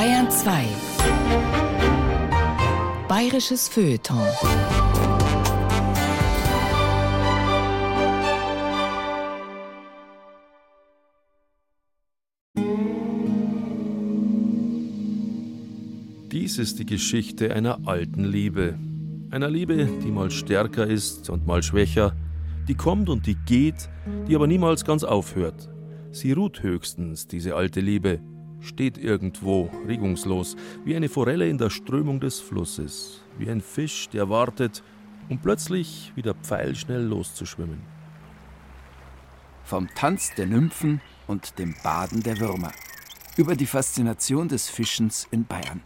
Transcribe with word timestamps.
Bayern 0.00 0.30
2. 0.30 0.64
Bayerisches 3.06 3.68
Feuilleton. 3.68 4.16
Dies 16.32 16.56
ist 16.56 16.78
die 16.78 16.86
Geschichte 16.86 17.54
einer 17.54 17.86
alten 17.86 18.24
Liebe. 18.24 18.78
Einer 19.30 19.50
Liebe, 19.50 19.86
die 20.02 20.10
mal 20.10 20.30
stärker 20.30 20.86
ist 20.86 21.28
und 21.28 21.46
mal 21.46 21.62
schwächer, 21.62 22.16
die 22.68 22.74
kommt 22.74 23.10
und 23.10 23.26
die 23.26 23.34
geht, 23.34 23.90
die 24.26 24.34
aber 24.34 24.46
niemals 24.46 24.86
ganz 24.86 25.04
aufhört. 25.04 25.68
Sie 26.10 26.32
ruht 26.32 26.62
höchstens, 26.62 27.26
diese 27.26 27.54
alte 27.54 27.80
Liebe, 27.80 28.20
steht 28.60 28.98
irgendwo, 28.98 29.70
regungslos, 29.86 30.56
wie 30.84 30.96
eine 30.96 31.08
Forelle 31.08 31.48
in 31.48 31.58
der 31.58 31.70
Strömung 31.70 32.20
des 32.20 32.40
Flusses, 32.40 33.22
wie 33.38 33.50
ein 33.50 33.60
Fisch, 33.60 34.08
der 34.08 34.28
wartet, 34.28 34.82
um 35.28 35.38
plötzlich 35.38 36.12
wieder 36.16 36.34
pfeilschnell 36.34 37.02
loszuschwimmen. 37.02 37.80
Vom 39.64 39.88
Tanz 39.94 40.34
der 40.34 40.46
Nymphen 40.46 41.00
und 41.26 41.58
dem 41.58 41.74
Baden 41.82 42.22
der 42.22 42.40
Würmer. 42.40 42.72
Über 43.36 43.54
die 43.54 43.66
Faszination 43.66 44.48
des 44.48 44.68
Fischens 44.68 45.28
in 45.30 45.44
Bayern. 45.44 45.82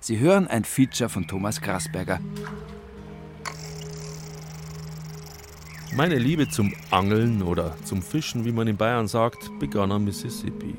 Sie 0.00 0.18
hören 0.18 0.46
ein 0.46 0.64
Feature 0.64 1.10
von 1.10 1.26
Thomas 1.26 1.60
Grasberger. 1.60 2.20
Meine 5.94 6.16
Liebe 6.16 6.48
zum 6.48 6.74
Angeln 6.90 7.42
oder 7.42 7.76
zum 7.84 8.02
Fischen, 8.02 8.44
wie 8.44 8.52
man 8.52 8.68
in 8.68 8.76
Bayern 8.76 9.08
sagt, 9.08 9.50
begann 9.58 9.92
am 9.92 10.04
Mississippi. 10.04 10.74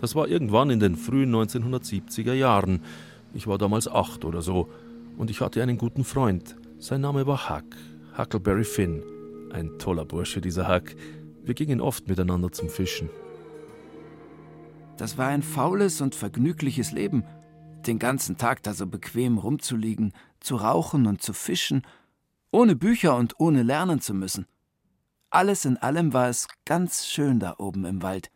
Das 0.00 0.14
war 0.14 0.28
irgendwann 0.28 0.70
in 0.70 0.80
den 0.80 0.96
frühen 0.96 1.34
1970er 1.34 2.32
Jahren. 2.32 2.82
Ich 3.34 3.46
war 3.46 3.58
damals 3.58 3.88
acht 3.88 4.24
oder 4.24 4.42
so 4.42 4.68
und 5.16 5.30
ich 5.30 5.40
hatte 5.40 5.62
einen 5.62 5.78
guten 5.78 6.04
Freund. 6.04 6.56
Sein 6.78 7.00
Name 7.00 7.26
war 7.26 7.50
Huck, 7.50 7.76
Huckleberry 8.16 8.64
Finn. 8.64 9.02
Ein 9.52 9.78
toller 9.78 10.04
Bursche, 10.04 10.40
dieser 10.40 10.72
Huck. 10.72 10.94
Wir 11.42 11.54
gingen 11.54 11.80
oft 11.80 12.08
miteinander 12.08 12.52
zum 12.52 12.68
Fischen. 12.68 13.10
Das 14.96 15.16
war 15.16 15.28
ein 15.28 15.42
faules 15.42 16.00
und 16.00 16.14
vergnügliches 16.14 16.92
Leben, 16.92 17.24
den 17.86 17.98
ganzen 17.98 18.36
Tag 18.36 18.62
da 18.62 18.74
so 18.74 18.86
bequem 18.86 19.38
rumzuliegen, 19.38 20.12
zu 20.40 20.56
rauchen 20.56 21.06
und 21.06 21.22
zu 21.22 21.32
fischen, 21.32 21.82
ohne 22.50 22.76
Bücher 22.76 23.16
und 23.16 23.38
ohne 23.38 23.62
lernen 23.62 24.00
zu 24.00 24.14
müssen. 24.14 24.46
Alles 25.30 25.64
in 25.64 25.76
allem 25.76 26.12
war 26.12 26.28
es 26.28 26.48
ganz 26.64 27.06
schön 27.06 27.38
da 27.38 27.54
oben 27.58 27.84
im 27.84 28.02
Wald. 28.02 28.30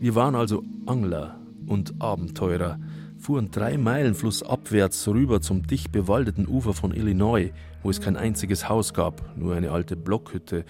Wir 0.00 0.14
waren 0.14 0.36
also 0.36 0.62
Angler 0.86 1.40
und 1.66 2.00
Abenteurer, 2.00 2.78
fuhren 3.18 3.50
drei 3.50 3.76
Meilen 3.76 4.14
flussabwärts 4.14 5.08
rüber 5.08 5.40
zum 5.40 5.66
dicht 5.66 5.90
bewaldeten 5.90 6.46
Ufer 6.46 6.72
von 6.72 6.94
Illinois, 6.94 7.50
wo 7.82 7.90
es 7.90 8.00
kein 8.00 8.16
einziges 8.16 8.68
Haus 8.68 8.94
gab, 8.94 9.36
nur 9.36 9.56
eine 9.56 9.72
alte 9.72 9.96
Blockhütte. 9.96 10.64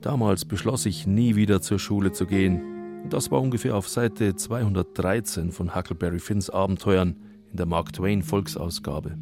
Damals 0.00 0.44
beschloss 0.44 0.86
ich, 0.86 1.06
nie 1.06 1.36
wieder 1.36 1.60
zur 1.60 1.78
Schule 1.78 2.10
zu 2.10 2.26
gehen. 2.26 2.62
Das 3.10 3.30
war 3.30 3.40
ungefähr 3.40 3.76
auf 3.76 3.88
Seite 3.88 4.34
213 4.34 5.52
von 5.52 5.76
Huckleberry 5.76 6.18
Finns 6.18 6.50
Abenteuern 6.50 7.14
in 7.52 7.56
der 7.56 7.66
Mark 7.66 7.92
Twain 7.92 8.24
Volksausgabe. 8.24 9.16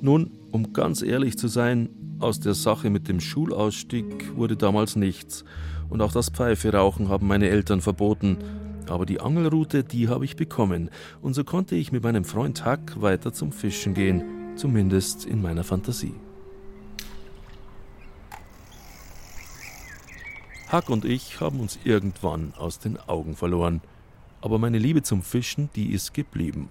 Nun, 0.00 0.30
um 0.52 0.72
ganz 0.72 1.02
ehrlich 1.02 1.36
zu 1.36 1.48
sein, 1.48 1.90
aus 2.18 2.40
der 2.40 2.54
Sache 2.54 2.88
mit 2.88 3.08
dem 3.08 3.20
Schulausstieg 3.20 4.36
wurde 4.36 4.56
damals 4.56 4.96
nichts. 4.96 5.44
Und 5.92 6.00
auch 6.00 6.12
das 6.12 6.30
Pfeiferauchen 6.30 7.10
haben 7.10 7.26
meine 7.26 7.50
Eltern 7.50 7.82
verboten. 7.82 8.38
Aber 8.88 9.04
die 9.04 9.20
Angelrute, 9.20 9.84
die 9.84 10.08
habe 10.08 10.24
ich 10.24 10.36
bekommen. 10.36 10.88
Und 11.20 11.34
so 11.34 11.44
konnte 11.44 11.76
ich 11.76 11.92
mit 11.92 12.02
meinem 12.02 12.24
Freund 12.24 12.64
Huck 12.64 13.02
weiter 13.02 13.34
zum 13.34 13.52
Fischen 13.52 13.92
gehen. 13.92 14.56
Zumindest 14.56 15.26
in 15.26 15.42
meiner 15.42 15.64
Fantasie. 15.64 16.14
Huck 20.72 20.88
und 20.88 21.04
ich 21.04 21.42
haben 21.42 21.60
uns 21.60 21.78
irgendwann 21.84 22.54
aus 22.56 22.78
den 22.78 22.98
Augen 22.98 23.36
verloren. 23.36 23.82
Aber 24.40 24.58
meine 24.58 24.78
Liebe 24.78 25.02
zum 25.02 25.20
Fischen, 25.20 25.68
die 25.76 25.92
ist 25.92 26.14
geblieben. 26.14 26.70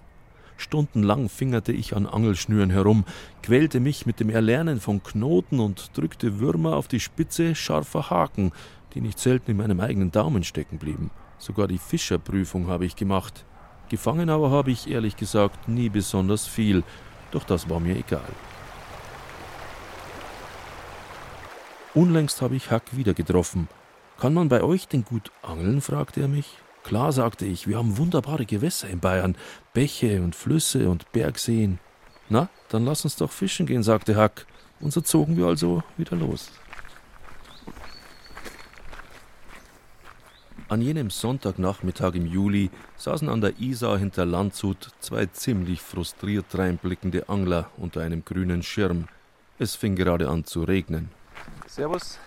Stundenlang 0.56 1.28
fingerte 1.28 1.70
ich 1.70 1.94
an 1.94 2.06
Angelschnüren 2.06 2.70
herum, 2.70 3.04
quälte 3.42 3.78
mich 3.78 4.04
mit 4.04 4.18
dem 4.18 4.30
Erlernen 4.30 4.80
von 4.80 5.00
Knoten 5.02 5.60
und 5.60 5.96
drückte 5.96 6.40
Würmer 6.40 6.76
auf 6.76 6.88
die 6.88 7.00
Spitze 7.00 7.54
scharfer 7.54 8.10
Haken, 8.10 8.52
die 8.94 9.00
nicht 9.00 9.18
selten 9.18 9.50
in 9.50 9.56
meinem 9.56 9.80
eigenen 9.80 10.10
Daumen 10.10 10.44
stecken 10.44 10.78
blieben. 10.78 11.10
Sogar 11.38 11.68
die 11.68 11.78
Fischerprüfung 11.78 12.68
habe 12.68 12.86
ich 12.86 12.96
gemacht. 12.96 13.44
Gefangen 13.88 14.30
aber 14.30 14.50
habe 14.50 14.70
ich 14.70 14.90
ehrlich 14.90 15.16
gesagt 15.16 15.68
nie 15.68 15.88
besonders 15.88 16.46
viel, 16.46 16.82
doch 17.30 17.44
das 17.44 17.68
war 17.68 17.80
mir 17.80 17.96
egal. 17.96 18.32
Unlängst 21.94 22.40
habe 22.40 22.56
ich 22.56 22.70
Hack 22.70 22.96
wieder 22.96 23.12
getroffen. 23.12 23.68
Kann 24.18 24.34
man 24.34 24.48
bei 24.48 24.62
euch 24.62 24.88
denn 24.88 25.04
gut 25.04 25.30
angeln? 25.42 25.80
fragte 25.80 26.20
er 26.20 26.28
mich. 26.28 26.58
Klar, 26.84 27.12
sagte 27.12 27.44
ich, 27.44 27.68
wir 27.68 27.76
haben 27.76 27.98
wunderbare 27.98 28.46
Gewässer 28.46 28.88
in 28.88 29.00
Bayern, 29.00 29.36
Bäche 29.72 30.22
und 30.22 30.34
Flüsse 30.34 30.88
und 30.88 31.10
Bergseen. 31.12 31.78
Na, 32.28 32.48
dann 32.70 32.84
lass 32.84 33.04
uns 33.04 33.16
doch 33.16 33.30
fischen 33.30 33.66
gehen, 33.66 33.82
sagte 33.82 34.16
Hack, 34.16 34.46
und 34.80 34.92
so 34.92 35.00
zogen 35.00 35.36
wir 35.36 35.46
also 35.46 35.82
wieder 35.96 36.16
los. 36.16 36.50
An 40.72 40.80
jenem 40.80 41.10
Sonntagnachmittag 41.10 42.14
im 42.14 42.24
Juli 42.24 42.70
saßen 42.96 43.28
an 43.28 43.42
der 43.42 43.60
Isar 43.60 43.98
hinter 43.98 44.24
Landshut 44.24 44.88
zwei 45.00 45.26
ziemlich 45.26 45.82
frustriert 45.82 46.46
reinblickende 46.54 47.28
Angler 47.28 47.68
unter 47.76 48.00
einem 48.00 48.24
grünen 48.24 48.62
Schirm. 48.62 49.06
Es 49.58 49.76
fing 49.76 49.96
gerade 49.96 50.30
an 50.30 50.46
zu 50.46 50.62
regnen. 50.62 51.10
Servus. 51.66 52.18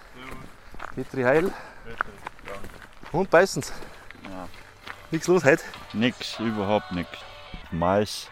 Petri 0.93 1.23
Heil. 1.23 1.51
Und 3.11 3.31
beißen's. 3.31 3.73
Ja. 4.25 4.47
Nichts 5.09 5.25
los 5.25 5.43
heute? 5.43 5.63
Nix, 5.93 6.39
überhaupt 6.39 6.91
nix. 6.91 7.09
Mais, 7.71 8.29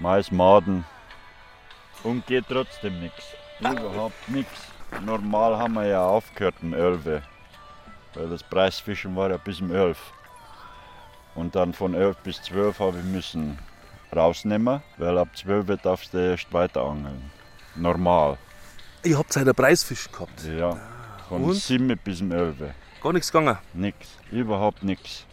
Maismaden 0.00 0.84
und 2.02 2.26
geht 2.26 2.46
trotzdem 2.48 2.98
nix. 2.98 3.14
Überhaupt 3.60 4.28
nix. 4.28 4.48
Normal 5.06 5.58
haben 5.58 5.74
wir 5.74 5.86
ja 5.86 6.04
aufgehört 6.04 6.56
um 6.60 6.74
11. 6.74 7.22
Weil 8.14 8.28
das 8.28 8.42
Preisfischen 8.42 9.14
war 9.16 9.30
ja 9.30 9.36
bis 9.36 9.60
um 9.60 9.72
11. 9.72 9.98
Und 11.34 11.54
dann 11.54 11.72
von 11.72 11.94
11 11.94 12.16
bis 12.18 12.42
12 12.42 12.78
habe 12.80 12.98
ich 12.98 13.04
müssen 13.04 13.58
rausnehmen, 14.14 14.82
weil 14.98 15.18
ab 15.18 15.28
12 15.36 15.80
darfst 15.82 16.12
du 16.12 16.18
erst 16.18 16.52
weiter 16.52 16.82
angeln. 16.82 17.30
Normal. 17.76 18.36
Ihr 19.04 19.16
habt 19.16 19.34
heute 19.36 19.54
Preisfisch 19.54 20.10
gehabt. 20.10 20.44
Ja. 20.44 20.76
Von 21.28 21.44
Und? 21.44 21.54
7 21.54 21.96
bis 22.02 22.20
um 22.20 22.32
11. 22.32 22.56
Gar 23.02 23.12
nichts 23.12 23.30
gegangen. 23.30 23.56
Nix. 23.72 23.96
Überhaupt 24.30 24.82
nix. 24.82 25.24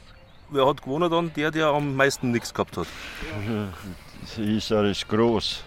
Wer 0.50 0.66
hat 0.66 0.82
gewonnen 0.82 1.12
dann? 1.12 1.34
Der, 1.34 1.52
der 1.52 1.68
am 1.68 1.96
meisten 1.96 2.32
nichts 2.32 2.54
gehabt 2.54 2.78
hat. 2.78 2.88
Die 4.38 4.58
Isar 4.58 4.86
ist 4.86 5.08
groß. 5.10 5.64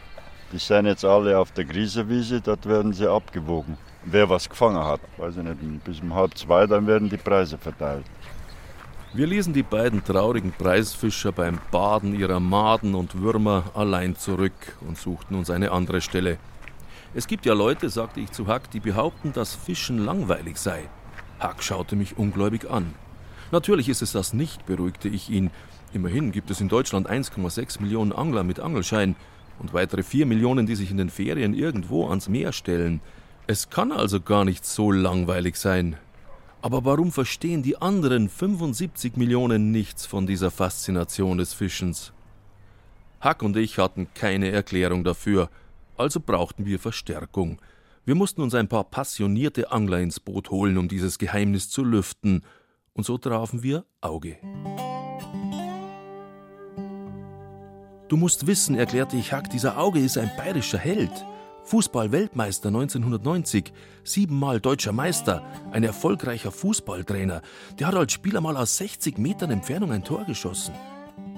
Die 0.53 0.59
sind 0.59 0.87
jetzt 0.87 1.05
alle 1.05 1.39
auf 1.39 1.53
der 1.53 1.65
Griesewiese, 1.65 2.41
dort 2.41 2.67
werden 2.67 2.93
sie 2.93 3.07
abgewogen. 3.07 3.77
Wer 4.05 4.31
was 4.31 4.49
gefangen 4.49 4.83
hat, 4.83 5.01
weiß 5.19 5.37
ich 5.37 5.43
nicht, 5.43 5.85
bis 5.85 6.01
um 6.01 6.15
halb 6.15 6.37
zwei, 6.37 6.67
dann 6.67 6.87
werden 6.87 7.11
die 7.11 7.19
Preise 7.19 7.59
verteilt. 7.59 8.05
Wir 9.13 9.27
ließen 9.27 9.53
die 9.53 9.63
beiden 9.63 10.05
traurigen 10.05 10.53
Preisfischer 10.53 11.33
beim 11.33 11.59
Baden 11.71 12.19
ihrer 12.19 12.41
Maden 12.41 12.95
und 12.95 13.21
Würmer 13.21 13.65
allein 13.75 14.17
zurück 14.17 14.77
und 14.87 14.97
suchten 14.97 15.35
uns 15.35 15.51
eine 15.51 15.73
andere 15.73 16.01
Stelle. 16.01 16.39
Es 17.13 17.27
gibt 17.27 17.45
ja 17.45 17.55
Leute, 17.55 17.91
sagte 17.91 18.21
ich 18.21 18.31
zu 18.31 18.47
Hack, 18.47 18.71
die 18.71 18.81
behaupten, 18.81 19.33
dass 19.33 19.55
Fischen 19.55 19.99
langweilig 19.99 20.59
sei. 20.59 20.89
Hack 21.41 21.63
schaute 21.63 21.97
mich 21.97 22.17
ungläubig 22.17 22.71
an. 22.71 22.95
Natürlich 23.51 23.89
ist 23.89 24.01
es 24.01 24.13
das 24.13 24.33
nicht, 24.33 24.65
beruhigte 24.65 25.09
ich 25.09 25.29
ihn. 25.29 25.51
Immerhin 25.93 26.31
gibt 26.31 26.51
es 26.51 26.61
in 26.61 26.69
Deutschland 26.69 27.11
1,6 27.11 27.83
Millionen 27.83 28.13
Angler 28.13 28.45
mit 28.45 28.61
Angelschein 28.61 29.17
und 29.59 29.75
weitere 29.75 30.05
4 30.05 30.25
Millionen, 30.25 30.67
die 30.67 30.77
sich 30.77 30.91
in 30.91 30.99
den 30.99 31.11
Ferien 31.11 31.53
irgendwo 31.53 32.09
ans 32.09 32.29
Meer 32.29 32.53
stellen. 32.53 33.01
Es 33.51 33.69
kann 33.69 33.91
also 33.91 34.21
gar 34.21 34.45
nicht 34.45 34.65
so 34.65 34.93
langweilig 34.93 35.57
sein. 35.57 35.97
Aber 36.63 36.85
warum 36.85 37.11
verstehen 37.11 37.65
die 37.65 37.77
anderen 37.77 38.29
75 38.29 39.17
Millionen 39.17 39.73
nichts 39.73 40.07
von 40.07 40.25
dieser 40.25 40.53
Faszination 40.53 41.37
des 41.39 41.53
Fischens? 41.53 42.13
Hack 43.21 43.43
und 43.43 43.57
ich 43.57 43.79
hatten 43.79 44.07
keine 44.15 44.53
Erklärung 44.53 45.03
dafür, 45.03 45.51
also 45.97 46.21
brauchten 46.21 46.65
wir 46.65 46.79
Verstärkung. 46.79 47.61
Wir 48.05 48.15
mussten 48.15 48.41
uns 48.41 48.55
ein 48.55 48.69
paar 48.69 48.85
passionierte 48.85 49.73
Angler 49.73 49.99
ins 49.99 50.21
Boot 50.21 50.53
holen, 50.53 50.79
um 50.79 50.87
dieses 50.87 51.19
Geheimnis 51.19 51.69
zu 51.71 51.83
lüften, 51.83 52.45
und 52.93 53.05
so 53.05 53.19
trafen 53.19 53.65
wir 53.65 53.85
Auge. 54.01 54.37
Du 58.07 58.17
musst 58.17 58.47
wissen, 58.47 58.77
erklärte 58.77 59.17
ich 59.17 59.33
Hack, 59.33 59.51
dieser 59.51 59.77
Auge 59.77 59.99
ist 59.99 60.19
ein 60.19 60.31
bayerischer 60.37 60.79
Held. 60.79 61.11
Fußball-Weltmeister 61.71 62.67
1990, 62.67 63.73
siebenmal 64.03 64.61
deutscher 64.61 64.91
Meister, 64.91 65.45
ein 65.71 65.85
erfolgreicher 65.85 66.51
Fußballtrainer. 66.51 67.43
Der 67.79 67.87
hat 67.87 67.95
als 67.95 68.13
Spieler 68.13 68.41
mal 68.41 68.57
aus 68.57 68.77
60 68.79 69.19
Metern 69.19 69.53
Entfernung 69.53 69.93
ein 69.93 70.03
Tor 70.03 70.25
geschossen. 70.25 70.75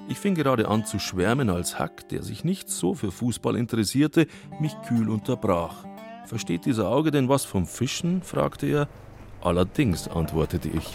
Ich 0.08 0.18
fing 0.18 0.34
gerade 0.34 0.68
an 0.68 0.86
zu 0.86 0.98
schwärmen, 0.98 1.50
als 1.50 1.78
Hack, 1.78 2.08
der 2.08 2.22
sich 2.22 2.44
nicht 2.44 2.70
so 2.70 2.94
für 2.94 3.12
Fußball 3.12 3.56
interessierte, 3.56 4.26
mich 4.58 4.74
kühl 4.88 5.10
unterbrach. 5.10 5.84
Versteht 6.24 6.64
dieser 6.64 6.88
Auge 6.88 7.10
denn 7.10 7.28
was 7.28 7.44
vom 7.44 7.66
Fischen? 7.66 8.22
fragte 8.22 8.64
er. 8.64 8.88
Allerdings, 9.42 10.08
antwortete 10.08 10.70
ich. 10.70 10.94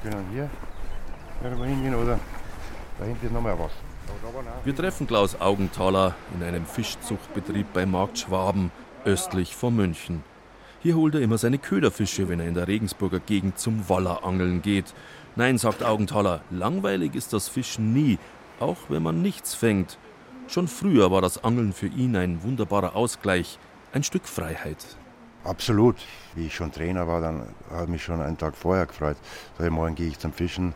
Wir 0.00 0.12
können 0.12 0.24
hier 0.30 0.48
irgendwo 1.42 1.64
hingehen 1.64 1.96
oder 1.96 2.20
da 3.00 3.04
hinten 3.04 3.26
ist 3.26 3.32
noch 3.32 3.42
mal 3.42 3.58
was. 3.58 3.72
Wir 4.64 4.74
treffen 4.74 5.06
Klaus 5.06 5.40
Augenthaler 5.40 6.14
in 6.34 6.42
einem 6.42 6.66
Fischzuchtbetrieb 6.66 7.72
bei 7.72 7.86
Markt 7.86 8.18
Schwaben, 8.18 8.70
östlich 9.04 9.54
von 9.54 9.74
München. 9.74 10.22
Hier 10.80 10.96
holt 10.96 11.14
er 11.14 11.20
immer 11.20 11.38
seine 11.38 11.58
Köderfische, 11.58 12.28
wenn 12.28 12.40
er 12.40 12.46
in 12.46 12.54
der 12.54 12.68
Regensburger 12.68 13.20
Gegend 13.20 13.58
zum 13.58 13.88
Wallerangeln 13.88 14.62
geht. 14.62 14.94
Nein, 15.36 15.58
sagt 15.58 15.82
Augenthaler, 15.82 16.40
langweilig 16.50 17.14
ist 17.14 17.32
das 17.32 17.48
Fischen 17.48 17.92
nie, 17.92 18.18
auch 18.60 18.78
wenn 18.88 19.02
man 19.02 19.22
nichts 19.22 19.54
fängt. 19.54 19.98
Schon 20.46 20.68
früher 20.68 21.10
war 21.10 21.20
das 21.20 21.42
Angeln 21.44 21.72
für 21.72 21.88
ihn 21.88 22.16
ein 22.16 22.42
wunderbarer 22.42 22.96
Ausgleich, 22.96 23.58
ein 23.92 24.02
Stück 24.02 24.26
Freiheit. 24.26 24.84
Absolut. 25.44 25.96
Wie 26.34 26.46
ich 26.46 26.54
schon 26.54 26.72
Trainer 26.72 27.06
war, 27.06 27.20
dann 27.20 27.42
habe 27.70 27.84
ich 27.84 27.88
mich 27.88 28.02
schon 28.04 28.20
einen 28.20 28.38
Tag 28.38 28.56
vorher 28.56 28.86
gefreut. 28.86 29.16
Morgen 29.58 29.94
gehe 29.94 30.08
ich 30.08 30.18
zum 30.18 30.32
Fischen. 30.32 30.74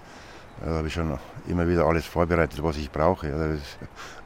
Da 0.65 0.71
habe 0.71 0.87
ich 0.87 0.95
schon 0.95 1.19
immer 1.49 1.67
wieder 1.67 1.87
alles 1.87 2.07
vorbereitet, 2.07 2.63
was 2.63 2.77
ich 2.77 2.91
brauche. 2.91 3.27
Ist 3.27 3.79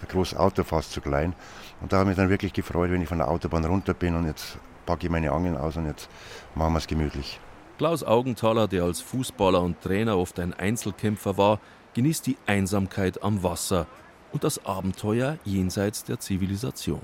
ein 0.03 0.09
großes 0.09 0.37
Auto 0.37 0.65
fast 0.65 0.93
zu 0.93 1.01
klein. 1.01 1.35
Und 1.81 1.93
da 1.93 1.99
habe 1.99 2.11
ich 2.11 2.17
mich 2.17 2.23
dann 2.23 2.29
wirklich 2.29 2.53
gefreut, 2.53 2.91
wenn 2.91 3.01
ich 3.01 3.09
von 3.09 3.19
der 3.19 3.29
Autobahn 3.29 3.65
runter 3.65 3.95
bin 3.95 4.15
und 4.15 4.27
jetzt 4.27 4.59
packe 4.85 5.07
ich 5.07 5.11
meine 5.11 5.33
Angeln 5.33 5.57
aus 5.57 5.77
und 5.77 5.87
jetzt 5.87 6.11
machen 6.55 6.75
wir 6.75 6.79
es 6.79 6.87
gemütlich. 6.87 7.41
Klaus 7.79 8.05
Augenthaler, 8.05 8.69
der 8.69 8.85
als 8.85 9.01
Fußballer 9.01 9.63
und 9.63 9.81
Trainer 9.81 10.19
oft 10.19 10.39
ein 10.39 10.53
Einzelkämpfer 10.53 11.39
war, 11.39 11.59
genießt 11.95 12.27
die 12.27 12.37
Einsamkeit 12.47 13.23
am 13.23 13.43
Wasser 13.43 13.87
und 14.33 14.45
das 14.45 14.65
Abenteuer 14.67 15.39
jenseits 15.45 16.05
der 16.05 16.21
Zivilisation. 16.21 17.03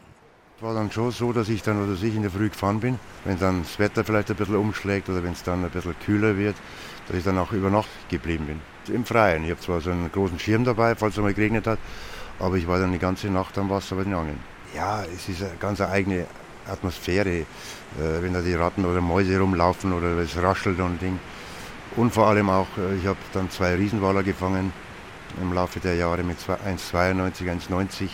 Es 0.56 0.62
war 0.62 0.74
dann 0.74 0.90
schon 0.90 1.10
so, 1.10 1.32
dass 1.32 1.48
ich 1.48 1.62
dann 1.62 1.82
oder 1.82 1.94
ich 1.94 2.14
in 2.14 2.22
der 2.22 2.30
Früh 2.30 2.50
gefahren 2.50 2.80
bin, 2.80 2.98
wenn 3.24 3.38
dann 3.38 3.62
das 3.62 3.78
Wetter 3.78 4.04
vielleicht 4.04 4.30
ein 4.30 4.36
bisschen 4.36 4.56
umschlägt 4.56 5.08
oder 5.08 5.22
wenn 5.22 5.32
es 5.32 5.42
dann 5.42 5.64
ein 5.64 5.70
bisschen 5.70 5.98
kühler 6.04 6.36
wird, 6.36 6.56
dass 7.08 7.16
ich 7.16 7.24
dann 7.24 7.38
auch 7.38 7.52
über 7.52 7.70
Nacht 7.70 7.88
geblieben 8.08 8.46
bin. 8.46 8.71
Im 8.88 9.04
Freien. 9.04 9.44
Ich 9.44 9.50
habe 9.50 9.60
zwar 9.60 9.80
so 9.80 9.90
einen 9.90 10.10
großen 10.10 10.38
Schirm 10.38 10.64
dabei, 10.64 10.94
falls 10.94 11.16
es 11.16 11.22
mal 11.22 11.34
geregnet 11.34 11.66
hat, 11.66 11.78
aber 12.38 12.56
ich 12.56 12.66
war 12.66 12.78
dann 12.78 12.92
die 12.92 12.98
ganze 12.98 13.28
Nacht 13.28 13.56
am 13.58 13.70
Wasser 13.70 13.96
bei 13.96 14.04
den 14.04 14.14
Angeln. 14.14 14.38
Ja, 14.74 15.02
es 15.04 15.28
ist 15.28 15.42
eine 15.42 15.52
ganz 15.60 15.80
eigene 15.80 16.26
Atmosphäre, 16.66 17.30
äh, 17.30 17.44
wenn 17.96 18.32
da 18.32 18.40
die 18.40 18.54
Ratten 18.54 18.84
oder 18.84 19.00
Mäuse 19.00 19.38
rumlaufen 19.38 19.92
oder 19.92 20.16
es 20.18 20.36
raschelt 20.36 20.80
und 20.80 21.00
Ding. 21.00 21.18
Und 21.96 22.12
vor 22.12 22.26
allem 22.26 22.48
auch, 22.48 22.68
äh, 22.78 22.96
ich 22.96 23.06
habe 23.06 23.18
dann 23.32 23.50
zwei 23.50 23.74
Riesenwaler 23.74 24.22
gefangen 24.22 24.72
im 25.40 25.52
Laufe 25.52 25.80
der 25.80 25.94
Jahre 25.94 26.22
mit 26.22 26.38
1,92, 26.38 27.50
1,90. 27.50 28.08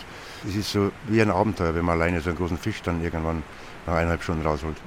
Es 0.47 0.55
ist 0.55 0.71
so 0.71 0.91
wie 1.07 1.21
ein 1.21 1.31
Abenteuer, 1.31 1.75
wenn 1.75 1.85
man 1.85 1.99
alleine 1.99 2.21
so 2.21 2.29
einen 2.29 2.37
großen 2.37 2.57
Fisch 2.57 2.81
dann 2.81 3.03
irgendwann 3.03 3.43
nach 3.85 3.95
eineinhalb 3.95 4.23
Stunden 4.23 4.45
rausholt. 4.45 4.77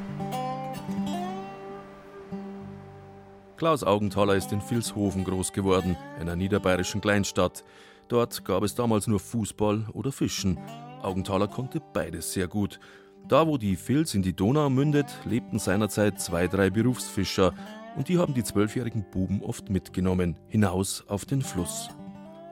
Klaus 3.63 3.85
Augenthaler 3.85 4.35
ist 4.35 4.51
in 4.51 4.61
Vilshofen 4.61 5.23
groß 5.23 5.53
geworden, 5.53 5.97
einer 6.19 6.35
niederbayerischen 6.35 7.01
Kleinstadt. 7.01 7.63
Dort 8.09 8.45
gab 8.45 8.65
es 8.65 8.75
damals 8.75 9.07
nur 9.07 9.21
Fußball 9.21 9.87
oder 9.93 10.11
Fischen. 10.11 10.59
Augenthaler 11.01 11.47
konnte 11.47 11.81
beides 11.93 12.33
sehr 12.33 12.49
gut. 12.49 12.81
Da, 13.29 13.47
wo 13.47 13.59
die 13.59 13.79
Vils 13.79 14.17
in 14.17 14.23
die 14.23 14.35
Donau 14.35 14.69
mündet, 14.69 15.07
lebten 15.25 15.61
seinerzeit 15.61 16.21
zwei, 16.21 16.49
drei 16.49 16.71
Berufsfischer 16.71 17.55
und 17.97 18.09
die 18.09 18.19
haben 18.19 18.35
die 18.35 18.43
zwölfjährigen 18.43 19.05
Buben 19.13 19.41
oft 19.45 19.71
mitgenommen, 19.71 20.41
hinaus 20.49 21.05
auf 21.07 21.25
den 21.25 21.43
Fluss. 21.43 21.89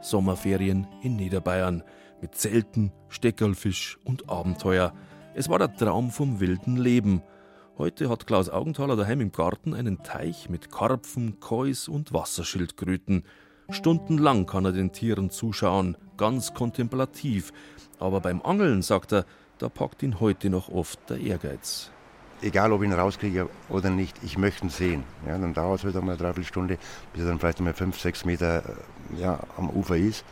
Sommerferien 0.00 0.86
in 1.02 1.16
Niederbayern 1.16 1.82
mit 2.20 2.36
Zelten, 2.36 2.92
Steckerlfisch 3.08 3.98
und 4.04 4.30
Abenteuer. 4.30 4.94
Es 5.34 5.48
war 5.48 5.58
der 5.58 5.74
Traum 5.74 6.12
vom 6.12 6.38
wilden 6.38 6.76
Leben. 6.76 7.20
Heute 7.80 8.10
hat 8.10 8.26
Klaus 8.26 8.50
Augenthaler 8.50 8.94
daheim 8.94 9.22
im 9.22 9.32
Garten 9.32 9.72
einen 9.72 10.02
Teich 10.02 10.50
mit 10.50 10.70
Karpfen, 10.70 11.40
Kois 11.40 11.88
und 11.88 12.12
Wasserschildkröten. 12.12 13.24
Stundenlang 13.70 14.44
kann 14.44 14.66
er 14.66 14.72
den 14.72 14.92
Tieren 14.92 15.30
zuschauen, 15.30 15.96
ganz 16.18 16.52
kontemplativ. 16.52 17.54
Aber 17.98 18.20
beim 18.20 18.42
Angeln, 18.42 18.82
sagt 18.82 19.12
er, 19.12 19.24
da 19.56 19.70
packt 19.70 20.02
ihn 20.02 20.20
heute 20.20 20.50
noch 20.50 20.68
oft 20.68 21.08
der 21.08 21.20
Ehrgeiz. 21.20 21.90
Egal, 22.42 22.72
ob 22.72 22.82
ich 22.82 22.88
ihn 22.88 22.94
rauskriege 22.94 23.48
oder 23.69 23.90
nicht, 23.90 24.16
ich 24.22 24.38
möchte 24.38 24.64
ihn 24.64 24.70
sehen. 24.70 25.04
Ja, 25.26 25.37
dann 25.37 25.52
dauert 25.52 25.81
es 25.81 25.84
halt 25.84 25.96
einmal 25.96 26.14
eine 26.14 26.22
Dreiviertelstunde, 26.22 26.78
bis 27.12 27.22
er 27.22 27.28
dann 27.28 27.38
vielleicht 27.38 27.58
einmal 27.58 27.75
fünf, 27.75 27.98
sechs 28.00 28.25
Meter 28.25 28.62
ja, 29.19 29.38
am 29.58 29.69
Ufer 29.69 29.96
ist. 29.96 30.25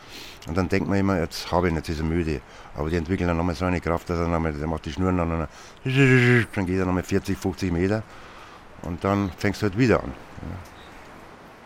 Und 0.46 0.56
dann 0.56 0.68
denkt 0.68 0.88
man 0.88 0.98
immer, 0.98 1.18
jetzt 1.18 1.52
habe 1.52 1.66
ich 1.66 1.72
ihn, 1.72 1.76
jetzt 1.76 1.88
ist 1.90 1.98
er 1.98 2.04
müde. 2.04 2.40
Aber 2.74 2.88
die 2.88 2.96
entwickeln 2.96 3.28
dann 3.28 3.36
nochmal 3.36 3.54
so 3.54 3.66
eine 3.66 3.80
Kraft, 3.80 4.08
dass 4.08 4.18
er 4.18 4.28
nochmal, 4.28 4.52
der 4.52 4.66
macht 4.66 4.86
die 4.86 4.92
Schnüren 4.92 5.20
an 5.20 5.32
und 5.32 5.48
dann 5.84 6.66
geht 6.66 6.78
er 6.78 6.86
nochmal 6.86 7.02
40, 7.02 7.36
50 7.36 7.72
Meter 7.72 8.02
und 8.82 9.04
dann 9.04 9.30
fängst 9.36 9.60
du 9.60 9.66
halt 9.66 9.78
wieder 9.78 10.02
an. 10.02 10.12
Ja. 10.42 10.56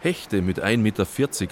Hechte 0.03 0.43
mit 0.43 0.61
1,40 0.61 0.79
Meter 0.79 1.07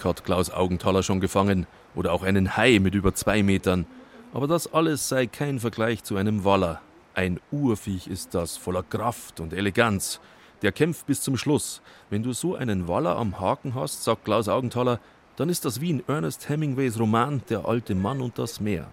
hat 0.09 0.25
Klaus 0.25 0.49
Augenthaler 0.49 1.03
schon 1.03 1.21
gefangen 1.21 1.67
oder 1.95 2.11
auch 2.11 2.23
einen 2.23 2.57
Hai 2.57 2.79
mit 2.79 2.95
über 2.95 3.13
zwei 3.13 3.43
Metern. 3.43 3.85
Aber 4.33 4.47
das 4.47 4.73
alles 4.73 5.07
sei 5.07 5.27
kein 5.27 5.59
Vergleich 5.59 6.03
zu 6.03 6.17
einem 6.17 6.43
Waller. 6.43 6.81
Ein 7.13 7.41
Urviech 7.51 8.07
ist 8.07 8.33
das, 8.33 8.55
voller 8.55 8.83
Kraft 8.83 9.41
und 9.41 9.51
Eleganz. 9.51 10.21
Der 10.61 10.71
kämpft 10.71 11.07
bis 11.07 11.21
zum 11.21 11.35
Schluss. 11.35 11.81
Wenn 12.09 12.23
du 12.23 12.31
so 12.31 12.55
einen 12.55 12.87
Waller 12.87 13.17
am 13.17 13.39
Haken 13.39 13.75
hast, 13.75 14.03
sagt 14.03 14.23
Klaus 14.23 14.47
Augenthaler, 14.47 14.99
dann 15.35 15.49
ist 15.49 15.65
das 15.65 15.81
wie 15.81 15.89
in 15.89 16.03
Ernest 16.07 16.47
Hemingways 16.47 16.97
Roman 16.97 17.41
Der 17.49 17.65
alte 17.65 17.95
Mann 17.95 18.21
und 18.21 18.39
das 18.39 18.61
Meer. 18.61 18.87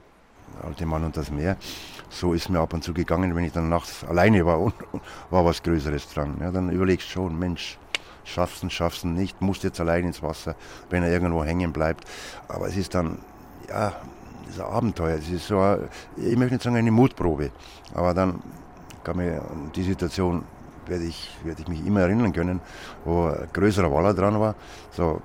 Der 0.57 0.65
alte 0.65 0.85
Mann 0.85 1.05
und 1.05 1.17
das 1.17 1.31
Meer. 1.31 1.57
So 2.11 2.33
ist 2.33 2.49
mir 2.49 2.59
ab 2.59 2.73
und 2.73 2.83
zu 2.83 2.93
gegangen, 2.93 3.37
wenn 3.37 3.45
ich 3.45 3.53
dann 3.53 3.69
nachts 3.69 4.03
alleine 4.03 4.45
war 4.45 4.59
und 4.59 4.75
war 5.31 5.45
was 5.45 5.63
Größeres 5.63 6.13
dran. 6.13 6.39
Ja, 6.41 6.51
dann 6.51 6.71
überlegst 6.71 7.07
du 7.09 7.13
schon, 7.13 7.39
Mensch, 7.39 7.79
schaffst 8.25 8.65
du, 8.65 8.71
schaffst 8.71 9.05
du 9.05 9.09
nicht, 9.09 9.41
musst 9.41 9.63
jetzt 9.63 9.79
allein 9.79 10.05
ins 10.05 10.23
Wasser, 10.23 10.57
wenn 10.91 11.05
er 11.05 11.13
irgendwo 11.13 11.45
hängen 11.45 11.73
bleibt. 11.73 12.05
Aber 12.49 12.67
es 12.67 12.77
ist 12.77 12.95
dann, 12.95 13.19
ja, 13.69 13.95
das 14.47 14.57
ist 14.57 14.61
ein 14.61 14.67
Abenteuer. 14.67 15.19
Es 15.19 15.29
ist 15.29 15.47
so, 15.47 15.59
eine, 15.59 15.89
ich 16.17 16.37
möchte 16.37 16.55
nicht 16.55 16.63
sagen 16.63 16.77
eine 16.77 16.91
Mutprobe, 16.91 17.51
aber 17.95 18.15
dann 18.15 18.43
kam 19.05 19.17
mir 19.19 19.43
die 19.75 19.83
Situation 19.83 20.45
werde 20.89 21.05
ich, 21.05 21.31
werde 21.45 21.63
ich 21.63 21.69
mich 21.69 21.87
immer 21.87 22.01
erinnern 22.01 22.33
können, 22.33 22.61
wo 23.05 23.27
ein 23.27 23.49
größerer 23.53 23.93
Waller 23.93 24.15
dran 24.15 24.41
war. 24.41 24.55
So 24.91 25.21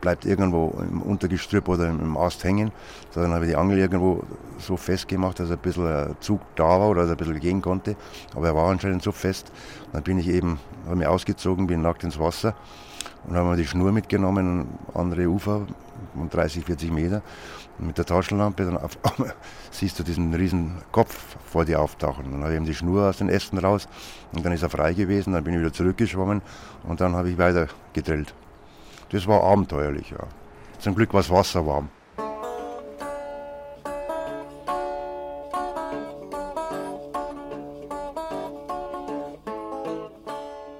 bleibt 0.00 0.24
irgendwo 0.24 0.74
im 0.80 1.02
Untergestrüpp 1.02 1.68
oder 1.68 1.88
im 1.88 2.16
Ast 2.16 2.44
hängen. 2.44 2.72
So, 3.10 3.20
dann 3.20 3.32
habe 3.32 3.44
ich 3.44 3.52
die 3.52 3.56
Angel 3.56 3.78
irgendwo 3.78 4.22
so 4.58 4.76
festgemacht, 4.76 5.40
dass 5.40 5.50
ein 5.50 5.58
bisschen 5.58 6.16
Zug 6.20 6.40
da 6.54 6.64
war 6.64 6.88
oder 6.88 7.02
dass 7.02 7.10
ein 7.12 7.16
bisschen 7.16 7.40
gehen 7.40 7.62
konnte. 7.62 7.96
Aber 8.34 8.46
er 8.48 8.54
war 8.54 8.70
anscheinend 8.70 9.02
so 9.02 9.12
fest. 9.12 9.52
Dann 9.92 10.02
bin 10.02 10.18
ich 10.18 10.28
eben, 10.28 10.58
habe 10.84 10.96
mich 10.96 11.06
ausgezogen, 11.06 11.66
bin 11.66 11.82
nackt 11.82 12.04
ins 12.04 12.18
Wasser 12.18 12.54
und 13.26 13.36
haben 13.36 13.48
wir 13.48 13.56
die 13.56 13.66
Schnur 13.66 13.92
mitgenommen, 13.92 14.66
andere 14.94 15.26
Ufer, 15.26 15.66
um 16.14 16.28
30, 16.28 16.64
40 16.64 16.92
Meter. 16.92 17.22
Mit 17.78 17.98
der 17.98 18.06
Taschenlampe, 18.06 18.64
dann 18.64 18.78
auf 18.78 18.98
siehst 19.70 19.98
du 19.98 20.02
diesen 20.02 20.32
riesen 20.32 20.76
Kopf 20.92 21.36
vor 21.44 21.64
dir 21.64 21.80
auftauchen. 21.80 22.30
Dann 22.30 22.42
habe 22.42 22.52
ich 22.52 22.58
ihm 22.58 22.64
die 22.64 22.74
Schnur 22.74 23.08
aus 23.08 23.18
den 23.18 23.28
Ästen 23.28 23.58
raus 23.58 23.86
und 24.32 24.44
dann 24.44 24.52
ist 24.52 24.62
er 24.62 24.70
frei 24.70 24.94
gewesen, 24.94 25.34
dann 25.34 25.44
bin 25.44 25.54
ich 25.54 25.60
wieder 25.60 25.72
zurückgeschwommen 25.72 26.40
und 26.84 27.00
dann 27.00 27.14
habe 27.14 27.30
ich 27.30 27.38
weiter 27.38 27.68
gedrillt. 27.92 28.34
Das 29.10 29.26
war 29.26 29.42
abenteuerlich, 29.42 30.10
ja. 30.10 30.26
Zum 30.78 30.94
Glück 30.94 31.12
war 31.12 31.20
das 31.20 31.30
Wasser 31.30 31.66
warm. 31.66 31.88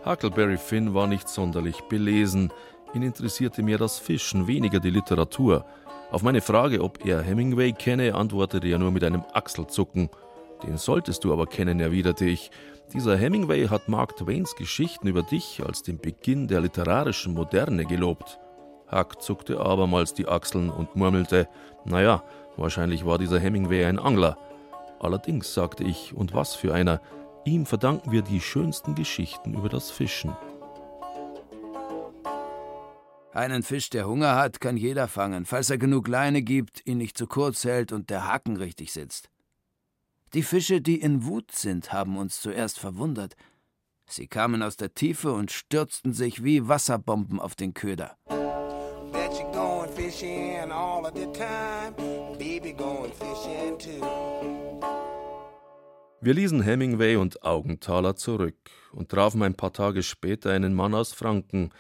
Huckleberry 0.07 0.57
Finn 0.57 0.95
war 0.95 1.09
nicht 1.09 1.29
sonderlich 1.29 1.81
belesen. 1.89 2.53
Ihn 2.95 3.03
interessierte 3.03 3.63
mehr 3.63 3.77
das 3.77 3.99
Fischen, 3.99 4.47
weniger 4.47 4.79
die 4.79 4.91
Literatur. 4.91 5.65
Auf 6.11 6.23
meine 6.23 6.41
Frage, 6.41 6.83
ob 6.83 7.05
er 7.05 7.21
Hemingway 7.23 7.73
kenne, 7.73 8.15
antwortete 8.15 8.69
er 8.69 8.79
nur 8.79 8.93
mit 8.93 9.05
einem 9.05 9.25
Achselzucken. 9.33 10.09
Den 10.63 10.79
solltest 10.79 11.25
du 11.25 11.33
aber 11.33 11.47
kennen, 11.47 11.81
erwiderte 11.81 12.25
ich. 12.25 12.51
Dieser 12.93 13.17
Hemingway 13.17 13.67
hat 13.67 13.89
Mark 13.89 14.17
Twains 14.17 14.55
Geschichten 14.55 15.09
über 15.09 15.23
dich 15.23 15.63
als 15.67 15.83
den 15.83 15.99
Beginn 15.99 16.47
der 16.47 16.61
literarischen 16.61 17.35
Moderne 17.35 17.85
gelobt. 17.85 18.39
Huck 18.91 19.21
zuckte 19.21 19.61
abermals 19.61 20.15
die 20.15 20.29
Achseln 20.29 20.71
und 20.71 20.95
murmelte: 20.95 21.49
Naja, 21.85 22.23
wahrscheinlich 22.57 23.05
war 23.05 23.19
dieser 23.19 23.41
Hemingway 23.41 23.85
ein 23.85 23.99
Angler. 23.99 24.39
Allerdings, 25.01 25.53
sagte 25.53 25.83
ich, 25.83 26.15
und 26.15 26.33
was 26.33 26.55
für 26.55 26.73
einer, 26.73 27.01
Ihm 27.47 27.65
verdanken 27.65 28.11
wir 28.11 28.23
die 28.23 28.41
schönsten 28.41 28.97
Geschichten 28.97 29.55
über 29.55 29.69
das 29.69 29.93
Fischen. 29.93 30.37
Einen 33.37 33.63
Fisch, 33.63 33.91
der 33.91 34.09
Hunger 34.09 34.35
hat, 34.35 34.63
kann 34.63 34.79
jeder 34.79 35.09
fangen, 35.09 35.45
falls 35.45 35.69
er 35.69 35.77
genug 35.77 36.09
Leine 36.09 36.41
gibt, 36.41 36.87
ihn 36.87 36.97
nicht 36.97 37.19
zu 37.19 37.27
kurz 37.27 37.65
hält 37.65 37.93
und 37.93 38.09
der 38.09 38.27
Haken 38.27 38.57
richtig 38.57 38.95
sitzt. 38.95 39.29
Die 40.33 40.43
Fische, 40.43 40.81
die 40.81 40.99
in 40.99 41.27
Wut 41.27 41.53
sind, 41.53 41.93
haben 41.93 42.17
uns 42.17 42.41
zuerst 42.41 42.79
verwundert. 42.79 43.37
Sie 44.07 44.27
kamen 44.27 44.63
aus 44.63 44.79
der 44.79 44.95
Tiefe 44.95 45.35
und 45.35 45.53
stürzten 45.53 46.15
sich 46.15 46.45
wie 46.45 46.67
Wasserbomben 46.67 47.39
auf 47.39 47.55
den 47.55 47.75
Köder. 47.75 48.17
Wir 56.23 56.35
ließen 56.35 56.63
Hemingway 56.63 57.17
und 57.17 57.43
Augenthaler 57.43 58.17
zurück 58.17 58.57
und 58.93 59.11
trafen 59.11 59.43
ein 59.43 59.57
paar 59.57 59.75
Tage 59.75 60.03
später 60.03 60.53
einen 60.53 60.73
Mann 60.73 60.95
aus 60.95 61.13
Franken. 61.13 61.71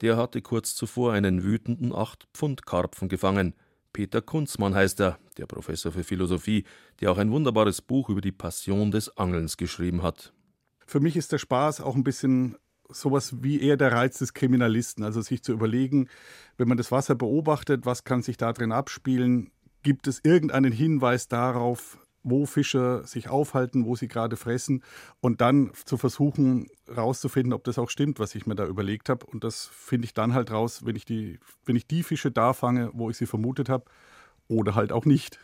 Der 0.00 0.16
hatte 0.16 0.40
kurz 0.40 0.74
zuvor 0.74 1.12
einen 1.12 1.42
wütenden 1.42 1.94
Acht-Pfund-Karpfen 1.94 3.08
gefangen. 3.08 3.54
Peter 3.92 4.22
Kunzmann 4.22 4.74
heißt 4.74 5.00
er, 5.00 5.18
der 5.36 5.46
Professor 5.46 5.92
für 5.92 6.04
Philosophie, 6.04 6.64
der 7.00 7.10
auch 7.10 7.18
ein 7.18 7.30
wunderbares 7.30 7.82
Buch 7.82 8.08
über 8.08 8.20
die 8.20 8.32
Passion 8.32 8.90
des 8.90 9.16
Angelns 9.16 9.56
geschrieben 9.56 10.02
hat. 10.02 10.32
Für 10.86 11.00
mich 11.00 11.16
ist 11.16 11.32
der 11.32 11.38
Spaß 11.38 11.80
auch 11.80 11.94
ein 11.94 12.04
bisschen 12.04 12.56
sowas 12.88 13.42
wie 13.42 13.60
eher 13.60 13.76
der 13.76 13.92
Reiz 13.92 14.18
des 14.18 14.34
Kriminalisten, 14.34 15.04
also 15.04 15.20
sich 15.20 15.42
zu 15.42 15.52
überlegen, 15.52 16.08
wenn 16.56 16.68
man 16.68 16.76
das 16.76 16.90
Wasser 16.90 17.14
beobachtet, 17.14 17.86
was 17.86 18.04
kann 18.04 18.22
sich 18.22 18.36
da 18.36 18.52
drin 18.52 18.72
abspielen, 18.72 19.50
gibt 19.82 20.06
es 20.06 20.20
irgendeinen 20.24 20.72
Hinweis 20.72 21.28
darauf, 21.28 21.98
wo 22.22 22.46
Fische 22.46 23.02
sich 23.04 23.28
aufhalten, 23.28 23.86
wo 23.86 23.96
sie 23.96 24.08
gerade 24.08 24.36
fressen 24.36 24.82
und 25.20 25.40
dann 25.40 25.72
zu 25.84 25.96
versuchen 25.96 26.68
rauszufinden, 26.88 27.52
ob 27.52 27.64
das 27.64 27.78
auch 27.78 27.90
stimmt, 27.90 28.18
was 28.18 28.34
ich 28.34 28.46
mir 28.46 28.54
da 28.54 28.66
überlegt 28.66 29.08
habe. 29.08 29.26
Und 29.26 29.44
das 29.44 29.66
finde 29.66 30.06
ich 30.06 30.14
dann 30.14 30.34
halt 30.34 30.50
raus, 30.50 30.84
wenn 30.84 30.96
ich 30.96 31.04
die, 31.04 31.38
wenn 31.64 31.76
ich 31.76 31.86
die 31.86 32.02
Fische 32.02 32.30
da 32.30 32.52
fange, 32.52 32.90
wo 32.92 33.10
ich 33.10 33.16
sie 33.16 33.26
vermutet 33.26 33.68
habe, 33.68 33.84
oder 34.48 34.74
halt 34.74 34.92
auch 34.92 35.04
nicht. 35.04 35.38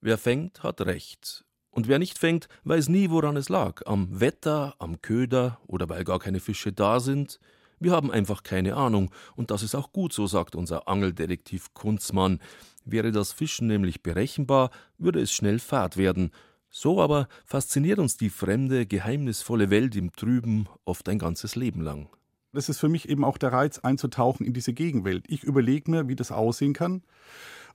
Wer 0.00 0.18
fängt, 0.18 0.62
hat 0.62 0.82
recht. 0.82 1.44
Und 1.70 1.88
wer 1.88 1.98
nicht 1.98 2.18
fängt, 2.18 2.48
weiß 2.64 2.88
nie, 2.88 3.10
woran 3.10 3.36
es 3.36 3.48
lag. 3.48 3.82
Am 3.86 4.20
Wetter, 4.20 4.74
am 4.78 5.00
Köder 5.00 5.58
oder 5.66 5.88
weil 5.88 6.04
gar 6.04 6.20
keine 6.20 6.40
Fische 6.40 6.72
da 6.72 7.00
sind. 7.00 7.40
Wir 7.80 7.92
haben 7.92 8.10
einfach 8.10 8.42
keine 8.42 8.76
Ahnung. 8.76 9.10
Und 9.34 9.50
das 9.50 9.62
ist 9.62 9.74
auch 9.74 9.92
gut, 9.92 10.12
so 10.12 10.26
sagt 10.26 10.54
unser 10.54 10.86
Angeldetektiv 10.88 11.74
Kunzmann. 11.74 12.38
Wäre 12.84 13.12
das 13.12 13.32
Fischen 13.32 13.66
nämlich 13.66 14.02
berechenbar, 14.02 14.70
würde 14.98 15.20
es 15.20 15.32
schnell 15.32 15.58
fad 15.58 15.96
werden. 15.96 16.30
So 16.70 17.00
aber 17.00 17.28
fasziniert 17.46 17.98
uns 17.98 18.16
die 18.16 18.30
fremde, 18.30 18.84
geheimnisvolle 18.86 19.70
Welt 19.70 19.96
im 19.96 20.12
Trüben 20.12 20.68
oft 20.84 21.08
ein 21.08 21.18
ganzes 21.18 21.54
Leben 21.54 21.80
lang. 21.80 22.08
Das 22.52 22.68
ist 22.68 22.78
für 22.78 22.88
mich 22.88 23.08
eben 23.08 23.24
auch 23.24 23.38
der 23.38 23.52
Reiz, 23.52 23.78
einzutauchen 23.80 24.46
in 24.46 24.54
diese 24.54 24.72
Gegenwelt. 24.72 25.24
Ich 25.28 25.42
überlege 25.44 25.90
mir, 25.90 26.08
wie 26.08 26.16
das 26.16 26.30
aussehen 26.30 26.72
kann. 26.72 27.02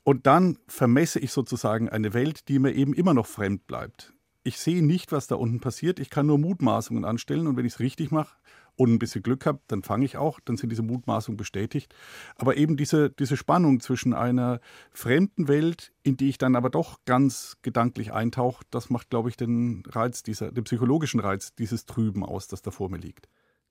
Und 0.03 0.25
dann 0.25 0.57
vermesse 0.67 1.19
ich 1.19 1.31
sozusagen 1.31 1.89
eine 1.89 2.13
Welt, 2.13 2.47
die 2.47 2.59
mir 2.59 2.73
eben 2.73 2.93
immer 2.93 3.13
noch 3.13 3.25
fremd 3.25 3.67
bleibt. 3.67 4.13
Ich 4.43 4.57
sehe 4.57 4.83
nicht, 4.85 5.11
was 5.11 5.27
da 5.27 5.35
unten 5.35 5.59
passiert. 5.59 5.99
Ich 5.99 6.09
kann 6.09 6.27
nur 6.27 6.37
Mutmaßungen 6.37 7.03
anstellen. 7.03 7.47
Und 7.47 7.57
wenn 7.57 7.65
ich 7.65 7.73
es 7.73 7.79
richtig 7.79 8.11
mache, 8.11 8.37
und 8.79 8.93
ein 8.93 8.99
bisschen 8.99 9.21
Glück 9.21 9.45
habe, 9.45 9.59
dann 9.67 9.83
fange 9.83 10.05
ich 10.05 10.15
auch, 10.15 10.39
dann 10.39 10.55
sind 10.55 10.69
diese 10.69 10.83
Mutmaßungen 10.83 11.35
bestätigt. 11.35 11.93
Aber 12.37 12.55
eben 12.55 12.77
diese, 12.77 13.09
diese 13.09 13.35
Spannung 13.35 13.81
zwischen 13.81 14.13
einer 14.13 14.61
fremden 14.93 15.49
Welt, 15.49 15.91
in 16.01 16.15
die 16.15 16.29
ich 16.29 16.37
dann 16.37 16.55
aber 16.55 16.69
doch 16.69 16.99
ganz 17.03 17.57
gedanklich 17.61 18.13
eintauche, 18.13 18.63
das 18.71 18.89
macht, 18.89 19.09
glaube 19.09 19.27
ich, 19.27 19.35
den 19.35 19.83
Reiz 19.85 20.23
dieser, 20.23 20.53
den 20.53 20.63
psychologischen 20.63 21.19
Reiz 21.19 21.53
dieses 21.53 21.85
Trüben 21.87 22.23
aus, 22.23 22.47
das 22.47 22.61
da 22.61 22.71
vor 22.71 22.89
mir 22.89 22.99
liegt. 22.99 23.27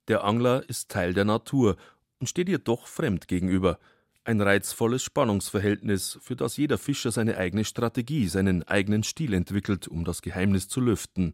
Der 0.08 0.24
Angler 0.24 0.68
ist 0.68 0.90
Teil 0.90 1.14
der 1.14 1.24
Natur 1.24 1.76
und 2.20 2.26
steht 2.28 2.50
ihr 2.50 2.58
doch 2.58 2.86
fremd 2.86 3.28
gegenüber. 3.28 3.78
Ein 4.24 4.42
reizvolles 4.42 5.02
Spannungsverhältnis, 5.02 6.18
für 6.20 6.36
das 6.36 6.58
jeder 6.58 6.76
Fischer 6.76 7.12
seine 7.12 7.38
eigene 7.38 7.64
Strategie, 7.64 8.28
seinen 8.28 8.62
eigenen 8.62 9.04
Stil 9.04 9.32
entwickelt, 9.32 9.88
um 9.88 10.04
das 10.04 10.20
Geheimnis 10.20 10.68
zu 10.68 10.82
lüften. 10.82 11.32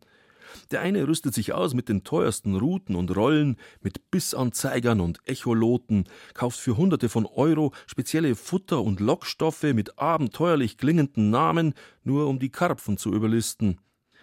Der 0.71 0.81
eine 0.81 1.07
rüstet 1.07 1.35
sich 1.35 1.53
aus 1.53 1.75
mit 1.75 1.89
den 1.89 2.05
teuersten 2.05 2.57
Ruten 2.57 2.97
und 2.97 3.15
Rollen, 3.17 3.57
mit 3.81 4.11
Bissanzeigern 4.11 5.01
und 5.01 5.21
Echoloten, 5.27 6.05
kauft 6.35 6.59
für 6.59 6.77
Hunderte 6.77 7.09
von 7.09 7.27
Euro 7.27 7.73
spezielle 7.87 8.35
Futter- 8.35 8.83
und 8.83 9.01
Lockstoffe 9.01 9.63
mit 9.63 9.99
abenteuerlich 9.99 10.79
klingenden 10.79 11.31
Namen, 11.31 11.75
nur 12.03 12.27
um 12.29 12.39
die 12.39 12.51
Karpfen 12.51 12.97
zu 12.97 13.13
überlisten. 13.13 13.79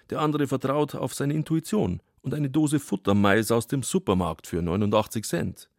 Der 0.10 0.20
andere 0.20 0.48
vertraut 0.48 0.96
auf 0.96 1.13
seine 1.13 1.34
Intuition 1.34 2.01
und 2.22 2.34
eine 2.34 2.50
Dose 2.50 2.80
Futtermais 2.80 3.51
aus 3.51 3.68
dem 3.68 3.84
Supermarkt 3.84 4.48
für 4.48 4.62
89 4.62 5.25
Cent. 5.25 5.70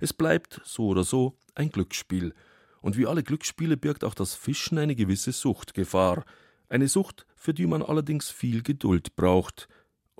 Es 0.00 0.12
bleibt, 0.12 0.60
so 0.64 0.86
oder 0.88 1.04
so, 1.04 1.36
ein 1.54 1.70
Glücksspiel. 1.70 2.34
Und 2.80 2.96
wie 2.96 3.06
alle 3.06 3.22
Glücksspiele 3.22 3.76
birgt 3.76 4.04
auch 4.04 4.14
das 4.14 4.34
Fischen 4.34 4.78
eine 4.78 4.94
gewisse 4.94 5.32
Suchtgefahr. 5.32 6.24
Eine 6.68 6.88
Sucht, 6.88 7.26
für 7.36 7.54
die 7.54 7.66
man 7.66 7.82
allerdings 7.82 8.30
viel 8.30 8.62
Geduld 8.62 9.16
braucht. 9.16 9.68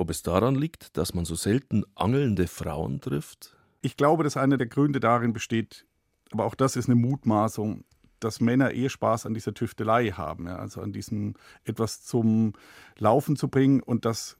Ob 0.01 0.11
es 0.11 0.23
daran 0.23 0.55
liegt, 0.55 0.97
dass 0.97 1.13
man 1.13 1.25
so 1.25 1.35
selten 1.35 1.83
angelnde 1.97 2.47
Frauen 2.47 3.01
trifft? 3.01 3.57
Ich 3.81 3.97
glaube, 3.97 4.23
dass 4.23 4.37
einer 4.37 4.57
der 4.57 4.69
Gründe 4.69 5.01
darin 5.01 5.33
besteht, 5.33 5.87
aber 6.31 6.45
auch 6.45 6.55
das 6.55 6.77
ist 6.77 6.89
eine 6.89 6.95
Mutmaßung, 6.95 7.83
dass 8.21 8.41
Männer 8.41 8.71
eher 8.71 8.91
Spaß 8.91 9.27
an 9.27 9.35
dieser 9.35 9.55
Tüftelei 9.55 10.11
haben, 10.11 10.47
ja, 10.47 10.55
also 10.55 10.83
an 10.83 10.93
diesem 10.93 11.35
etwas 11.65 12.05
zum 12.05 12.53
Laufen 12.97 13.35
zu 13.35 13.49
bringen 13.49 13.83
und 13.83 14.05
das, 14.05 14.37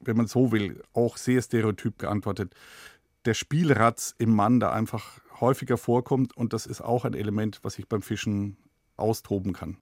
wenn 0.00 0.16
man 0.16 0.26
so 0.26 0.50
will, 0.50 0.82
auch 0.92 1.18
sehr 1.18 1.40
stereotyp 1.40 2.00
geantwortet, 2.00 2.56
der 3.26 3.34
Spielratz 3.34 4.12
im 4.18 4.34
Mann 4.34 4.58
da 4.58 4.72
einfach 4.72 5.20
häufiger 5.40 5.78
vorkommt 5.78 6.36
und 6.36 6.52
das 6.52 6.66
ist 6.66 6.80
auch 6.80 7.04
ein 7.04 7.14
Element, 7.14 7.60
was 7.62 7.74
sich 7.74 7.88
beim 7.88 8.02
Fischen 8.02 8.56
austoben 8.96 9.52
kann. 9.52 9.76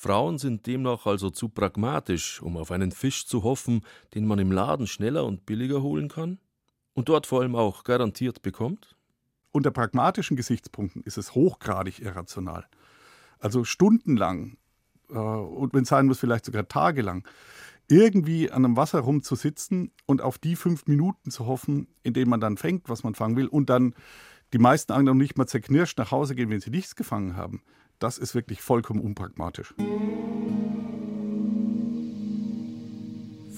Frauen 0.00 0.38
sind 0.38 0.68
demnach 0.68 1.06
also 1.06 1.28
zu 1.28 1.48
pragmatisch, 1.48 2.40
um 2.40 2.56
auf 2.56 2.70
einen 2.70 2.92
Fisch 2.92 3.26
zu 3.26 3.42
hoffen, 3.42 3.80
den 4.14 4.28
man 4.28 4.38
im 4.38 4.52
Laden 4.52 4.86
schneller 4.86 5.24
und 5.24 5.44
billiger 5.44 5.82
holen 5.82 6.08
kann 6.08 6.38
und 6.94 7.08
dort 7.08 7.26
vor 7.26 7.40
allem 7.40 7.56
auch 7.56 7.82
garantiert 7.82 8.40
bekommt? 8.40 8.94
Unter 9.50 9.72
pragmatischen 9.72 10.36
Gesichtspunkten 10.36 11.02
ist 11.02 11.18
es 11.18 11.34
hochgradig 11.34 11.98
irrational. 11.98 12.68
Also 13.40 13.64
stundenlang 13.64 14.56
äh, 15.10 15.14
und 15.14 15.74
wenn 15.74 15.82
es 15.82 15.88
sein 15.88 16.06
muss, 16.06 16.20
vielleicht 16.20 16.44
sogar 16.44 16.68
tagelang, 16.68 17.26
irgendwie 17.88 18.52
an 18.52 18.64
einem 18.64 18.76
Wasser 18.76 19.00
rumzusitzen 19.00 19.90
und 20.06 20.22
auf 20.22 20.38
die 20.38 20.54
fünf 20.54 20.86
Minuten 20.86 21.32
zu 21.32 21.46
hoffen, 21.46 21.88
in 22.04 22.14
denen 22.14 22.30
man 22.30 22.40
dann 22.40 22.56
fängt, 22.56 22.88
was 22.88 23.02
man 23.02 23.16
fangen 23.16 23.34
will, 23.34 23.48
und 23.48 23.68
dann 23.68 23.96
die 24.52 24.58
meisten 24.58 24.92
Angler 24.92 25.14
nicht 25.14 25.36
mal 25.36 25.48
zerknirscht 25.48 25.98
nach 25.98 26.12
Hause 26.12 26.36
gehen, 26.36 26.50
wenn 26.50 26.60
sie 26.60 26.70
nichts 26.70 26.94
gefangen 26.94 27.34
haben 27.34 27.64
das 27.98 28.18
ist 28.18 28.34
wirklich 28.34 28.60
vollkommen 28.60 29.00
unpragmatisch. 29.00 29.74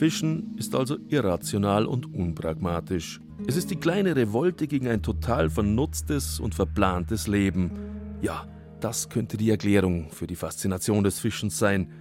Fischen 0.00 0.54
ist 0.56 0.74
also 0.74 0.96
irrational 1.08 1.84
und 1.84 2.14
unpragmatisch. 2.14 3.20
Es 3.46 3.56
ist 3.56 3.70
die 3.70 3.76
kleine 3.76 4.16
Revolte 4.16 4.66
gegen 4.66 4.88
ein 4.88 5.02
total 5.02 5.50
vernutztes 5.50 6.40
und 6.40 6.54
verplantes 6.54 7.26
Leben. 7.26 7.70
Ja, 8.22 8.46
das 8.80 9.10
könnte 9.10 9.36
die 9.36 9.50
Erklärung 9.50 10.10
für 10.10 10.26
die 10.26 10.36
Faszination 10.36 11.04
des 11.04 11.20
Fischens 11.20 11.58
sein. 11.58 11.92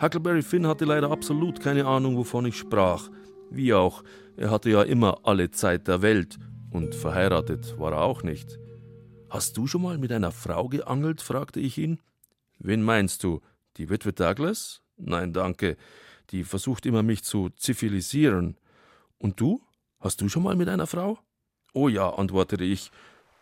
Huckleberry 0.00 0.42
Finn 0.42 0.66
hatte 0.66 0.84
leider 0.84 1.10
absolut 1.10 1.60
keine 1.60 1.86
Ahnung, 1.86 2.16
wovon 2.16 2.46
ich 2.46 2.56
sprach. 2.56 3.08
Wie 3.50 3.74
auch, 3.74 4.04
er 4.36 4.50
hatte 4.50 4.70
ja 4.70 4.82
immer 4.82 5.18
alle 5.24 5.50
Zeit 5.50 5.88
der 5.88 6.02
Welt 6.02 6.38
und 6.70 6.94
verheiratet 6.94 7.76
war 7.78 7.92
er 7.92 8.02
auch 8.02 8.22
nicht. 8.22 8.60
Hast 9.30 9.56
du 9.56 9.68
schon 9.68 9.82
mal 9.82 9.96
mit 9.96 10.10
einer 10.10 10.32
Frau 10.32 10.68
geangelt? 10.68 11.22
fragte 11.22 11.60
ich 11.60 11.78
ihn. 11.78 12.00
Wen 12.58 12.82
meinst 12.82 13.22
du? 13.22 13.40
Die 13.76 13.88
Witwe 13.88 14.12
Douglas? 14.12 14.82
Nein, 14.96 15.32
danke. 15.32 15.76
Die 16.30 16.42
versucht 16.42 16.84
immer, 16.84 17.04
mich 17.04 17.22
zu 17.22 17.48
zivilisieren. 17.50 18.56
Und 19.18 19.40
du? 19.40 19.62
Hast 20.00 20.20
du 20.20 20.28
schon 20.28 20.42
mal 20.42 20.56
mit 20.56 20.68
einer 20.68 20.88
Frau? 20.88 21.20
Oh 21.72 21.86
ja, 21.88 22.10
antwortete 22.10 22.64
ich. 22.64 22.90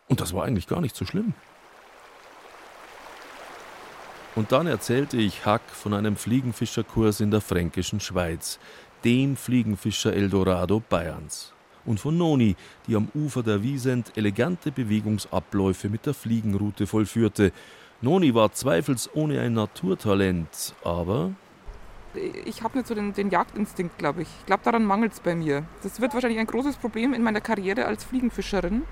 Und 0.07 0.21
das 0.21 0.31
war 0.31 0.45
eigentlich 0.45 0.67
gar 0.67 0.79
nicht 0.79 0.95
so 0.95 1.05
schlimm. 1.05 1.33
Und 4.35 4.51
dann 4.51 4.67
erzählte 4.67 5.17
ich 5.17 5.43
Hack 5.47 5.63
von 5.71 5.95
einem 5.95 6.17
Fliegenfischerkurs 6.17 7.19
in 7.19 7.31
der 7.31 7.41
fränkischen 7.41 7.99
Schweiz, 7.99 8.59
dem 9.03 9.35
Fliegenfischer 9.35 10.13
Eldorado 10.13 10.83
Bayerns 10.87 11.53
und 11.89 11.99
von 11.99 12.17
Noni, 12.17 12.55
die 12.87 12.95
am 12.95 13.09
Ufer 13.15 13.41
der 13.41 13.63
Wiesent 13.63 14.15
elegante 14.15 14.71
Bewegungsabläufe 14.71 15.89
mit 15.89 16.05
der 16.05 16.13
Fliegenroute 16.13 16.85
vollführte. 16.85 17.51
Noni 18.01 18.33
war 18.35 18.53
zweifelsohne 18.53 19.41
ein 19.41 19.53
Naturtalent, 19.53 20.75
aber 20.83 21.31
ich 22.45 22.63
habe 22.63 22.77
nicht 22.77 22.87
so 22.87 22.95
den, 22.95 23.13
den 23.13 23.29
Jagdinstinkt, 23.29 23.97
glaube 23.97 24.21
ich. 24.21 24.27
Ich 24.39 24.45
glaube, 24.45 24.63
daran 24.63 24.85
mangelt 24.85 25.13
es 25.13 25.19
bei 25.19 25.35
mir. 25.35 25.65
Das 25.83 25.99
wird 25.99 26.13
wahrscheinlich 26.13 26.39
ein 26.39 26.47
großes 26.47 26.77
Problem 26.77 27.13
in 27.13 27.23
meiner 27.23 27.41
Karriere 27.41 27.85
als 27.85 28.03
Fliegenfischerin. 28.03 28.83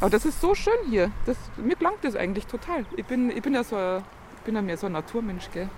Aber 0.00 0.10
das 0.10 0.26
ist 0.26 0.40
so 0.40 0.54
schön 0.54 0.72
hier. 0.88 1.10
Das, 1.24 1.36
mir 1.56 1.76
klangt 1.76 2.02
das 2.02 2.16
eigentlich 2.16 2.46
total. 2.46 2.84
Ich 2.96 3.04
bin, 3.06 3.30
ich 3.30 3.42
bin 3.42 3.54
ja 3.54 3.64
so, 3.64 3.76
ich 4.36 4.42
bin 4.44 4.54
ja 4.54 4.62
mehr 4.62 4.76
so 4.76 4.86
ein 4.86 4.92
Naturmensch, 4.92 5.50
gell. 5.52 5.68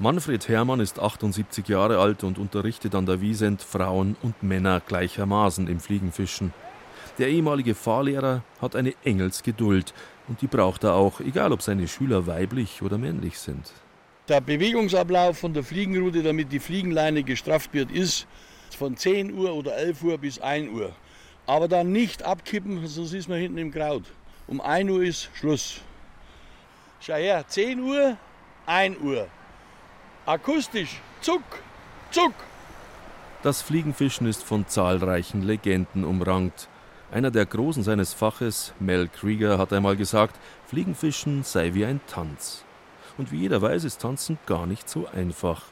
Manfred 0.00 0.46
Hermann 0.46 0.78
ist 0.78 1.00
78 1.00 1.66
Jahre 1.66 1.98
alt 1.98 2.22
und 2.22 2.38
unterrichtet 2.38 2.94
an 2.94 3.04
der 3.04 3.20
Wiesent 3.20 3.62
Frauen 3.62 4.16
und 4.22 4.44
Männer 4.44 4.78
gleichermaßen 4.78 5.66
im 5.66 5.80
Fliegenfischen. 5.80 6.54
Der 7.18 7.26
ehemalige 7.26 7.74
Fahrlehrer 7.74 8.44
hat 8.60 8.76
eine 8.76 8.94
Engelsgeduld 9.02 9.92
und 10.28 10.40
die 10.40 10.46
braucht 10.46 10.84
er 10.84 10.94
auch, 10.94 11.18
egal 11.18 11.50
ob 11.50 11.62
seine 11.62 11.88
Schüler 11.88 12.28
weiblich 12.28 12.80
oder 12.80 12.96
männlich 12.96 13.40
sind. 13.40 13.72
Der 14.28 14.40
Bewegungsablauf 14.40 15.36
von 15.36 15.52
der 15.52 15.64
Fliegenroute, 15.64 16.22
damit 16.22 16.52
die 16.52 16.60
Fliegenleine 16.60 17.24
gestrafft 17.24 17.74
wird, 17.74 17.90
ist 17.90 18.28
von 18.78 18.96
10 18.96 19.36
Uhr 19.36 19.52
oder 19.52 19.74
11 19.78 20.04
Uhr 20.04 20.18
bis 20.18 20.38
1 20.38 20.70
Uhr. 20.70 20.92
Aber 21.44 21.66
dann 21.66 21.90
nicht 21.90 22.22
abkippen, 22.22 22.86
sonst 22.86 23.14
ist 23.14 23.28
man 23.28 23.40
hinten 23.40 23.58
im 23.58 23.72
Kraut. 23.72 24.04
Um 24.46 24.60
1 24.60 24.90
Uhr 24.92 25.02
ist 25.02 25.28
Schluss. 25.34 25.80
Schau 27.00 27.14
her, 27.14 27.44
10 27.48 27.80
Uhr, 27.80 28.16
1 28.66 28.96
Uhr. 28.98 29.26
Akustisch, 30.28 31.00
zuck, 31.22 31.42
zuck. 32.10 32.34
Das 33.42 33.62
Fliegenfischen 33.62 34.26
ist 34.26 34.44
von 34.44 34.68
zahlreichen 34.68 35.40
Legenden 35.40 36.04
umrankt. 36.04 36.68
Einer 37.10 37.30
der 37.30 37.46
Großen 37.46 37.82
seines 37.82 38.12
Faches, 38.12 38.74
Mel 38.78 39.08
Krieger, 39.08 39.56
hat 39.56 39.72
einmal 39.72 39.96
gesagt, 39.96 40.38
Fliegenfischen 40.66 41.44
sei 41.44 41.72
wie 41.72 41.86
ein 41.86 42.02
Tanz. 42.08 42.62
Und 43.16 43.32
wie 43.32 43.38
jeder 43.38 43.62
weiß, 43.62 43.84
ist 43.84 44.02
Tanzen 44.02 44.38
gar 44.44 44.66
nicht 44.66 44.86
so 44.90 45.08
einfach. 45.08 45.62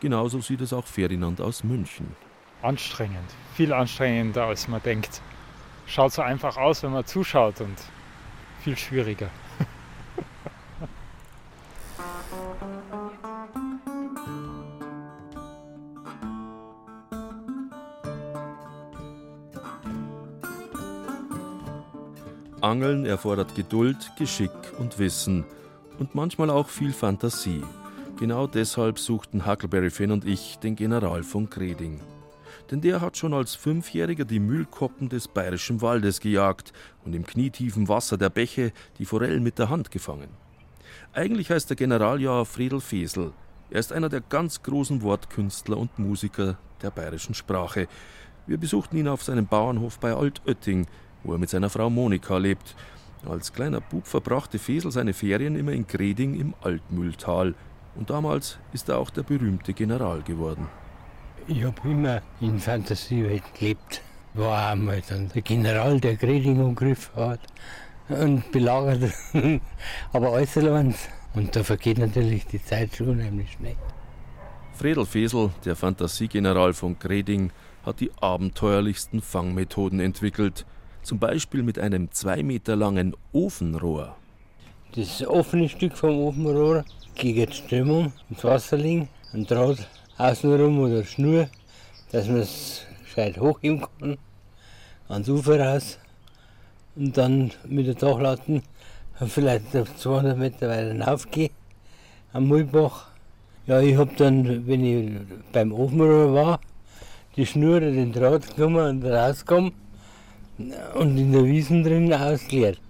Genauso 0.00 0.40
sieht 0.40 0.60
es 0.60 0.72
auch 0.72 0.88
Ferdinand 0.88 1.40
aus 1.40 1.62
München. 1.62 2.16
Anstrengend, 2.62 3.30
viel 3.54 3.72
anstrengender 3.72 4.46
als 4.46 4.66
man 4.66 4.82
denkt. 4.82 5.22
Schaut 5.86 6.14
so 6.14 6.22
einfach 6.22 6.56
aus, 6.56 6.82
wenn 6.82 6.90
man 6.90 7.06
zuschaut 7.06 7.60
und 7.60 7.76
viel 8.64 8.76
schwieriger. 8.76 9.30
Angeln 22.62 23.06
erfordert 23.06 23.54
Geduld, 23.54 24.12
Geschick 24.18 24.50
und 24.78 24.98
Wissen 24.98 25.44
und 25.98 26.14
manchmal 26.14 26.50
auch 26.50 26.68
viel 26.68 26.92
Fantasie. 26.92 27.62
Genau 28.18 28.46
deshalb 28.46 28.98
suchten 28.98 29.46
Huckleberry 29.46 29.90
Finn 29.90 30.10
und 30.10 30.26
ich 30.26 30.58
den 30.58 30.76
General 30.76 31.22
von 31.22 31.48
Kreding. 31.48 32.00
Denn 32.70 32.82
der 32.82 33.00
hat 33.00 33.16
schon 33.16 33.32
als 33.32 33.54
Fünfjähriger 33.54 34.26
die 34.26 34.40
Mühlkoppen 34.40 35.08
des 35.08 35.26
bayerischen 35.26 35.80
Waldes 35.80 36.20
gejagt 36.20 36.74
und 37.04 37.14
im 37.14 37.24
knietiefen 37.24 37.88
Wasser 37.88 38.18
der 38.18 38.28
Bäche 38.28 38.72
die 38.98 39.06
Forellen 39.06 39.42
mit 39.42 39.58
der 39.58 39.70
Hand 39.70 39.90
gefangen. 39.90 40.28
Eigentlich 41.14 41.50
heißt 41.50 41.70
der 41.70 41.76
General 41.76 42.20
ja 42.20 42.44
Friedel 42.44 42.80
Fesel. 42.80 43.32
Er 43.70 43.80
ist 43.80 43.92
einer 43.92 44.10
der 44.10 44.20
ganz 44.20 44.62
großen 44.62 45.00
Wortkünstler 45.00 45.78
und 45.78 45.98
Musiker 45.98 46.58
der 46.82 46.90
bayerischen 46.90 47.34
Sprache. 47.34 47.88
Wir 48.46 48.58
besuchten 48.58 48.96
ihn 48.96 49.08
auf 49.08 49.22
seinem 49.22 49.46
Bauernhof 49.46 49.98
bei 49.98 50.12
Altötting, 50.12 50.86
wo 51.22 51.32
er 51.32 51.38
mit 51.38 51.50
seiner 51.50 51.70
Frau 51.70 51.90
Monika 51.90 52.36
lebt. 52.38 52.74
Als 53.28 53.52
kleiner 53.52 53.80
Bub 53.80 54.06
verbrachte 54.06 54.58
Fesel 54.58 54.90
seine 54.90 55.12
Ferien 55.12 55.56
immer 55.56 55.72
in 55.72 55.86
Greding 55.86 56.40
im 56.40 56.54
Altmühltal. 56.62 57.54
Und 57.96 58.08
damals 58.08 58.58
ist 58.72 58.88
er 58.88 58.98
auch 58.98 59.10
der 59.10 59.22
berühmte 59.22 59.74
General 59.74 60.22
geworden. 60.22 60.68
Ich 61.46 61.62
habe 61.64 61.76
immer 61.84 62.22
in 62.40 62.58
Fantasiewelt 62.58 63.42
gelebt. 63.58 64.00
War 64.34 64.70
einmal 64.70 65.02
dann 65.08 65.28
der 65.28 65.42
General, 65.42 66.00
der 66.00 66.16
Greding 66.16 66.60
umgriffen 66.60 67.16
hat 67.16 67.40
und 68.08 68.50
belagert, 68.52 69.12
aber 70.12 70.32
allein. 70.32 70.94
Und 71.34 71.54
da 71.54 71.62
vergeht 71.62 71.98
natürlich 71.98 72.46
die 72.46 72.62
Zeit 72.62 72.96
schon 72.96 73.08
unheimlich 73.08 73.52
schnell. 73.52 73.76
Fredel 74.72 75.04
Fesel, 75.04 75.50
der 75.64 75.76
Fantasiegeneral 75.76 76.72
von 76.72 76.98
Greding, 76.98 77.50
hat 77.84 78.00
die 78.00 78.10
abenteuerlichsten 78.20 79.20
Fangmethoden 79.20 80.00
entwickelt– 80.00 80.64
zum 81.02 81.18
Beispiel 81.18 81.62
mit 81.62 81.78
einem 81.78 82.10
zwei 82.12 82.42
Meter 82.42 82.76
langen 82.76 83.14
Ofenrohr. 83.32 84.16
Das 84.94 85.24
offene 85.26 85.68
Stück 85.68 85.96
vom 85.96 86.18
Ofenrohr 86.18 86.84
gegen 87.14 87.46
die 87.46 87.52
Strömung 87.52 88.12
ins 88.28 88.44
Wasser 88.44 88.76
liegen, 88.76 89.08
ein 89.32 89.46
Draht 89.46 89.88
außenrum 90.18 90.80
oder 90.80 91.04
Schnur, 91.04 91.48
dass 92.12 92.26
man 92.26 92.38
es 92.38 92.82
gescheit 93.04 93.38
hochheben 93.38 93.86
kann, 93.98 94.18
ans 95.08 95.28
Ufer 95.28 95.60
raus 95.60 95.98
und 96.96 97.16
dann 97.16 97.52
mit 97.66 97.86
der 97.86 97.94
Dachlatten 97.94 98.62
vielleicht 99.26 99.76
auf 99.76 99.94
200 99.96 100.36
Meter 100.36 100.68
weiter 100.68 100.88
hinaufgehen 100.88 101.50
am 102.32 102.48
Mulbach. 102.48 103.08
Ja, 103.66 103.80
ich 103.80 103.96
habe 103.96 104.10
dann, 104.16 104.66
wenn 104.66 104.84
ich 104.84 105.20
beim 105.52 105.72
Ofenrohr 105.72 106.34
war, 106.34 106.60
die 107.36 107.46
Schnur 107.46 107.76
oder 107.76 107.90
den 107.92 108.12
Draht 108.12 108.56
genommen 108.56 109.02
und 109.02 109.04
rausgekommen 109.04 109.72
und 110.94 111.16
in 111.16 111.32
der 111.32 111.44
Wiesen 111.44 111.82
drin 111.82 112.12
ausgeleert. 112.12 112.80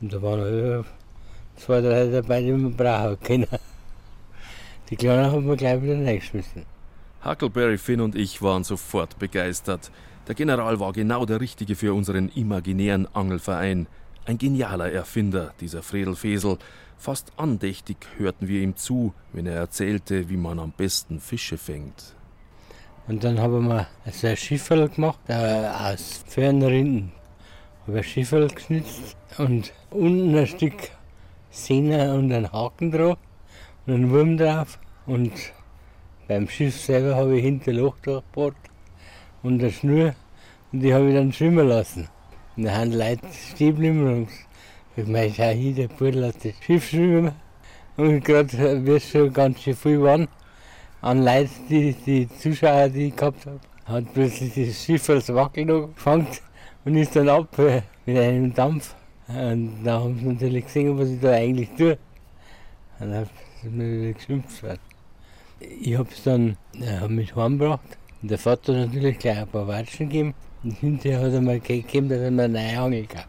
Und 0.00 0.12
da 0.12 0.22
waren 0.22 0.40
ja 0.40 0.84
zwei, 1.56 1.80
drei 1.80 2.06
dabei, 2.06 2.42
die 2.42 2.52
man 2.52 2.76
brauchen 2.76 3.18
können. 3.20 3.46
Die 4.90 4.96
Kleinen 4.96 5.30
haben 5.30 5.46
wir 5.46 5.56
gleich 5.56 5.82
wieder 5.82 5.94
reingeschmissen. 5.94 6.64
Huckleberry 7.24 7.78
Finn 7.78 8.00
und 8.00 8.14
ich 8.14 8.40
waren 8.42 8.62
sofort 8.62 9.18
begeistert. 9.18 9.90
Der 10.28 10.34
General 10.34 10.78
war 10.80 10.92
genau 10.92 11.24
der 11.24 11.40
Richtige 11.40 11.76
für 11.76 11.94
unseren 11.94 12.28
imaginären 12.30 13.06
Angelverein. 13.14 13.86
Ein 14.24 14.38
genialer 14.38 14.90
Erfinder, 14.90 15.54
dieser 15.60 15.82
Fredel 15.82 16.16
Fesel. 16.16 16.58
Fast 16.98 17.32
andächtig 17.36 17.96
hörten 18.16 18.48
wir 18.48 18.60
ihm 18.60 18.76
zu, 18.76 19.12
wenn 19.32 19.46
er 19.46 19.54
erzählte, 19.54 20.28
wie 20.28 20.36
man 20.36 20.58
am 20.58 20.72
besten 20.72 21.20
Fische 21.20 21.58
fängt. 21.58 22.15
Und 23.08 23.22
dann 23.22 23.38
haben 23.38 23.68
wir 23.68 23.86
also 24.04 24.26
ein 24.26 24.36
Schifferl 24.36 24.88
gemacht, 24.88 25.20
äh, 25.28 25.68
aus 25.68 26.24
Fernrinden. 26.26 27.12
Habe 27.86 27.98
ein 27.98 28.04
Schifferl 28.04 28.48
geschnitzt 28.48 29.16
und 29.38 29.72
unten 29.90 30.36
ein 30.36 30.46
Stück 30.46 30.90
Sehne 31.50 32.14
und 32.14 32.32
einen 32.32 32.52
Haken 32.52 32.90
drauf 32.90 33.18
und 33.86 33.94
einen 33.94 34.10
Wurm 34.10 34.36
drauf. 34.36 34.80
Und 35.06 35.32
beim 36.26 36.48
Schiff 36.48 36.80
selber 36.80 37.14
habe 37.14 37.38
ich 37.38 37.44
hinter 37.44 37.72
Loch 37.72 37.96
durchgebohrt 38.02 38.56
und 39.44 39.60
eine 39.60 39.70
Schnur 39.70 40.14
und 40.72 40.80
die 40.80 40.92
habe 40.92 41.08
ich 41.08 41.14
dann 41.14 41.32
schwimmen 41.32 41.68
lassen. 41.68 42.08
Und 42.56 42.64
da 42.64 42.76
haben 42.76 42.90
Leute 42.90 43.20
stehen 43.54 43.68
geblieben 43.68 44.06
und 44.12 44.28
ich 44.96 45.06
meine, 45.06 45.32
schau 45.32 45.50
hier, 45.50 45.74
der 45.74 45.88
Bub 45.88 46.12
lässt 46.12 46.44
das 46.44 46.54
Schiff 46.60 46.88
schwimmen. 46.88 47.32
Und 47.96 48.24
gerade 48.24 48.84
wird 48.84 48.96
es 49.02 49.10
schon 49.10 49.32
ganz 49.32 49.60
schön 49.60 49.76
viel 49.76 50.02
waren 50.02 50.28
an 51.06 51.22
Leute, 51.22 51.48
die, 51.70 51.92
die 52.04 52.28
Zuschauer, 52.28 52.88
die 52.88 53.06
ich 53.06 53.16
gehabt 53.16 53.46
habe, 53.46 53.60
hat 53.84 54.12
plötzlich 54.12 54.52
das 54.54 54.84
Schiff 54.84 55.08
als 55.08 55.32
Wackel 55.32 55.64
gefangen 55.64 56.26
und 56.84 56.96
ist 56.96 57.14
dann 57.14 57.28
ab 57.28 57.56
äh, 57.60 57.82
mit 58.04 58.18
einem 58.18 58.52
Dampf. 58.52 58.92
Und 59.28 59.84
da 59.84 60.00
haben 60.00 60.18
sie 60.18 60.26
natürlich 60.26 60.64
gesehen, 60.64 60.98
was 60.98 61.08
ich 61.08 61.20
da 61.20 61.30
eigentlich 61.30 61.70
tue. 61.78 61.96
Und 62.98 63.10
dann 63.12 63.22
ist 63.22 63.64
mir 63.64 64.12
geschimpft 64.14 64.62
worden. 64.64 64.80
Ich 65.60 65.96
habe 65.96 66.08
es 66.10 66.24
dann 66.24 66.56
äh, 66.80 67.06
mit 67.06 67.36
heimgebracht. 67.36 67.98
Und 68.20 68.30
der 68.32 68.38
Vater 68.38 68.74
hat 68.74 68.86
natürlich 68.88 69.18
gleich 69.20 69.38
ein 69.38 69.46
paar 69.46 69.68
Watschen 69.68 70.08
gegeben. 70.08 70.34
Und 70.64 70.72
hinterher 70.72 71.20
hat 71.20 71.32
er 71.32 71.40
mir 71.40 71.60
gegeben, 71.60 72.08
dass 72.08 72.18
er 72.18 72.32
mir 72.32 72.44
eine 72.44 72.52
neue 72.58 72.80
Angel 72.80 73.02
gekauft 73.02 73.28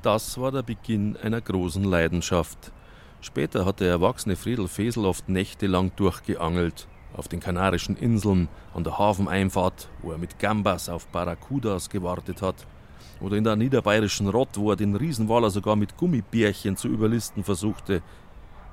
Das 0.00 0.38
war 0.38 0.50
der 0.50 0.62
Beginn 0.62 1.18
einer 1.22 1.42
großen 1.42 1.84
Leidenschaft. 1.84 2.72
Später 3.22 3.66
hat 3.66 3.80
der 3.80 3.90
erwachsene 3.90 4.34
Friedel 4.34 4.66
Fesel 4.66 5.04
oft 5.04 5.28
nächtelang 5.28 5.92
durchgeangelt. 5.96 6.88
Auf 7.14 7.28
den 7.28 7.40
Kanarischen 7.40 7.96
Inseln, 7.96 8.48
an 8.72 8.84
der 8.84 8.98
Hafeneinfahrt, 8.98 9.88
wo 10.00 10.12
er 10.12 10.18
mit 10.18 10.38
Gambas 10.38 10.88
auf 10.88 11.06
Barracudas 11.08 11.90
gewartet 11.90 12.40
hat. 12.40 12.66
Oder 13.20 13.36
in 13.36 13.44
der 13.44 13.56
niederbayerischen 13.56 14.28
Rott, 14.28 14.56
wo 14.56 14.70
er 14.70 14.76
den 14.76 14.96
Riesenwaler 14.96 15.50
sogar 15.50 15.76
mit 15.76 15.96
Gummibärchen 15.98 16.76
zu 16.76 16.88
überlisten 16.88 17.44
versuchte. 17.44 18.02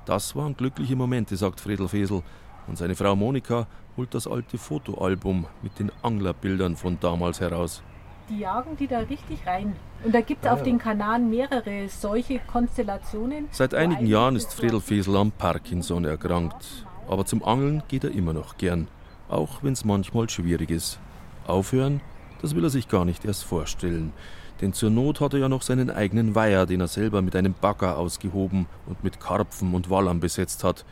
Das 0.06 0.34
waren 0.34 0.56
glückliche 0.56 0.96
Momente, 0.96 1.36
sagt 1.36 1.60
Friedel 1.60 1.88
Fesel. 1.88 2.22
Und 2.66 2.78
seine 2.78 2.94
Frau 2.94 3.14
Monika 3.16 3.66
holt 3.96 4.14
das 4.14 4.26
alte 4.26 4.56
Fotoalbum 4.56 5.46
mit 5.62 5.78
den 5.78 5.92
Anglerbildern 6.02 6.76
von 6.76 6.98
damals 7.00 7.40
heraus 7.40 7.82
die 8.28 8.38
jagen 8.38 8.76
die 8.76 8.86
da 8.86 8.98
richtig 8.98 9.46
rein. 9.46 9.74
Und 10.04 10.14
da 10.14 10.20
gibt 10.20 10.44
es 10.44 10.50
ah, 10.50 10.54
auf 10.54 10.62
den 10.62 10.78
Kanaren 10.78 11.28
mehrere 11.28 11.88
solche 11.88 12.38
Konstellationen. 12.38 13.48
Seit 13.50 13.74
einigen 13.74 14.06
Jahren 14.06 14.36
ist 14.36 14.54
Friedel 14.54 14.80
Fesel 14.80 15.16
am 15.16 15.32
Parkinson 15.32 16.04
erkrankt. 16.04 16.86
Aber 17.08 17.24
zum 17.24 17.42
Angeln 17.42 17.82
geht 17.88 18.04
er 18.04 18.12
immer 18.12 18.32
noch 18.32 18.58
gern. 18.58 18.88
Auch 19.28 19.62
wenn 19.62 19.72
es 19.72 19.84
manchmal 19.84 20.28
schwierig 20.28 20.70
ist. 20.70 21.00
Aufhören, 21.46 22.00
das 22.40 22.54
will 22.54 22.64
er 22.64 22.70
sich 22.70 22.88
gar 22.88 23.04
nicht 23.04 23.24
erst 23.24 23.44
vorstellen. 23.44 24.12
Denn 24.60 24.72
zur 24.72 24.90
Not 24.90 25.20
hat 25.20 25.34
er 25.34 25.40
ja 25.40 25.48
noch 25.48 25.62
seinen 25.62 25.90
eigenen 25.90 26.34
Weiher, 26.34 26.66
den 26.66 26.80
er 26.80 26.88
selber 26.88 27.22
mit 27.22 27.36
einem 27.36 27.54
Bagger 27.54 27.96
ausgehoben 27.96 28.66
und 28.86 29.04
mit 29.04 29.20
Karpfen 29.20 29.74
und 29.74 29.88
Wallern 29.88 30.20
besetzt 30.20 30.64
hat. 30.64 30.84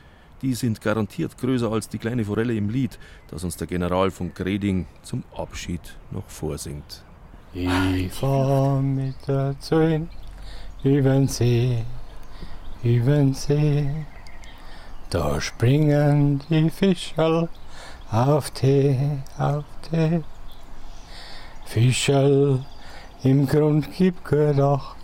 Die 0.43 0.55
sind 0.55 0.81
garantiert 0.81 1.39
größer 1.39 1.71
als 1.73 1.89
die 1.89 1.99
kleine 1.99 2.25
Forelle 2.25 2.55
im 2.55 2.69
Lied, 2.69 2.99
das 3.29 3.43
uns 3.43 3.57
der 3.57 3.67
General 3.67 4.11
von 4.11 4.35
Greding 4.35 4.87
zum 5.03 5.25
Abschied 5.35 5.97
noch 6.11 6.29
vorsingt. 6.29 7.06
Ich 7.59 8.13
fahr 8.13 8.83
mit 8.83 9.15
der 9.27 9.59
Zöhn 9.61 10.11
übern 10.85 11.27
See, 11.27 11.87
übern 12.83 13.33
See. 13.33 13.89
Da 15.09 15.41
springen 15.41 16.43
die 16.51 16.69
Fischerl 16.69 17.49
auf 18.11 18.51
Tee, 18.51 19.23
auf 19.39 19.65
Tee. 19.89 20.23
Fischerl 21.65 22.63
im 23.23 23.47
Grund 23.47 23.89
gib 23.97 24.23
gut 24.23 24.61
Acht, 24.61 24.97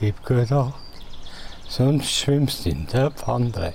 gib 0.00 0.26
gut 0.26 0.50
Acht, 0.50 0.74
sonst 1.68 2.10
schwimmst 2.10 2.66
in 2.66 2.88
der 2.88 3.12
Pfandre 3.12 3.74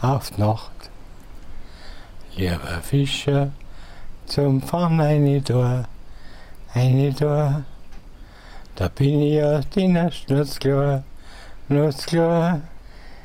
auf 0.00 0.38
Nacht. 0.38 0.90
Lieber 2.36 2.80
Fischer, 2.82 3.50
zum 4.26 4.62
Fang 4.62 5.00
eine 5.00 5.40
da, 5.40 5.88
eine 6.76 7.10
da. 7.12 7.64
Da 8.74 8.88
bin 8.88 9.22
ich 9.22 9.34
ja 9.34 9.60
deiner 9.74 10.10
Schnutzklar, 10.10 11.02
Schnutzklar. 11.66 12.60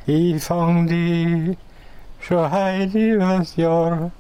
Ich 0.06 0.42
fang 0.42 0.88
die 0.88 1.58
schon 2.22 2.50
heute 2.50 2.98
übers 2.98 3.56
Jahr. 3.58 4.12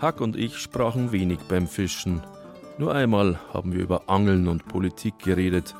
Hack 0.00 0.20
und 0.20 0.36
ich 0.36 0.56
sprachen 0.58 1.12
wenig 1.12 1.38
beim 1.48 1.68
Fischen. 1.68 2.20
Nur 2.78 2.94
einmal 2.94 3.38
haben 3.52 3.72
wir 3.72 3.80
über 3.80 4.02
Angeln 4.08 4.48
und 4.48 4.66
Politik 4.66 5.18
geredet. 5.20 5.74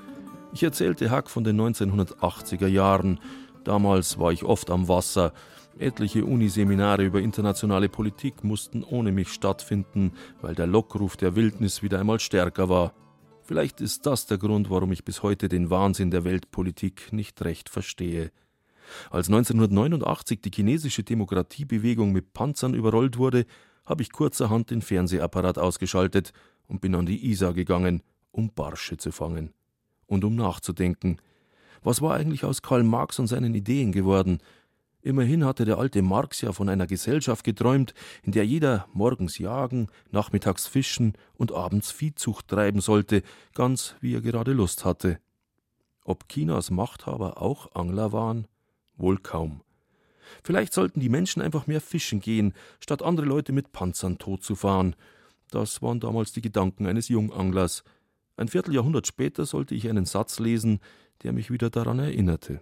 Ich 0.52 0.62
erzählte 0.62 1.11
Hack 1.11 1.28
von 1.30 1.44
den 1.44 1.61
1980er 1.61 2.66
Jahren. 2.66 3.20
Damals 3.64 4.18
war 4.18 4.32
ich 4.32 4.44
oft 4.44 4.70
am 4.70 4.88
Wasser. 4.88 5.32
Etliche 5.78 6.24
Uniseminare 6.24 7.04
über 7.04 7.20
internationale 7.20 7.88
Politik 7.88 8.42
mussten 8.44 8.82
ohne 8.82 9.12
mich 9.12 9.28
stattfinden, 9.28 10.12
weil 10.40 10.54
der 10.54 10.66
Lockruf 10.66 11.16
der 11.16 11.37
Wildnis 11.37 11.82
wieder 11.82 12.00
einmal 12.00 12.18
stärker 12.18 12.68
war. 12.68 12.94
Vielleicht 13.42 13.80
ist 13.80 14.06
das 14.06 14.26
der 14.26 14.38
Grund, 14.38 14.70
warum 14.70 14.90
ich 14.90 15.04
bis 15.04 15.22
heute 15.22 15.48
den 15.48 15.70
Wahnsinn 15.70 16.11
der 16.11 16.24
Weltpolitik 16.24 17.12
nicht 17.12 17.42
recht 17.44 17.68
verstehe. 17.68 18.32
Als 19.11 19.28
1989 19.28 20.40
die 20.40 20.50
chinesische 20.50 21.02
Demokratiebewegung 21.02 22.11
mit 22.11 22.32
Panzern 22.32 22.74
überrollt 22.74 23.18
wurde, 23.18 23.44
habe 23.84 24.02
ich 24.02 24.12
kurzerhand 24.12 24.70
den 24.70 24.82
Fernsehapparat 24.82 25.58
ausgeschaltet 25.58 26.32
und 26.66 26.80
bin 26.80 26.94
an 26.94 27.06
die 27.06 27.30
Isar 27.30 27.52
gegangen, 27.52 28.02
um 28.32 28.50
Barsche 28.54 28.96
zu 28.96 29.12
fangen. 29.12 29.52
Und 30.09 30.25
um 30.25 30.35
nachzudenken. 30.35 31.18
Was 31.85 32.03
war 32.03 32.14
eigentlich 32.14 32.44
aus 32.44 32.62
Karl 32.62 32.83
Marx 32.83 33.21
und 33.21 33.29
seinen 33.29 33.55
Ideen 33.55 33.92
geworden? 33.92 34.40
Immerhin 35.01 35.44
hatte 35.44 35.64
der 35.64 35.79
alte 35.79 36.03
Marx 36.03 36.40
ja 36.40 36.53
von 36.53 36.68
einer 36.68 36.88
Gesellschaft 36.88 37.44
geträumt, 37.44 37.94
in 38.25 38.33
der 38.33 38.44
jeder 38.44 38.88
morgens 38.92 39.38
jagen, 39.38 39.87
nachmittags 40.11 40.66
fischen 40.66 41.12
und 41.35 41.53
abends 41.53 41.92
Viehzucht 41.92 42.49
treiben 42.49 42.81
sollte, 42.81 43.23
ganz 43.55 43.94
wie 44.01 44.14
er 44.14 44.21
gerade 44.21 44.53
Lust 44.53 44.85
hatte. 44.85 45.21
Ob 46.05 46.29
Chinas 46.29 46.71
Machthaber 46.71 47.40
auch 47.40 47.75
Angler 47.75 48.12
waren? 48.12 48.49
Wohl 48.97 49.18
kaum. 49.18 49.61
Vielleicht 50.42 50.73
sollten 50.73 51.01
die 51.01 51.09
Menschen 51.09 51.42
einfach 51.42 51.66
mehr 51.66 51.81
fischen 51.81 52.21
gehen, 52.21 52.55
statt 52.81 53.03
andere 53.03 53.27
Leute 53.27 53.53
mit 53.53 53.73
Panzern 53.73 54.18
totzufahren. 54.18 54.97
Das 55.51 55.81
waren 55.81 56.01
damals 56.01 56.33
die 56.33 56.42
Gedanken 56.42 56.87
eines 56.87 57.09
Junganglers. 57.09 57.85
Ein 58.38 58.48
Vierteljahrhundert 58.48 59.07
später 59.07 59.44
sollte 59.46 59.74
ich 59.74 59.88
einen 59.88 60.05
Satz 60.05 60.38
lesen, 60.38 60.79
der 61.22 61.33
mich 61.33 61.51
wieder 61.51 61.70
daran 61.70 61.98
erinnerte. 61.98 62.61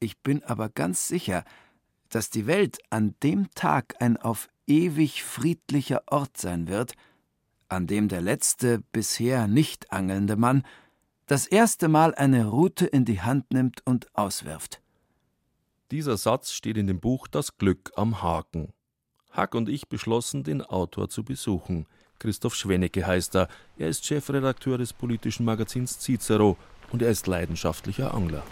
Ich 0.00 0.18
bin 0.18 0.42
aber 0.42 0.68
ganz 0.68 1.06
sicher, 1.06 1.44
dass 2.08 2.30
die 2.30 2.48
Welt 2.48 2.78
an 2.90 3.14
dem 3.22 3.50
Tag 3.54 3.94
ein 4.00 4.16
auf 4.16 4.48
ewig 4.66 5.22
friedlicher 5.22 6.02
Ort 6.08 6.36
sein 6.36 6.66
wird, 6.66 6.94
an 7.68 7.86
dem 7.86 8.08
der 8.08 8.20
letzte 8.20 8.80
bisher 8.90 9.46
nicht 9.46 9.92
angelnde 9.92 10.34
Mann 10.34 10.64
das 11.26 11.46
erste 11.46 11.86
Mal 11.86 12.12
eine 12.16 12.46
Rute 12.46 12.86
in 12.86 13.04
die 13.04 13.20
Hand 13.20 13.52
nimmt 13.52 13.86
und 13.86 14.12
auswirft. 14.16 14.82
Dieser 15.92 16.16
Satz 16.16 16.50
steht 16.50 16.76
in 16.76 16.88
dem 16.88 16.98
Buch 16.98 17.28
Das 17.28 17.56
Glück 17.56 17.92
am 17.94 18.20
Haken. 18.20 18.72
Hack 19.30 19.54
und 19.54 19.68
ich 19.68 19.88
beschlossen, 19.88 20.42
den 20.42 20.60
Autor 20.60 21.08
zu 21.08 21.22
besuchen. 21.22 21.86
Christoph 22.20 22.54
Schwennecke 22.54 23.06
heißt 23.06 23.34
er. 23.34 23.48
Er 23.78 23.88
ist 23.88 24.04
Chefredakteur 24.04 24.78
des 24.78 24.92
politischen 24.92 25.44
Magazins 25.44 25.98
Cicero 25.98 26.56
und 26.92 27.02
er 27.02 27.10
ist 27.10 27.26
leidenschaftlicher 27.26 28.14
Angler. 28.14 28.44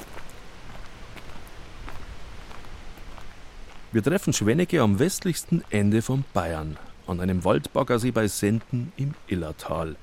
Wir 3.93 4.03
treffen 4.03 4.33
Schwennecke 4.33 4.81
am 4.81 4.99
westlichsten 4.99 5.63
Ende 5.71 6.03
von 6.03 6.25
Bayern, 6.35 6.77
an 7.07 7.21
einem 7.21 7.45
Waldbaggersee 7.45 8.11
bei 8.11 8.27
Senden 8.27 8.93
im 8.97 9.15
Illertal. 9.29 9.97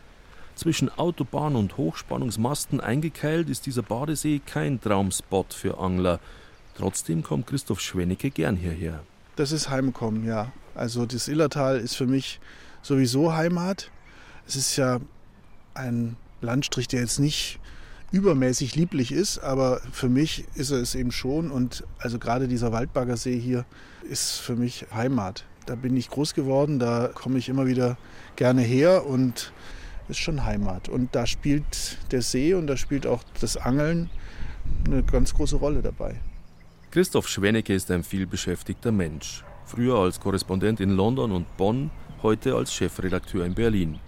Zwischen 0.56 0.90
Autobahn 0.98 1.56
und 1.56 1.78
Hochspannungsmasten 1.78 2.80
eingekeilt 2.80 3.50
ist 3.50 3.66
dieser 3.66 3.84
Badesee 3.84 4.42
kein 4.46 4.80
Traumspot 4.80 5.54
für 5.54 5.80
Angler. 5.80 6.20
Trotzdem 6.78 7.24
kommt 7.24 7.48
Christoph 7.48 7.82
Schwennecke 7.82 8.30
gern 8.30 8.56
hierher. 8.56 9.02
Das 9.36 9.52
ist 9.52 9.70
Heimkommen, 9.70 10.26
ja. 10.26 10.52
Also 10.76 11.06
das 11.06 11.28
Illertal 11.28 11.80
ist 11.80 11.96
für 11.96 12.08
mich 12.08 12.40
sowieso 12.86 13.34
Heimat. 13.34 13.90
Es 14.48 14.56
ist 14.56 14.76
ja 14.78 15.00
ein 15.74 16.18
Landstrich, 16.42 16.88
der 16.88 17.02
jetzt 17.02 17.20
nicht 17.20 17.60
übermäßig 18.12 18.76
lieblich 18.76 19.12
ist, 19.12 19.40
aber 19.40 19.82
für 19.92 20.08
mich 20.08 20.46
ist 20.54 20.72
er 20.72 20.78
es 20.78 20.94
eben 20.94 21.12
schon. 21.12 21.50
Und 21.50 21.84
also 21.98 22.20
gerade 22.20 22.48
dieser 22.48 22.72
Waldbaggersee 22.72 23.40
hier 23.40 23.66
ist 24.08 24.38
für 24.38 24.56
mich 24.56 24.86
Heimat. 24.94 25.46
Da 25.66 25.74
bin 25.74 25.98
ich 25.98 26.10
groß 26.10 26.36
geworden, 26.36 26.78
da 26.78 27.10
komme 27.14 27.40
ich 27.40 27.50
immer 27.50 27.66
wieder 27.66 27.98
gerne 28.36 28.62
her 28.62 29.08
und 29.08 29.52
ist 30.08 30.20
schon 30.20 30.46
Heimat. 30.46 30.88
Und 30.88 31.16
da 31.16 31.26
spielt 31.26 31.98
der 32.12 32.22
See 32.22 32.54
und 32.54 32.68
da 32.68 32.78
spielt 32.78 33.08
auch 33.08 33.24
das 33.42 33.58
Angeln 33.58 34.12
eine 34.86 35.02
ganz 35.02 35.34
große 35.34 35.56
Rolle 35.56 35.82
dabei. 35.82 36.22
Christoph 36.92 37.28
Schwennecke 37.28 37.74
ist 37.74 37.90
ein 37.90 38.04
vielbeschäftigter 38.04 38.92
Mensch. 38.92 39.44
Früher 39.66 39.96
als 39.98 40.20
Korrespondent 40.20 40.80
in 40.80 40.92
London 40.92 41.32
und 41.32 41.58
Bonn, 41.58 41.90
heute 42.26 42.56
als 42.56 42.74
Chefredakteur 42.74 43.46
in 43.46 43.54
Berlin. 43.54 44.00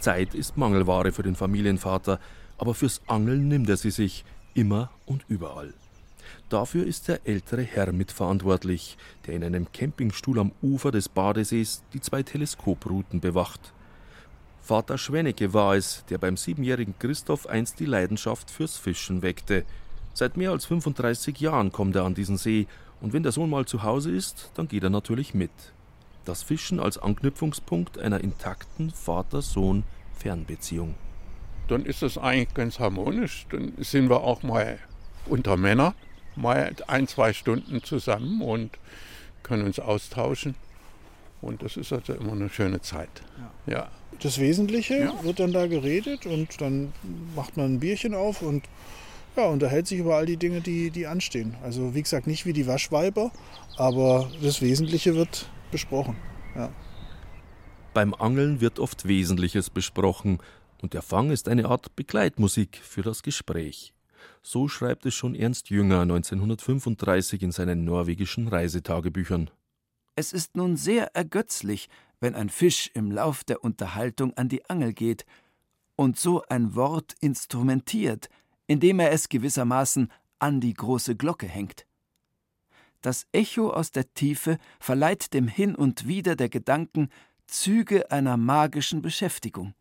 Zeit 0.00 0.34
ist 0.34 0.56
Mangelware 0.56 1.12
für 1.12 1.22
den 1.22 1.36
Familienvater, 1.36 2.18
aber 2.58 2.74
fürs 2.74 3.00
Angeln 3.06 3.46
nimmt 3.46 3.68
er 3.68 3.76
sie 3.76 3.92
sich 3.92 4.24
immer 4.54 4.90
und 5.06 5.24
überall. 5.28 5.72
Dafür 6.48 6.84
ist 6.84 7.06
der 7.06 7.20
ältere 7.28 7.62
Herr 7.62 7.92
mitverantwortlich, 7.92 8.98
der 9.24 9.36
in 9.36 9.44
einem 9.44 9.70
Campingstuhl 9.70 10.40
am 10.40 10.50
Ufer 10.60 10.90
des 10.90 11.08
Badesees 11.08 11.84
die 11.92 12.00
zwei 12.00 12.24
Teleskoprouten 12.24 13.20
bewacht. 13.20 13.72
Vater 14.60 14.98
Schwennecke 14.98 15.54
war 15.54 15.76
es, 15.76 16.04
der 16.10 16.18
beim 16.18 16.36
siebenjährigen 16.36 16.98
Christoph 16.98 17.46
einst 17.46 17.78
die 17.78 17.86
Leidenschaft 17.86 18.50
fürs 18.50 18.78
Fischen 18.78 19.22
weckte. 19.22 19.64
Seit 20.12 20.36
mehr 20.36 20.50
als 20.50 20.64
35 20.64 21.38
Jahren 21.38 21.70
kommt 21.70 21.94
er 21.94 22.02
an 22.02 22.16
diesen 22.16 22.36
See 22.36 22.66
und 23.00 23.12
wenn 23.12 23.22
der 23.22 23.30
Sohn 23.30 23.48
mal 23.48 23.64
zu 23.64 23.84
Hause 23.84 24.10
ist, 24.10 24.50
dann 24.54 24.66
geht 24.66 24.82
er 24.82 24.90
natürlich 24.90 25.34
mit. 25.34 25.52
Das 26.24 26.42
Fischen 26.42 26.80
als 26.80 26.98
Anknüpfungspunkt 26.98 27.98
einer 27.98 28.20
intakten 28.20 28.90
Vater-Sohn-Fernbeziehung 28.90 30.96
dann 31.70 31.86
ist 31.86 32.02
das 32.02 32.18
eigentlich 32.18 32.54
ganz 32.54 32.78
harmonisch. 32.78 33.46
Dann 33.50 33.72
sind 33.78 34.10
wir 34.10 34.22
auch 34.22 34.42
mal 34.42 34.78
unter 35.26 35.56
Männer, 35.56 35.94
mal 36.36 36.74
ein, 36.86 37.06
zwei 37.06 37.32
Stunden 37.32 37.82
zusammen 37.82 38.42
und 38.42 38.70
können 39.42 39.64
uns 39.64 39.78
austauschen. 39.78 40.54
Und 41.40 41.62
das 41.62 41.76
ist 41.76 41.92
also 41.92 42.12
immer 42.12 42.32
eine 42.32 42.50
schöne 42.50 42.80
Zeit. 42.80 43.08
Ja. 43.66 43.72
ja. 43.72 43.88
Das 44.20 44.38
Wesentliche 44.38 44.98
ja. 44.98 45.24
wird 45.24 45.40
dann 45.40 45.52
da 45.52 45.66
geredet 45.66 46.26
und 46.26 46.60
dann 46.60 46.92
macht 47.34 47.56
man 47.56 47.74
ein 47.74 47.80
Bierchen 47.80 48.14
auf 48.14 48.42
und 48.42 48.64
ja, 49.36 49.46
unterhält 49.46 49.86
sich 49.86 50.00
über 50.00 50.16
all 50.16 50.26
die 50.26 50.36
Dinge, 50.36 50.60
die, 50.60 50.90
die 50.90 51.06
anstehen. 51.06 51.54
Also 51.62 51.94
wie 51.94 52.02
gesagt, 52.02 52.26
nicht 52.26 52.44
wie 52.44 52.52
die 52.52 52.66
Waschweiber, 52.66 53.30
aber 53.76 54.30
das 54.42 54.60
Wesentliche 54.60 55.14
wird 55.14 55.48
besprochen. 55.70 56.16
Ja. 56.54 56.70
Beim 57.94 58.14
Angeln 58.14 58.60
wird 58.60 58.78
oft 58.78 59.06
Wesentliches 59.06 59.70
besprochen, 59.70 60.38
und 60.82 60.94
der 60.94 61.02
Fang 61.02 61.30
ist 61.30 61.48
eine 61.48 61.66
Art 61.66 61.94
Begleitmusik 61.94 62.80
für 62.82 63.02
das 63.02 63.22
Gespräch. 63.22 63.92
So 64.42 64.68
schreibt 64.68 65.04
es 65.06 65.14
schon 65.14 65.34
Ernst 65.34 65.70
Jünger 65.70 66.00
1935 66.02 67.42
in 67.42 67.52
seinen 67.52 67.84
norwegischen 67.84 68.48
Reisetagebüchern. 68.48 69.50
Es 70.16 70.32
ist 70.32 70.56
nun 70.56 70.76
sehr 70.76 71.14
ergötzlich, 71.14 71.88
wenn 72.20 72.34
ein 72.34 72.48
Fisch 72.48 72.90
im 72.94 73.10
Lauf 73.10 73.44
der 73.44 73.64
Unterhaltung 73.64 74.34
an 74.34 74.48
die 74.48 74.68
Angel 74.68 74.92
geht 74.92 75.24
und 75.96 76.18
so 76.18 76.42
ein 76.48 76.74
Wort 76.74 77.14
instrumentiert, 77.20 78.28
indem 78.66 79.00
er 79.00 79.12
es 79.12 79.28
gewissermaßen 79.28 80.10
an 80.38 80.60
die 80.60 80.74
große 80.74 81.16
Glocke 81.16 81.46
hängt. 81.46 81.86
Das 83.02 83.26
Echo 83.32 83.70
aus 83.70 83.92
der 83.92 84.12
Tiefe 84.12 84.58
verleiht 84.78 85.32
dem 85.32 85.48
Hin 85.48 85.74
und 85.74 86.06
Wider 86.06 86.36
der 86.36 86.50
Gedanken 86.50 87.08
Züge 87.46 88.10
einer 88.10 88.36
magischen 88.36 89.00
Beschäftigung. 89.00 89.74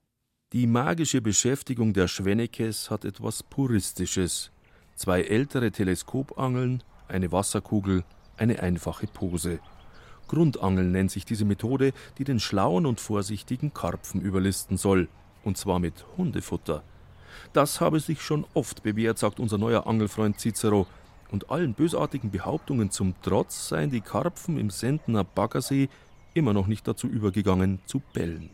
Die 0.54 0.68
magische 0.68 1.22
Beschäftigung 1.22 1.94
der 1.94 2.08
Schwennekes 2.08 2.90
hat 2.90 3.04
etwas 3.04 3.44
Puristisches. 3.44 4.52
Zwei 4.96 5.22
ältere 5.22 5.72
Teleskopangeln, 5.72 6.82
eine 7.10 7.32
Wasserkugel, 7.32 8.06
eine 8.38 8.62
einfache 8.62 9.08
Pose. 9.08 9.60
Grundangeln 10.30 10.92
nennt 10.94 11.12
sich 11.12 11.26
diese 11.26 11.44
Methode, 11.44 11.92
die 12.18 12.24
den 12.24 12.40
schlauen 12.40 12.86
und 12.86 13.02
vorsichtigen 13.02 13.74
Karpfen 13.74 14.22
überlisten 14.22 14.78
soll. 14.78 15.10
Und 15.44 15.58
zwar 15.58 15.80
mit 15.80 16.06
Hundefutter. 16.18 16.84
Das 17.52 17.82
habe 17.82 18.00
sich 18.00 18.22
schon 18.22 18.46
oft 18.54 18.82
bewährt, 18.82 19.18
sagt 19.18 19.40
unser 19.40 19.58
neuer 19.58 19.88
Angelfreund 19.88 20.40
Cicero. 20.40 20.88
Und 21.32 21.52
allen 21.52 21.74
bösartigen 21.74 22.32
Behauptungen 22.32 22.92
zum 22.92 23.14
Trotz 23.22 23.70
seien 23.70 23.92
die 23.92 24.02
Karpfen 24.02 24.58
im 24.58 24.70
Sendener 24.70 25.24
Baggersee 25.24 25.90
immer 26.34 26.54
noch 26.54 26.68
nicht 26.68 26.88
dazu 26.88 27.08
übergegangen 27.08 27.80
zu 27.86 28.02
bellen. 28.14 28.50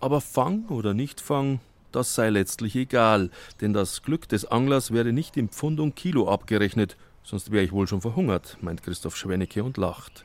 Aber 0.00 0.20
Fang 0.20 0.66
oder 0.68 0.94
Nicht-Fang, 0.94 1.60
das 1.92 2.14
sei 2.14 2.30
letztlich 2.30 2.74
egal, 2.74 3.30
denn 3.60 3.72
das 3.72 4.02
Glück 4.02 4.28
des 4.28 4.44
Anglers 4.46 4.90
werde 4.90 5.12
nicht 5.12 5.36
im 5.36 5.48
Pfund 5.48 5.78
und 5.78 5.94
Kilo 5.94 6.28
abgerechnet, 6.28 6.96
sonst 7.22 7.52
wäre 7.52 7.64
ich 7.64 7.72
wohl 7.72 7.86
schon 7.86 8.00
verhungert, 8.00 8.58
meint 8.60 8.82
Christoph 8.82 9.16
Schwennecke 9.16 9.62
und 9.62 9.76
lacht. 9.76 10.24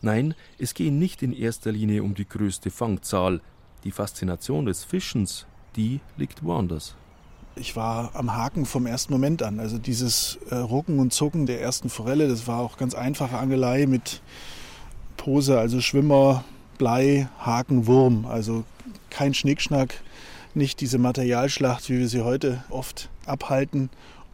Nein, 0.00 0.34
es 0.58 0.74
gehe 0.74 0.92
nicht 0.92 1.22
in 1.22 1.32
erster 1.32 1.72
Linie 1.72 2.02
um 2.02 2.14
die 2.14 2.28
größte 2.28 2.70
Fangzahl. 2.70 3.40
Die 3.84 3.90
Faszination 3.90 4.66
des 4.66 4.84
Fischens, 4.84 5.46
die 5.76 6.00
liegt 6.16 6.42
woanders. 6.44 6.94
Ich 7.58 7.74
war 7.74 8.10
am 8.14 8.36
Haken 8.36 8.66
vom 8.66 8.86
ersten 8.86 9.12
Moment 9.12 9.42
an. 9.42 9.58
Also 9.58 9.78
dieses 9.78 10.38
äh, 10.50 10.54
Rucken 10.54 11.00
und 11.00 11.12
Zucken 11.12 11.46
der 11.46 11.60
ersten 11.60 11.90
Forelle, 11.90 12.28
das 12.28 12.46
war 12.46 12.60
auch 12.60 12.76
ganz 12.76 12.94
einfache 12.94 13.36
Angelei 13.36 13.86
mit 13.86 14.22
Pose, 15.16 15.58
also 15.58 15.80
Schwimmer, 15.80 16.44
Blei, 16.78 17.28
Haken, 17.38 17.86
Wurm. 17.86 18.26
Also 18.26 18.64
kein 19.10 19.34
Schnickschnack, 19.34 20.00
nicht 20.54 20.80
diese 20.80 20.98
Materialschlacht, 20.98 21.88
wie 21.88 21.98
wir 21.98 22.08
sie 22.08 22.22
heute 22.22 22.62
oft 22.70 23.08
abhalten. 23.26 23.90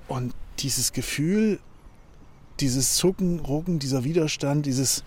Und 0.07 0.35
dieses 0.59 0.93
Gefühl, 0.93 1.61
dieses 2.61 2.97
Zucken, 2.97 3.41
Rucken, 3.41 3.79
dieser 3.79 4.05
Widerstand, 4.05 4.67
dieses, 4.67 5.03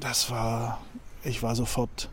das 0.00 0.30
war, 0.30 0.80
ich 1.24 1.42
war 1.42 1.56
sofort 1.56 2.10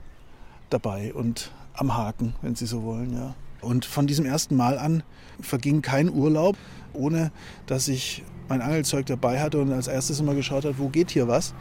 dabei 0.71 1.13
und 1.13 1.51
am 1.73 1.95
Haken, 1.95 2.33
wenn 2.41 2.55
Sie 2.55 2.65
so 2.65 2.83
wollen, 2.83 3.13
ja. 3.13 3.35
Und 3.61 3.85
von 3.85 4.07
diesem 4.07 4.25
ersten 4.25 4.55
Mal 4.55 4.77
an 4.77 5.03
verging 5.39 5.81
kein 5.81 6.09
Urlaub, 6.09 6.57
ohne 6.93 7.31
dass 7.67 7.87
ich 7.87 8.23
mein 8.49 8.61
Angelzeug 8.61 9.05
dabei 9.05 9.39
hatte 9.39 9.61
und 9.61 9.71
als 9.71 9.87
erstes 9.87 10.19
immer 10.19 10.35
geschaut 10.35 10.65
habe, 10.65 10.77
wo 10.77 10.89
geht 10.89 11.11
hier 11.11 11.27
was. 11.27 11.53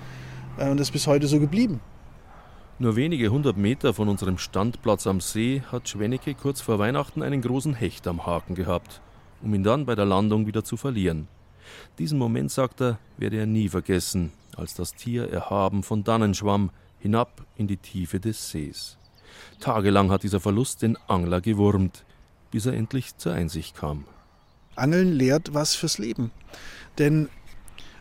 Äh, 0.59 0.71
und 0.71 0.79
das 0.79 0.89
ist 0.89 0.93
bis 0.93 1.07
heute 1.07 1.27
so 1.27 1.39
geblieben. 1.39 1.81
Nur 2.79 2.97
wenige 2.97 3.29
hundert 3.29 3.59
Meter 3.59 3.93
von 3.93 4.09
unserem 4.09 4.39
Standplatz 4.39 5.07
am 5.07 5.21
See 5.21 5.63
hat 5.71 5.89
Schwennecke 5.89 6.35
kurz 6.35 6.63
vor 6.63 6.79
Weihnachten 6.79 7.23
einen 7.23 7.43
großen 7.43 7.75
Hecht 7.75 8.07
am 8.07 8.25
Haken 8.25 8.55
gehabt, 8.55 9.03
um 9.43 9.53
ihn 9.55 9.63
dann 9.63 9.85
bei 9.85 9.95
der 9.95 10.07
Landung 10.07 10.47
wieder 10.47 10.65
zu 10.65 10.79
verlieren. 10.79 11.29
Diesen 11.99 12.19
Moment, 12.19 12.51
sagt 12.51 12.81
er, 12.81 12.99
werde 13.19 13.37
er 13.37 13.47
nie 13.47 13.69
vergessen, 13.69 14.33
als 14.57 14.75
das 14.75 14.95
Tier 14.95 15.31
erhaben 15.31 15.83
von 15.83 16.05
dannen 16.05 16.33
schwamm, 16.33 16.71
hinab 16.99 17.45
in 17.57 17.67
die 17.67 17.77
Tiefe 17.77 18.19
des 18.19 18.51
Sees. 18.51 18.97
Tagelang 19.61 20.11
hat 20.11 20.23
dieser 20.23 20.41
Verlust 20.41 20.83
den 20.83 20.97
Angler 21.07 21.41
gewurmt, 21.41 22.05
bis 22.51 22.67
er 22.67 22.75
endlich 22.75 23.17
zur 23.17 23.33
Einsicht 23.33 23.77
kam. 23.77 24.05
Angeln 24.77 25.13
lehrt 25.13 25.55
was 25.55 25.75
fürs 25.75 25.99
Leben. 25.99 26.31
Denn 26.99 27.29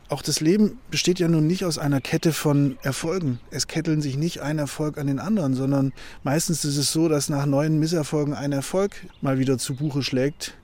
auch 0.07 0.23
das 0.23 0.39
Leben 0.39 0.79
besteht 0.89 1.19
ja 1.19 1.27
nun 1.27 1.45
nicht 1.45 1.65
aus 1.65 1.77
einer 1.77 2.01
Kette 2.01 2.33
von 2.33 2.77
Erfolgen. 2.81 3.39
Es 3.51 3.67
ketteln 3.67 4.01
sich 4.01 4.17
nicht 4.17 4.41
ein 4.41 4.57
Erfolg 4.57 4.97
an 4.97 5.05
den 5.05 5.19
anderen, 5.19 5.53
sondern 5.53 5.93
meistens 6.23 6.65
ist 6.65 6.77
es 6.77 6.91
so, 6.91 7.07
dass 7.07 7.29
nach 7.29 7.45
neuen 7.45 7.79
Misserfolgen 7.79 8.33
ein 8.33 8.51
Erfolg 8.51 9.05
mal 9.21 9.37
wieder 9.37 9.59
zu 9.59 9.75
Buche 9.75 10.01
schlägt. 10.01 10.55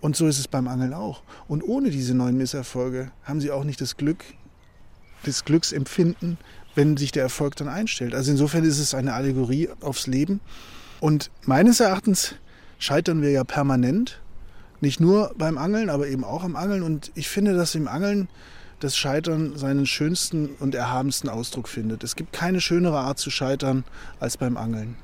Und 0.00 0.14
so 0.14 0.28
ist 0.28 0.38
es 0.38 0.46
beim 0.46 0.68
Angeln 0.68 0.94
auch. 0.94 1.22
Und 1.48 1.62
ohne 1.62 1.90
diese 1.90 2.14
neuen 2.14 2.36
Misserfolge 2.36 3.10
haben 3.24 3.40
sie 3.40 3.50
auch 3.50 3.64
nicht 3.64 3.80
das 3.80 3.96
Glück, 3.96 4.24
das 5.24 5.44
Glücksempfinden, 5.44 6.38
wenn 6.74 6.96
sich 6.96 7.12
der 7.12 7.22
Erfolg 7.22 7.56
dann 7.56 7.68
einstellt. 7.68 8.14
Also 8.14 8.30
insofern 8.30 8.64
ist 8.64 8.78
es 8.78 8.94
eine 8.94 9.14
Allegorie 9.14 9.68
aufs 9.80 10.06
Leben. 10.06 10.40
Und 11.00 11.30
meines 11.44 11.80
Erachtens 11.80 12.34
scheitern 12.78 13.22
wir 13.22 13.30
ja 13.30 13.44
permanent. 13.44 14.20
Nicht 14.80 15.00
nur 15.00 15.32
beim 15.36 15.58
Angeln, 15.58 15.90
aber 15.90 16.08
eben 16.08 16.24
auch 16.24 16.44
am 16.44 16.56
Angeln. 16.56 16.82
Und 16.82 17.12
ich 17.14 17.28
finde, 17.28 17.54
dass 17.54 17.74
im 17.74 17.88
Angeln 17.88 18.28
das 18.80 18.96
Scheitern 18.96 19.56
seinen 19.56 19.86
schönsten 19.86 20.50
und 20.58 20.74
erhabensten 20.74 21.28
Ausdruck 21.28 21.68
findet. 21.68 22.02
Es 22.02 22.16
gibt 22.16 22.32
keine 22.32 22.60
schönere 22.60 22.98
Art 22.98 23.18
zu 23.18 23.30
scheitern 23.30 23.84
als 24.18 24.36
beim 24.36 24.56
Angeln. 24.56 24.96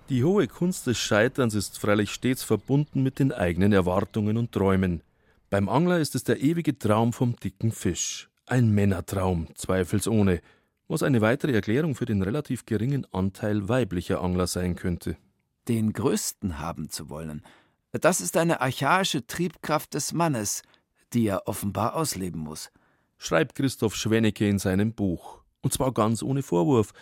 Die 0.09 0.25
hohe 0.25 0.47
Kunst 0.47 0.87
des 0.87 0.97
Scheiterns 0.99 1.55
ist 1.55 1.79
freilich 1.79 2.11
stets 2.13 2.43
verbunden 2.43 3.03
mit 3.03 3.19
den 3.19 3.33
eigenen 3.33 3.73
Erwartungen 3.73 4.37
und 4.37 4.53
Träumen. 4.53 5.03
Beim 5.51 5.69
Angler 5.69 5.99
ist 5.99 6.15
es 6.15 6.25
der 6.25 6.41
ewige 6.41 6.79
Traum 6.79 7.13
vom 7.13 7.37
dicken 7.37 7.73
Fisch. 7.73 8.28
Ein 8.49 8.71
Männertraum, 8.71 9.49
zweifelsohne, 9.55 10.41
was 10.89 11.03
eine 11.03 11.21
weitere 11.21 11.53
Erklärung 11.53 11.95
für 11.95 12.07
den 12.07 12.23
relativ 12.23 12.65
geringen 12.65 13.07
Anteil 13.13 13.69
weiblicher 13.69 14.23
Angler 14.23 14.47
sein 14.47 14.75
könnte. 14.75 15.19
Den 15.69 15.93
größten 15.93 16.59
haben 16.59 16.89
zu 16.89 17.11
wollen, 17.11 17.43
das 17.93 18.23
ist 18.23 18.39
eine 18.39 18.63
archaische 18.63 19.27
Triebkraft 19.27 19.93
des 19.93 20.15
Mannes, 20.15 20.63
die 21.13 21.27
er 21.27 21.47
offenbar 21.47 21.95
ausleben 21.95 22.41
muss. 22.41 22.71
Schreibt 23.19 23.55
Christoph 23.55 23.95
Schwennecke 23.95 24.49
in 24.49 24.59
seinem 24.59 24.95
Buch. 24.95 25.43
Und 25.61 25.75
zwar 25.75 25.93
ganz 25.93 26.23
ohne 26.23 26.43
Vorwurf. 26.43 26.93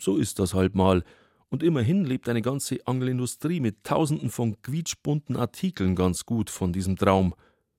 So 0.00 0.16
ist 0.16 0.40
das 0.40 0.54
halt 0.54 0.74
mal. 0.74 1.04
Und 1.50 1.62
immerhin 1.62 2.04
lebt 2.04 2.28
eine 2.28 2.42
ganze 2.42 2.84
Angelindustrie 2.84 3.60
mit 3.60 3.84
tausenden 3.84 4.30
von 4.30 4.60
quietschbunten 4.62 5.36
Artikeln 5.36 5.94
ganz 5.94 6.26
gut 6.26 6.50
von 6.50 6.72
diesem 6.72 6.96
Traum. 6.96 7.34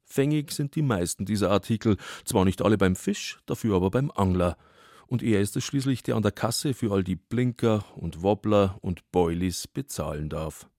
Fängig 0.10 0.52
sind 0.52 0.76
die 0.76 0.82
meisten 0.82 1.26
dieser 1.26 1.52
Artikel, 1.52 1.98
zwar 2.24 2.46
nicht 2.46 2.62
alle 2.62 2.78
beim 2.78 2.96
Fisch, 2.96 3.40
dafür 3.46 3.76
aber 3.76 3.92
beim 3.92 4.10
Angler. 4.16 4.58
Und 5.06 5.22
er 5.22 5.42
ist 5.42 5.58
es 5.58 5.66
schließlich, 5.66 6.02
der 6.02 6.16
an 6.16 6.24
der 6.24 6.32
Kasse 6.32 6.74
für 6.74 6.94
all 6.94 7.04
die 7.04 7.18
Blinker 7.18 7.84
und 7.96 8.24
Wobbler 8.24 8.78
und 8.82 9.12
Boilies 9.12 9.68
bezahlen 9.68 10.30
darf. 10.30 10.70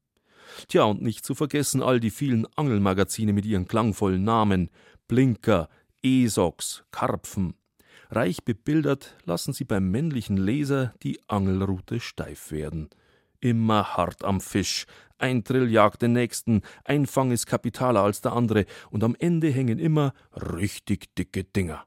Tja, 0.66 0.84
und 0.84 1.02
nicht 1.02 1.26
zu 1.26 1.34
vergessen 1.34 1.82
all 1.82 2.00
die 2.00 2.10
vielen 2.10 2.46
Angelmagazine 2.56 3.34
mit 3.34 3.44
ihren 3.44 3.68
klangvollen 3.68 4.24
Namen 4.24 4.70
Blinker, 5.08 5.68
Esox, 6.02 6.84
Karpfen. 6.90 7.54
Reich 8.10 8.42
bebildert 8.44 9.14
lassen 9.24 9.52
sie 9.52 9.64
beim 9.64 9.90
männlichen 9.90 10.38
Leser 10.38 10.94
die 11.02 11.20
Angelrute 11.28 12.00
steif 12.00 12.50
werden. 12.50 12.88
Immer 13.40 13.96
hart 13.96 14.24
am 14.24 14.40
Fisch, 14.40 14.86
ein 15.18 15.44
Trill 15.44 15.70
jagt 15.70 16.02
den 16.02 16.12
nächsten, 16.12 16.62
ein 16.85 17.07
Fang 17.07 17.31
ist 17.31 17.46
kapitaler 17.46 18.02
als 18.02 18.20
der 18.20 18.33
andere, 18.33 18.64
und 18.90 19.04
am 19.04 19.16
Ende 19.18 19.50
hängen 19.50 19.78
immer 19.78 20.14
richtig 20.33 21.14
dicke 21.16 21.44
Dinger. 21.44 21.85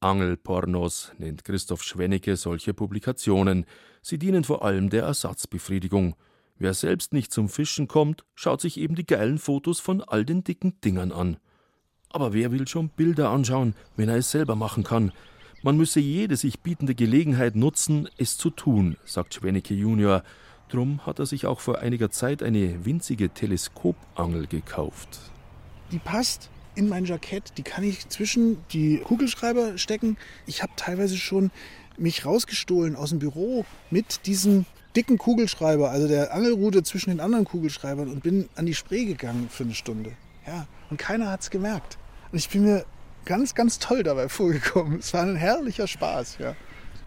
Angelpornos 0.00 1.12
nennt 1.18 1.44
Christoph 1.44 1.82
Schwennecke 1.82 2.36
solche 2.36 2.72
Publikationen. 2.72 3.66
Sie 4.00 4.18
dienen 4.18 4.44
vor 4.44 4.64
allem 4.64 4.90
der 4.90 5.02
Ersatzbefriedigung. 5.02 6.14
Wer 6.56 6.74
selbst 6.74 7.12
nicht 7.12 7.32
zum 7.32 7.48
Fischen 7.48 7.88
kommt, 7.88 8.24
schaut 8.34 8.60
sich 8.60 8.78
eben 8.78 8.94
die 8.94 9.06
geilen 9.06 9.38
Fotos 9.38 9.80
von 9.80 10.02
all 10.02 10.24
den 10.24 10.44
dicken 10.44 10.80
Dingern 10.80 11.10
an. 11.10 11.38
Aber 12.10 12.32
wer 12.32 12.52
will 12.52 12.66
schon 12.68 12.90
Bilder 12.90 13.30
anschauen, 13.30 13.74
wenn 13.96 14.08
er 14.08 14.16
es 14.16 14.30
selber 14.30 14.54
machen 14.54 14.84
kann? 14.84 15.12
Man 15.62 15.76
müsse 15.76 15.98
jede 15.98 16.36
sich 16.36 16.60
bietende 16.60 16.94
Gelegenheit 16.94 17.56
nutzen, 17.56 18.08
es 18.16 18.38
zu 18.38 18.50
tun, 18.50 18.96
sagt 19.04 19.34
Schwennecke 19.34 19.74
Junior. 19.74 20.22
Drum 20.68 21.06
hat 21.06 21.18
er 21.18 21.26
sich 21.26 21.46
auch 21.46 21.60
vor 21.60 21.78
einiger 21.78 22.10
Zeit 22.10 22.42
eine 22.42 22.84
winzige 22.84 23.30
Teleskopangel 23.30 24.46
gekauft. 24.46 25.18
Die 25.90 25.98
passt 25.98 26.50
in 26.74 26.88
mein 26.88 27.06
Jackett, 27.06 27.56
die 27.56 27.62
kann 27.62 27.82
ich 27.82 28.08
zwischen 28.08 28.58
die 28.72 28.98
Kugelschreiber 28.98 29.78
stecken. 29.78 30.16
Ich 30.46 30.62
habe 30.62 30.72
teilweise 30.76 31.16
schon 31.16 31.50
mich 31.96 32.24
rausgestohlen 32.24 32.94
aus 32.94 33.10
dem 33.10 33.18
Büro 33.18 33.64
mit 33.90 34.26
diesem 34.26 34.66
dicken 34.94 35.18
Kugelschreiber, 35.18 35.90
also 35.90 36.06
der 36.06 36.32
Angelrute 36.32 36.82
zwischen 36.82 37.10
den 37.10 37.20
anderen 37.20 37.44
Kugelschreibern 37.44 38.08
und 38.08 38.22
bin 38.22 38.48
an 38.54 38.66
die 38.66 38.74
Spree 38.74 39.04
gegangen 39.04 39.48
für 39.50 39.64
eine 39.64 39.74
Stunde. 39.74 40.12
Ja, 40.46 40.66
und 40.90 40.98
keiner 40.98 41.30
hat 41.30 41.40
es 41.40 41.50
gemerkt. 41.50 41.98
Und 42.30 42.38
ich 42.38 42.48
bin 42.48 42.62
mir 42.62 42.84
ganz, 43.24 43.54
ganz 43.54 43.78
toll 43.78 44.02
dabei 44.02 44.28
vorgekommen. 44.28 44.98
Es 44.98 45.12
war 45.14 45.22
ein 45.22 45.36
herrlicher 45.36 45.86
Spaß, 45.86 46.38
ja. 46.38 46.54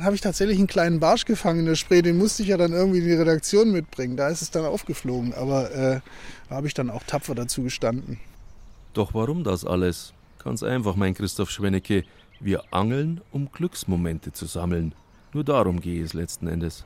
Dann 0.02 0.08
habe 0.08 0.16
ich 0.16 0.22
tatsächlich 0.22 0.58
einen 0.58 0.66
kleinen 0.66 1.00
Barsch 1.00 1.26
gefangen 1.26 1.60
in 1.60 1.66
der 1.68 1.76
Spree, 1.76 2.02
den 2.02 2.18
musste 2.18 2.42
ich 2.42 2.50
ja 2.50 2.58
dann 2.58 2.72
irgendwie 2.74 2.98
in 2.98 3.06
die 3.06 3.14
Redaktion 3.14 3.72
mitbringen. 3.72 4.18
Da 4.18 4.30
ist 4.30 4.42
es 4.42 4.50
dann 4.50 4.66
aufgeflogen, 4.66 5.32
aber 5.36 5.70
äh, 5.70 6.00
da 6.50 6.56
habe 6.56 6.66
ich 6.66 6.74
dann 6.74 6.90
auch 6.90 7.04
tapfer 7.04 7.36
dazu 7.36 7.62
gestanden. 7.62 8.20
Doch 8.94 9.14
warum 9.14 9.44
das 9.44 9.64
alles? 9.64 10.14
Ganz 10.44 10.64
einfach, 10.64 10.96
mein 10.96 11.14
Christoph 11.14 11.52
Schwennecke. 11.52 12.04
Wir 12.40 12.64
angeln, 12.72 13.22
um 13.32 13.52
Glücksmomente 13.52 14.32
zu 14.32 14.48
sammeln. 14.48 14.96
Nur 15.34 15.44
darum 15.44 15.80
gehe 15.80 16.04
es 16.04 16.16
letzten 16.16 16.48
Endes. 16.48 16.84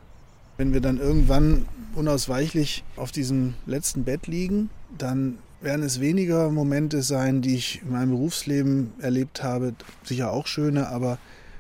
Wenn 0.58 0.74
wir 0.74 0.82
dann 0.82 0.98
irgendwann 0.98 1.68
unausweichlich 1.96 2.84
auf 2.98 3.14
diesem 3.14 3.54
letzten 3.66 4.04
Bett 4.04 4.28
liegen, 4.28 4.70
dann 4.98 5.38
werden 5.62 5.86
es 5.86 6.02
weniger 6.02 6.52
Momente 6.52 7.02
sein, 7.02 7.42
die 7.42 7.56
ich 7.56 7.82
in 7.82 7.94
meinem 7.94 8.10
Berufsleben 8.10 8.92
erlebt 9.00 9.42
habe, 9.42 9.74
sicher 10.04 10.34
auch 10.34 10.48
schöne, 10.48 10.90
aber 10.90 11.18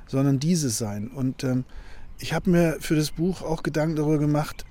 sondern 0.08 0.40
diese 0.40 0.70
sein. 0.70 1.10
Und 1.10 1.44
ähm, 1.44 1.66
ich 2.20 2.34
habe 2.34 2.50
mir 2.50 2.78
für 2.80 2.96
das 2.96 3.12
Buch 3.12 3.42
auch 3.42 3.64
Gedanken 3.64 3.96
darüber 3.96 4.20
gemacht, 4.20 4.66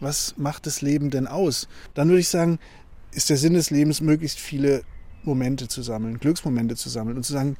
was 0.00 0.34
macht 0.36 0.66
das 0.66 0.80
Leben 0.80 1.10
denn 1.10 1.26
aus? 1.26 1.68
Dann 1.94 2.08
würde 2.08 2.20
ich 2.20 2.28
sagen, 2.28 2.58
ist 3.12 3.30
der 3.30 3.36
Sinn 3.36 3.54
des 3.54 3.70
Lebens, 3.70 4.00
möglichst 4.00 4.38
viele 4.38 4.82
Momente 5.22 5.68
zu 5.68 5.82
sammeln, 5.82 6.18
Glücksmomente 6.18 6.76
zu 6.76 6.88
sammeln 6.88 7.16
und 7.16 7.24
zu 7.24 7.32
sagen, 7.32 7.56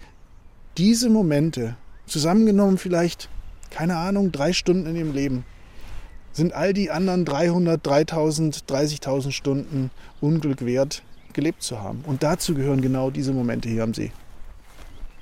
diese 0.77 1.11
Momente, 1.11 1.77
zusammengenommen 2.07 2.79
vielleicht, 2.79 3.29
keine 3.71 3.97
Ahnung, 3.97 4.33
drei 4.33 4.53
Stunden 4.53 4.87
in 4.87 4.97
ihrem 4.97 5.13
Leben, 5.13 5.45
sind 6.33 6.53
all 6.53 6.73
die 6.73 6.91
anderen 6.91 7.25
300, 7.25 7.85
3000, 7.85 8.65
30.000 8.69 9.33
Stunden 9.33 9.91
Unglück 10.21 10.65
wert, 10.65 11.03
gelebt 11.33 11.63
zu 11.63 11.81
haben. 11.81 12.05
Und 12.07 12.23
dazu 12.23 12.55
gehören 12.55 12.81
genau 12.81 13.11
diese 13.11 13.33
Momente 13.33 13.69
hier 13.69 13.83
am 13.83 13.95
See. 13.95 14.13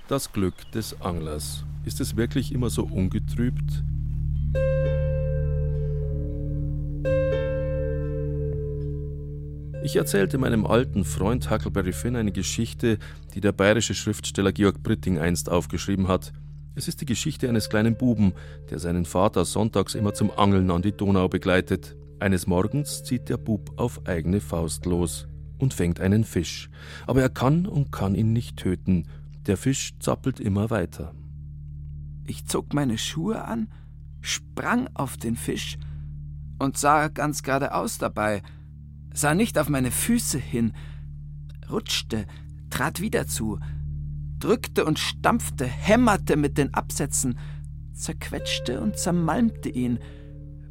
Das 0.09 0.33
Glück 0.33 0.55
des 0.71 1.01
Anglers. 1.01 1.65
Ist 1.85 2.01
es 2.01 2.17
wirklich 2.17 2.53
immer 2.53 2.71
so 2.71 2.85
ungetrübt? 2.85 3.83
Ich 9.83 9.97
erzählte 9.97 10.39
meinem 10.39 10.65
alten 10.65 11.05
Freund 11.05 11.51
Huckleberry 11.51 11.93
Finn 11.93 12.15
eine 12.15 12.31
Geschichte, 12.31 12.99
die 13.35 13.41
der 13.41 13.51
bayerische 13.51 13.95
Schriftsteller 13.95 14.53
Georg 14.53 14.81
Britting 14.85 15.19
einst 15.19 15.51
aufgeschrieben 15.51 16.07
hat. 16.07 16.33
Es 16.77 16.87
ist 16.87 17.01
die 17.01 17.07
Geschichte 17.07 17.49
eines 17.49 17.69
kleinen 17.69 17.97
Buben, 17.97 18.33
der 18.71 18.79
seinen 18.79 19.07
Vater 19.07 19.45
sonntags 19.45 19.97
immer 19.97 20.15
zum 20.15 20.31
Angeln 20.31 20.71
an 20.71 20.83
die 20.83 20.97
Donau 20.97 21.29
begleitet. 21.29 21.97
Eines 22.21 22.47
Morgens 22.47 23.03
zieht 23.03 23.29
der 23.29 23.39
Bub 23.39 23.73
auf 23.77 24.07
eigene 24.07 24.41
Faust 24.41 24.87
los 24.87 25.27
und 25.59 25.75
fängt 25.75 25.99
einen 25.99 26.23
Fisch. 26.23 26.71
Aber 27.09 27.23
er 27.23 27.29
kann 27.29 27.67
und 27.67 27.91
kann 27.91 28.15
ihn 28.15 28.33
nicht 28.33 28.57
töten. 28.57 29.09
Der 29.47 29.57
Fisch 29.57 29.93
zappelt 30.01 30.41
immer 30.41 30.71
weiter. 30.71 31.15
Ich 32.25 32.47
zog 32.47 32.75
meine 32.75 32.99
Schuhe 32.99 33.45
an, 33.45 33.69
sprang 34.21 34.89
auf 34.95 35.17
den 35.17 35.37
Fisch 35.37 35.79
und 36.59 36.77
sah 36.77 37.09
ganz 37.09 37.45
geradeaus 37.45 37.99
dabei, 37.99 38.43
sah 39.15 39.35
nicht 39.35 39.59
auf 39.59 39.69
meine 39.69 39.93
Füße 39.93 40.39
hin, 40.39 40.73
rutschte, 41.71 42.27
trat 42.71 43.01
wieder 43.01 43.29
zu, 43.29 43.61
drückte 44.41 44.85
und 44.85 44.99
stampfte, 44.99 45.65
hämmerte 45.65 46.37
mit 46.37 46.59
den 46.59 46.75
Absätzen, 46.75 47.39
zerquetschte 47.93 48.81
und 48.81 48.99
zermalmte 48.99 49.69
ihn, 49.69 50.01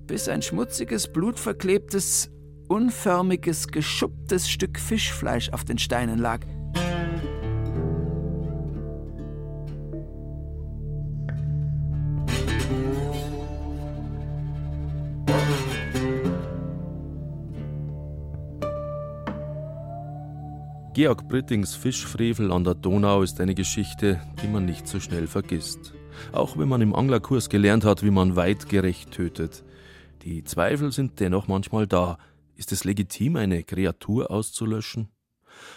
bis 0.06 0.28
ein 0.28 0.42
schmutziges, 0.42 1.12
blutverklebtes, 1.14 2.30
unförmiges, 2.68 3.70
geschupptes 3.70 4.50
Stück 4.50 4.80
Fischfleisch 4.80 5.50
auf 5.50 5.64
den 5.64 5.78
Steinen 5.78 6.20
lag. 6.20 6.46
Georg 20.96 21.28
Brittings 21.28 21.76
Fischfrevel 21.76 22.54
an 22.54 22.64
der 22.64 22.74
Donau 22.74 23.22
ist 23.22 23.42
eine 23.42 23.54
Geschichte, 23.54 24.22
die 24.42 24.48
man 24.48 24.64
nicht 24.64 24.88
so 24.88 25.02
schnell 25.02 25.28
vergisst. 25.28 25.94
Auch 26.32 26.58
wenn 26.58 26.70
man 26.70 26.80
im 26.80 26.96
Anglerkurs 26.96 27.50
gelernt 27.50 27.84
hat, 27.84 28.02
wie 28.02 28.12
man 28.12 28.38
weitgerecht 28.38 29.12
tötet. 29.12 29.66
Die 30.22 30.46
Zweifel 30.46 30.94
sind 30.94 31.20
dennoch 31.20 31.50
manchmal 31.50 31.86
da. 31.86 32.18
Ist 32.56 32.72
es 32.72 32.86
legitim, 32.86 33.36
eine 33.36 33.64
Kreatur 33.64 34.32
auszulöschen? 34.32 35.10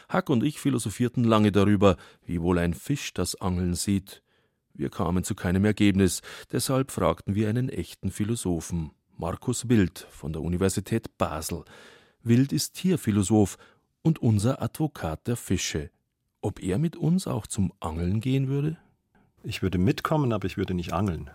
Hack 0.08 0.30
und 0.30 0.44
ich 0.44 0.60
philosophierten 0.60 1.24
lange 1.24 1.50
darüber, 1.50 1.96
wie 2.24 2.40
wohl 2.40 2.60
ein 2.60 2.72
Fisch 2.72 3.12
das 3.12 3.40
Angeln 3.40 3.74
sieht. 3.74 4.22
Wir 4.72 4.88
kamen 4.88 5.24
zu 5.24 5.34
keinem 5.34 5.64
Ergebnis, 5.64 6.22
deshalb 6.52 6.92
fragten 6.92 7.34
wir 7.34 7.48
einen 7.48 7.70
echten 7.70 8.12
Philosophen, 8.12 8.92
Markus 9.16 9.68
Wild 9.68 10.06
von 10.12 10.32
der 10.32 10.42
Universität 10.42 11.18
Basel. 11.18 11.64
Wild 12.22 12.52
ist 12.52 12.74
Tierphilosoph 12.74 13.58
und 14.02 14.20
unser 14.20 14.62
Advokat 14.62 15.26
der 15.26 15.36
Fische. 15.36 15.90
Ob 16.40 16.62
er 16.62 16.78
mit 16.78 16.96
uns 16.96 17.26
auch 17.26 17.46
zum 17.46 17.72
Angeln 17.80 18.20
gehen 18.20 18.48
würde? 18.48 18.76
Ich 19.42 19.62
würde 19.62 19.78
mitkommen, 19.78 20.32
aber 20.32 20.46
ich 20.46 20.56
würde 20.56 20.74
nicht 20.74 20.92
angeln, 20.92 21.30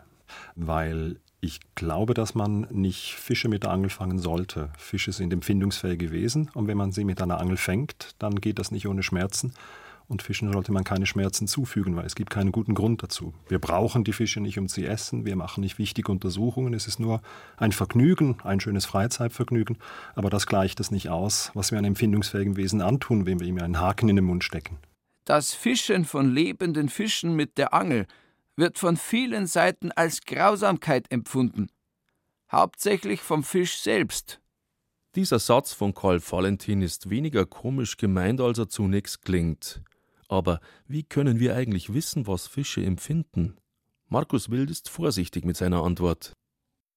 weil 0.55 1.19
ich 1.41 1.59
glaube, 1.75 2.13
dass 2.13 2.35
man 2.35 2.67
nicht 2.71 3.15
Fische 3.15 3.49
mit 3.49 3.63
der 3.63 3.71
Angel 3.71 3.89
fangen 3.89 4.17
sollte. 4.17 4.71
Fische 4.77 5.11
sind 5.11 5.33
empfindungsfähige 5.33 6.11
Wesen 6.11 6.49
und 6.53 6.67
wenn 6.67 6.77
man 6.77 6.93
sie 6.93 7.03
mit 7.03 7.21
einer 7.21 7.39
Angel 7.39 7.57
fängt, 7.57 8.15
dann 8.19 8.35
geht 8.35 8.59
das 8.59 8.71
nicht 8.71 8.87
ohne 8.87 9.03
Schmerzen. 9.03 9.53
Und 10.13 10.21
Fischen 10.21 10.53
sollte 10.53 10.71
man 10.71 10.83
keine 10.83 11.07
Schmerzen 11.07 11.47
zufügen, 11.47 11.95
weil 11.95 12.05
es 12.05 12.13
gibt 12.13 12.29
keinen 12.29 12.51
guten 12.51 12.75
Grund 12.75 13.01
dazu. 13.01 13.33
Wir 13.47 13.57
brauchen 13.57 14.03
die 14.03 14.13
Fische 14.13 14.41
nicht, 14.41 14.59
um 14.59 14.67
sie 14.67 14.85
essen. 14.85 15.25
Wir 15.25 15.35
machen 15.35 15.61
nicht 15.61 15.79
wichtige 15.79 16.11
Untersuchungen. 16.11 16.75
Es 16.75 16.85
ist 16.85 16.99
nur 16.99 17.23
ein 17.57 17.71
Vergnügen, 17.71 18.37
ein 18.43 18.59
schönes 18.59 18.85
Freizeitvergnügen. 18.85 19.79
Aber 20.13 20.29
das 20.29 20.45
gleicht 20.45 20.79
es 20.79 20.91
nicht 20.91 21.09
aus, 21.09 21.49
was 21.55 21.71
wir 21.71 21.79
einem 21.79 21.87
empfindungsfähigen 21.87 22.57
Wesen 22.57 22.83
antun, 22.83 23.25
wenn 23.25 23.39
wir 23.39 23.47
ihm 23.47 23.57
einen 23.57 23.79
Haken 23.79 24.07
in 24.07 24.17
den 24.17 24.25
Mund 24.25 24.43
stecken. 24.43 24.77
Das 25.25 25.55
Fischen 25.55 26.05
von 26.05 26.31
lebenden 26.31 26.89
Fischen 26.89 27.35
mit 27.35 27.57
der 27.57 27.73
Angel 27.73 28.05
wird 28.55 28.77
von 28.77 28.97
vielen 28.97 29.47
Seiten 29.47 29.91
als 29.91 30.21
Grausamkeit 30.21 31.11
empfunden. 31.11 31.69
Hauptsächlich 32.51 33.21
vom 33.21 33.43
Fisch 33.43 33.79
selbst. 33.79 34.39
Dieser 35.15 35.39
Satz 35.39 35.73
von 35.73 35.95
Karl 35.95 36.21
Valentin 36.21 36.83
ist 36.83 37.09
weniger 37.09 37.47
komisch 37.47 37.97
gemeint, 37.97 38.41
als 38.41 38.59
er 38.59 38.69
zunächst 38.69 39.23
klingt. 39.23 39.81
Aber 40.33 40.61
wie 40.87 41.03
können 41.03 41.39
wir 41.39 41.55
eigentlich 41.55 41.93
wissen, 41.93 42.25
was 42.25 42.47
Fische 42.47 42.83
empfinden? 42.83 43.55
Markus 44.09 44.49
Wild 44.49 44.71
ist 44.71 44.89
vorsichtig 44.89 45.45
mit 45.45 45.55
seiner 45.57 45.83
Antwort. 45.83 46.33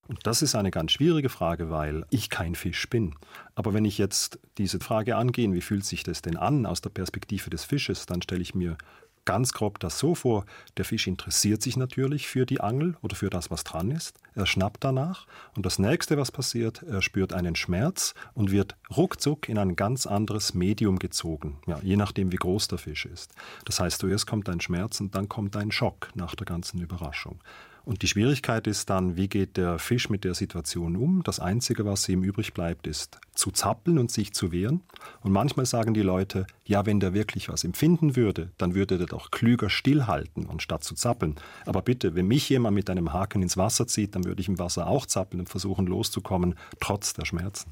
Und 0.08 0.26
das 0.26 0.40
ist 0.40 0.54
eine 0.54 0.70
ganz 0.70 0.92
schwierige 0.92 1.28
Frage, 1.28 1.68
weil 1.68 2.06
ich 2.08 2.30
kein 2.30 2.54
Fisch 2.54 2.88
bin. 2.88 3.14
Aber 3.54 3.74
wenn 3.74 3.84
ich 3.84 3.98
jetzt 3.98 4.38
diese 4.56 4.80
Frage 4.80 5.16
angehe, 5.16 5.52
wie 5.52 5.60
fühlt 5.60 5.84
sich 5.84 6.02
das 6.02 6.22
denn 6.22 6.38
an 6.38 6.64
aus 6.64 6.80
der 6.80 6.88
Perspektive 6.88 7.50
des 7.50 7.64
Fisches, 7.64 8.06
dann 8.06 8.22
stelle 8.22 8.40
ich 8.40 8.54
mir 8.54 8.78
ganz 9.26 9.52
grob 9.52 9.78
das 9.80 9.98
so 9.98 10.14
vor, 10.14 10.46
der 10.78 10.86
Fisch 10.86 11.06
interessiert 11.06 11.60
sich 11.60 11.76
natürlich 11.76 12.28
für 12.28 12.46
die 12.46 12.60
Angel 12.60 12.96
oder 13.02 13.14
für 13.14 13.28
das, 13.28 13.50
was 13.50 13.64
dran 13.64 13.90
ist. 13.90 14.18
Er 14.34 14.46
schnappt 14.46 14.82
danach 14.82 15.26
und 15.54 15.66
das 15.66 15.78
nächste, 15.78 16.16
was 16.16 16.32
passiert, 16.32 16.82
er 16.84 17.02
spürt 17.02 17.34
einen 17.34 17.56
Schmerz 17.56 18.14
und 18.32 18.50
wird 18.50 18.76
ruckzuck 18.96 19.50
in 19.50 19.58
ein 19.58 19.76
ganz 19.76 20.06
anderes 20.06 20.54
Medium 20.54 20.98
gezogen, 20.98 21.58
ja, 21.66 21.78
je 21.82 21.96
nachdem, 21.96 22.32
wie 22.32 22.36
groß 22.36 22.68
der 22.68 22.78
Fisch 22.78 23.04
ist. 23.04 23.32
Das 23.66 23.80
heißt, 23.80 24.00
zuerst 24.00 24.26
kommt 24.26 24.48
ein 24.48 24.60
Schmerz 24.60 25.00
und 25.00 25.14
dann 25.14 25.28
kommt 25.28 25.56
ein 25.56 25.70
Schock 25.70 26.10
nach 26.14 26.34
der 26.34 26.46
ganzen 26.46 26.80
Überraschung. 26.80 27.40
Und 27.86 28.02
die 28.02 28.08
Schwierigkeit 28.08 28.66
ist 28.66 28.90
dann, 28.90 29.16
wie 29.16 29.28
geht 29.28 29.56
der 29.56 29.78
Fisch 29.78 30.10
mit 30.10 30.24
der 30.24 30.34
Situation 30.34 30.96
um? 30.96 31.22
Das 31.22 31.38
Einzige, 31.38 31.84
was 31.84 32.08
ihm 32.08 32.24
übrig 32.24 32.52
bleibt, 32.52 32.88
ist 32.88 33.20
zu 33.32 33.52
zappeln 33.52 34.00
und 34.00 34.10
sich 34.10 34.34
zu 34.34 34.50
wehren. 34.50 34.82
Und 35.20 35.30
manchmal 35.30 35.66
sagen 35.66 35.94
die 35.94 36.02
Leute, 36.02 36.48
ja, 36.64 36.84
wenn 36.84 36.98
der 36.98 37.14
wirklich 37.14 37.48
was 37.48 37.62
empfinden 37.62 38.16
würde, 38.16 38.50
dann 38.58 38.74
würde 38.74 38.98
der 38.98 39.06
doch 39.06 39.30
klüger 39.30 39.70
stillhalten, 39.70 40.48
anstatt 40.50 40.82
zu 40.82 40.96
zappeln. 40.96 41.36
Aber 41.64 41.80
bitte, 41.80 42.16
wenn 42.16 42.26
mich 42.26 42.48
jemand 42.48 42.74
mit 42.74 42.90
einem 42.90 43.12
Haken 43.12 43.40
ins 43.40 43.56
Wasser 43.56 43.86
zieht, 43.86 44.16
dann 44.16 44.24
würde 44.24 44.40
ich 44.40 44.48
im 44.48 44.58
Wasser 44.58 44.88
auch 44.88 45.06
zappeln 45.06 45.38
und 45.38 45.48
versuchen 45.48 45.86
loszukommen, 45.86 46.56
trotz 46.80 47.12
der 47.12 47.24
Schmerzen. 47.24 47.70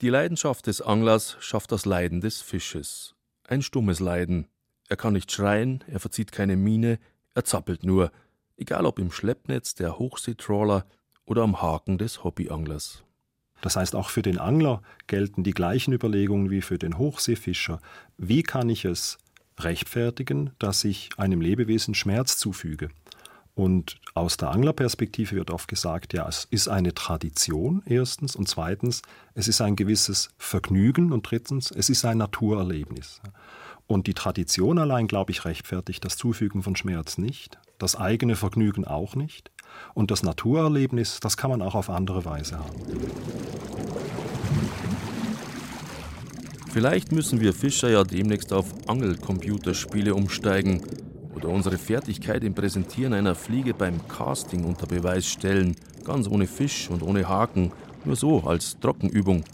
Die 0.00 0.08
Leidenschaft 0.08 0.66
des 0.66 0.82
Anglers 0.82 1.36
schafft 1.38 1.70
das 1.70 1.86
Leiden 1.86 2.20
des 2.20 2.42
Fisches. 2.42 3.14
Ein 3.46 3.62
stummes 3.62 4.00
Leiden. 4.00 4.48
Er 4.88 4.96
kann 4.96 5.12
nicht 5.12 5.30
schreien, 5.30 5.84
er 5.86 6.00
verzieht 6.00 6.32
keine 6.32 6.56
Miene, 6.56 6.98
er 7.34 7.44
zappelt 7.44 7.84
nur– 7.84 8.10
egal 8.56 8.86
ob 8.86 8.98
im 8.98 9.10
Schleppnetz 9.10 9.74
der 9.74 9.98
Hochseetrawler 9.98 10.86
oder 11.24 11.42
am 11.42 11.60
Haken 11.60 11.98
des 11.98 12.24
Hobbyanglers. 12.24 13.04
Das 13.60 13.76
heißt, 13.76 13.94
auch 13.94 14.10
für 14.10 14.22
den 14.22 14.38
Angler 14.38 14.82
gelten 15.06 15.42
die 15.42 15.52
gleichen 15.52 15.92
Überlegungen 15.92 16.50
wie 16.50 16.60
für 16.60 16.78
den 16.78 16.98
Hochseefischer. 16.98 17.80
Wie 18.18 18.42
kann 18.42 18.68
ich 18.68 18.84
es 18.84 19.18
rechtfertigen, 19.58 20.50
dass 20.58 20.84
ich 20.84 21.10
einem 21.16 21.40
Lebewesen 21.40 21.94
Schmerz 21.94 22.36
zufüge? 22.36 22.90
Und 23.54 24.00
aus 24.14 24.36
der 24.36 24.50
Anglerperspektive 24.50 25.36
wird 25.36 25.50
oft 25.50 25.68
gesagt, 25.68 26.12
ja, 26.12 26.28
es 26.28 26.44
ist 26.50 26.68
eine 26.68 26.92
Tradition, 26.92 27.82
erstens, 27.86 28.34
und 28.34 28.48
zweitens, 28.48 29.02
es 29.34 29.46
ist 29.46 29.60
ein 29.60 29.76
gewisses 29.76 30.30
Vergnügen 30.36 31.12
und 31.12 31.30
drittens, 31.30 31.70
es 31.70 31.88
ist 31.88 32.04
ein 32.04 32.18
Naturerlebnis. 32.18 33.22
Und 33.86 34.08
die 34.08 34.14
Tradition 34.14 34.78
allein, 34.78 35.06
glaube 35.06 35.30
ich, 35.30 35.44
rechtfertigt 35.44 36.04
das 36.04 36.16
Zufügen 36.16 36.62
von 36.62 36.74
Schmerz 36.74 37.16
nicht, 37.16 37.58
das 37.78 37.96
eigene 37.96 38.36
Vergnügen 38.36 38.84
auch 38.84 39.14
nicht. 39.14 39.50
Und 39.94 40.10
das 40.10 40.22
Naturerlebnis, 40.22 41.20
das 41.20 41.36
kann 41.36 41.50
man 41.50 41.62
auch 41.62 41.74
auf 41.74 41.90
andere 41.90 42.24
Weise 42.24 42.58
haben. 42.58 42.80
Vielleicht 46.72 47.12
müssen 47.12 47.40
wir 47.40 47.52
Fischer 47.52 47.88
ja 47.88 48.02
demnächst 48.02 48.52
auf 48.52 48.66
Angelcomputerspiele 48.88 50.14
umsteigen 50.14 50.82
oder 51.32 51.48
unsere 51.48 51.78
Fertigkeit 51.78 52.42
im 52.42 52.54
Präsentieren 52.54 53.12
einer 53.12 53.34
Fliege 53.34 53.74
beim 53.74 54.06
Casting 54.08 54.64
unter 54.64 54.86
Beweis 54.86 55.26
stellen, 55.26 55.76
ganz 56.04 56.26
ohne 56.26 56.46
Fisch 56.46 56.90
und 56.90 57.02
ohne 57.02 57.28
Haken, 57.28 57.70
nur 58.04 58.16
so 58.16 58.40
als 58.40 58.78
Trockenübung. 58.80 59.44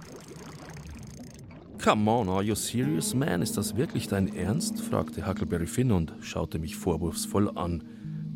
Come 1.83 2.11
on, 2.11 2.29
are 2.29 2.43
you 2.43 2.55
serious, 2.55 3.15
man? 3.15 3.43
Ist 3.43 3.57
das 3.57 3.77
wirklich 3.77 4.09
dein 4.09 4.35
Ernst? 4.35 4.81
fragte 4.81 5.27
Huckleberry 5.27 5.67
Finn 5.67 5.93
und 5.93 6.13
schaute 6.21 6.59
mich 6.59 6.77
vorwurfsvoll 6.77 7.51
an. 7.57 7.83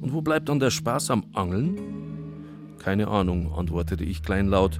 Und 0.05 0.13
wo 0.13 0.21
bleibt 0.21 0.51
dann 0.51 0.61
der 0.61 0.71
Spaß 0.71 1.11
am 1.13 1.25
Angeln? 1.33 1.79
Keine 2.79 3.09
Ahnung, 3.09 3.55
antwortete 3.55 4.05
ich 4.05 4.23
kleinlaut. 4.23 4.79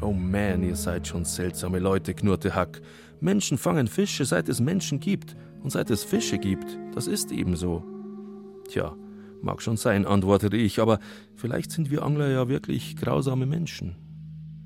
Oh 0.00 0.14
man, 0.14 0.62
ihr 0.62 0.76
seid 0.76 1.06
schon 1.06 1.26
seltsame 1.26 1.78
Leute, 1.78 2.14
knurrte 2.14 2.56
Huck. 2.56 2.80
Menschen 3.20 3.58
fangen 3.58 3.86
Fische, 3.86 4.24
seit 4.24 4.48
es 4.48 4.58
Menschen 4.58 4.98
gibt. 4.98 5.36
Und 5.62 5.72
seit 5.72 5.90
es 5.90 6.04
Fische 6.04 6.38
gibt. 6.38 6.78
Das 6.94 7.06
ist 7.06 7.32
eben 7.32 7.54
so. 7.54 7.84
Tja, 8.70 8.96
mag 9.42 9.60
schon 9.60 9.76
sein, 9.76 10.06
antwortete 10.06 10.56
ich, 10.56 10.80
aber 10.80 11.00
vielleicht 11.34 11.70
sind 11.70 11.90
wir 11.90 12.02
Angler 12.02 12.28
ja 12.28 12.48
wirklich 12.48 12.96
grausame 12.96 13.44
Menschen. 13.44 13.96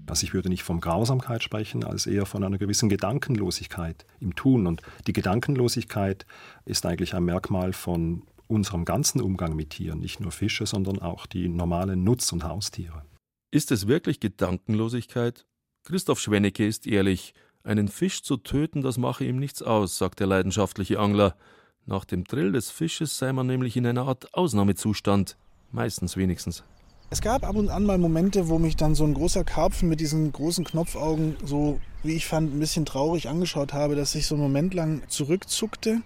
Also 0.06 0.22
ich 0.22 0.34
würde 0.34 0.50
nicht 0.50 0.62
von 0.62 0.80
Grausamkeit 0.80 1.42
sprechen, 1.42 1.82
als 1.82 2.06
eher 2.06 2.26
von 2.26 2.44
einer 2.44 2.58
gewissen 2.58 2.90
Gedankenlosigkeit 2.90 4.06
im 4.20 4.36
Tun. 4.36 4.68
Und 4.68 4.82
die 5.08 5.12
Gedankenlosigkeit 5.12 6.26
ist 6.64 6.86
eigentlich 6.86 7.12
ein 7.14 7.24
Merkmal 7.24 7.72
von 7.72 8.22
unserem 8.50 8.84
ganzen 8.84 9.20
Umgang 9.20 9.54
mit 9.54 9.70
Tieren, 9.70 10.00
nicht 10.00 10.20
nur 10.20 10.32
Fische, 10.32 10.66
sondern 10.66 10.98
auch 10.98 11.26
die 11.26 11.48
normalen 11.48 12.04
Nutz- 12.04 12.32
und 12.32 12.44
Haustiere. 12.44 13.02
Ist 13.50 13.70
es 13.70 13.86
wirklich 13.86 14.20
Gedankenlosigkeit? 14.20 15.46
Christoph 15.84 16.20
Schwennecke 16.20 16.66
ist 16.66 16.86
ehrlich, 16.86 17.34
Einen 17.62 17.88
Fisch 17.88 18.22
zu 18.22 18.38
töten, 18.38 18.80
das 18.80 18.96
mache 18.96 19.24
ihm 19.24 19.38
nichts 19.38 19.60
aus, 19.60 19.98
sagt 19.98 20.20
der 20.20 20.26
leidenschaftliche 20.26 20.98
Angler. 20.98 21.36
Nach 21.84 22.06
dem 22.06 22.24
Drill 22.24 22.52
des 22.52 22.70
Fisches 22.70 23.18
sei 23.18 23.34
man 23.34 23.46
nämlich 23.46 23.76
in 23.76 23.86
einer 23.86 24.06
Art 24.06 24.32
Ausnahmezustand, 24.32 25.36
meistens 25.70 26.16
wenigstens. 26.16 26.64
Es 27.10 27.20
gab 27.20 27.44
ab 27.44 27.56
und 27.56 27.68
an 27.68 27.84
mal 27.84 27.98
Momente, 27.98 28.48
wo 28.48 28.58
mich 28.58 28.76
dann 28.76 28.94
so 28.94 29.04
ein 29.04 29.14
großer 29.14 29.44
Karpfen 29.44 29.88
mit 29.88 30.00
diesen 30.00 30.32
großen 30.32 30.64
Knopfaugen 30.64 31.36
so, 31.44 31.80
wie 32.02 32.14
ich 32.14 32.26
fand, 32.26 32.54
ein 32.54 32.60
bisschen 32.60 32.86
traurig 32.86 33.28
angeschaut 33.28 33.72
habe, 33.72 33.94
dass 33.96 34.14
ich 34.14 34.26
so 34.26 34.36
einen 34.36 34.44
Moment 34.44 34.72
lang 34.72 35.02
zurückzuckte. 35.08 36.02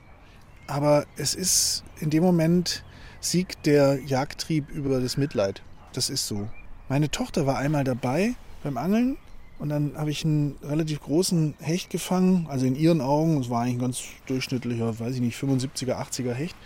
Aber 0.66 1.06
es 1.16 1.34
ist 1.34 1.84
in 2.00 2.10
dem 2.10 2.22
Moment 2.22 2.84
siegt 3.20 3.66
der 3.66 4.00
Jagdtrieb 4.02 4.70
über 4.70 5.00
das 5.00 5.16
Mitleid. 5.16 5.62
Das 5.92 6.10
ist 6.10 6.26
so. 6.26 6.48
Meine 6.88 7.10
Tochter 7.10 7.46
war 7.46 7.58
einmal 7.58 7.84
dabei 7.84 8.34
beim 8.62 8.76
Angeln 8.76 9.16
und 9.58 9.68
dann 9.68 9.96
habe 9.96 10.10
ich 10.10 10.24
einen 10.24 10.56
relativ 10.62 11.00
großen 11.00 11.54
Hecht 11.60 11.90
gefangen, 11.90 12.46
also 12.48 12.66
in 12.66 12.74
ihren 12.74 13.00
Augen, 13.00 13.40
es 13.40 13.48
war 13.48 13.62
eigentlich 13.62 13.76
ein 13.76 13.80
ganz 13.80 14.02
durchschnittlicher, 14.26 14.98
weiß 14.98 15.14
ich 15.14 15.20
nicht, 15.20 15.38
75er, 15.38 15.94
80er 15.94 16.32
Hecht. 16.32 16.56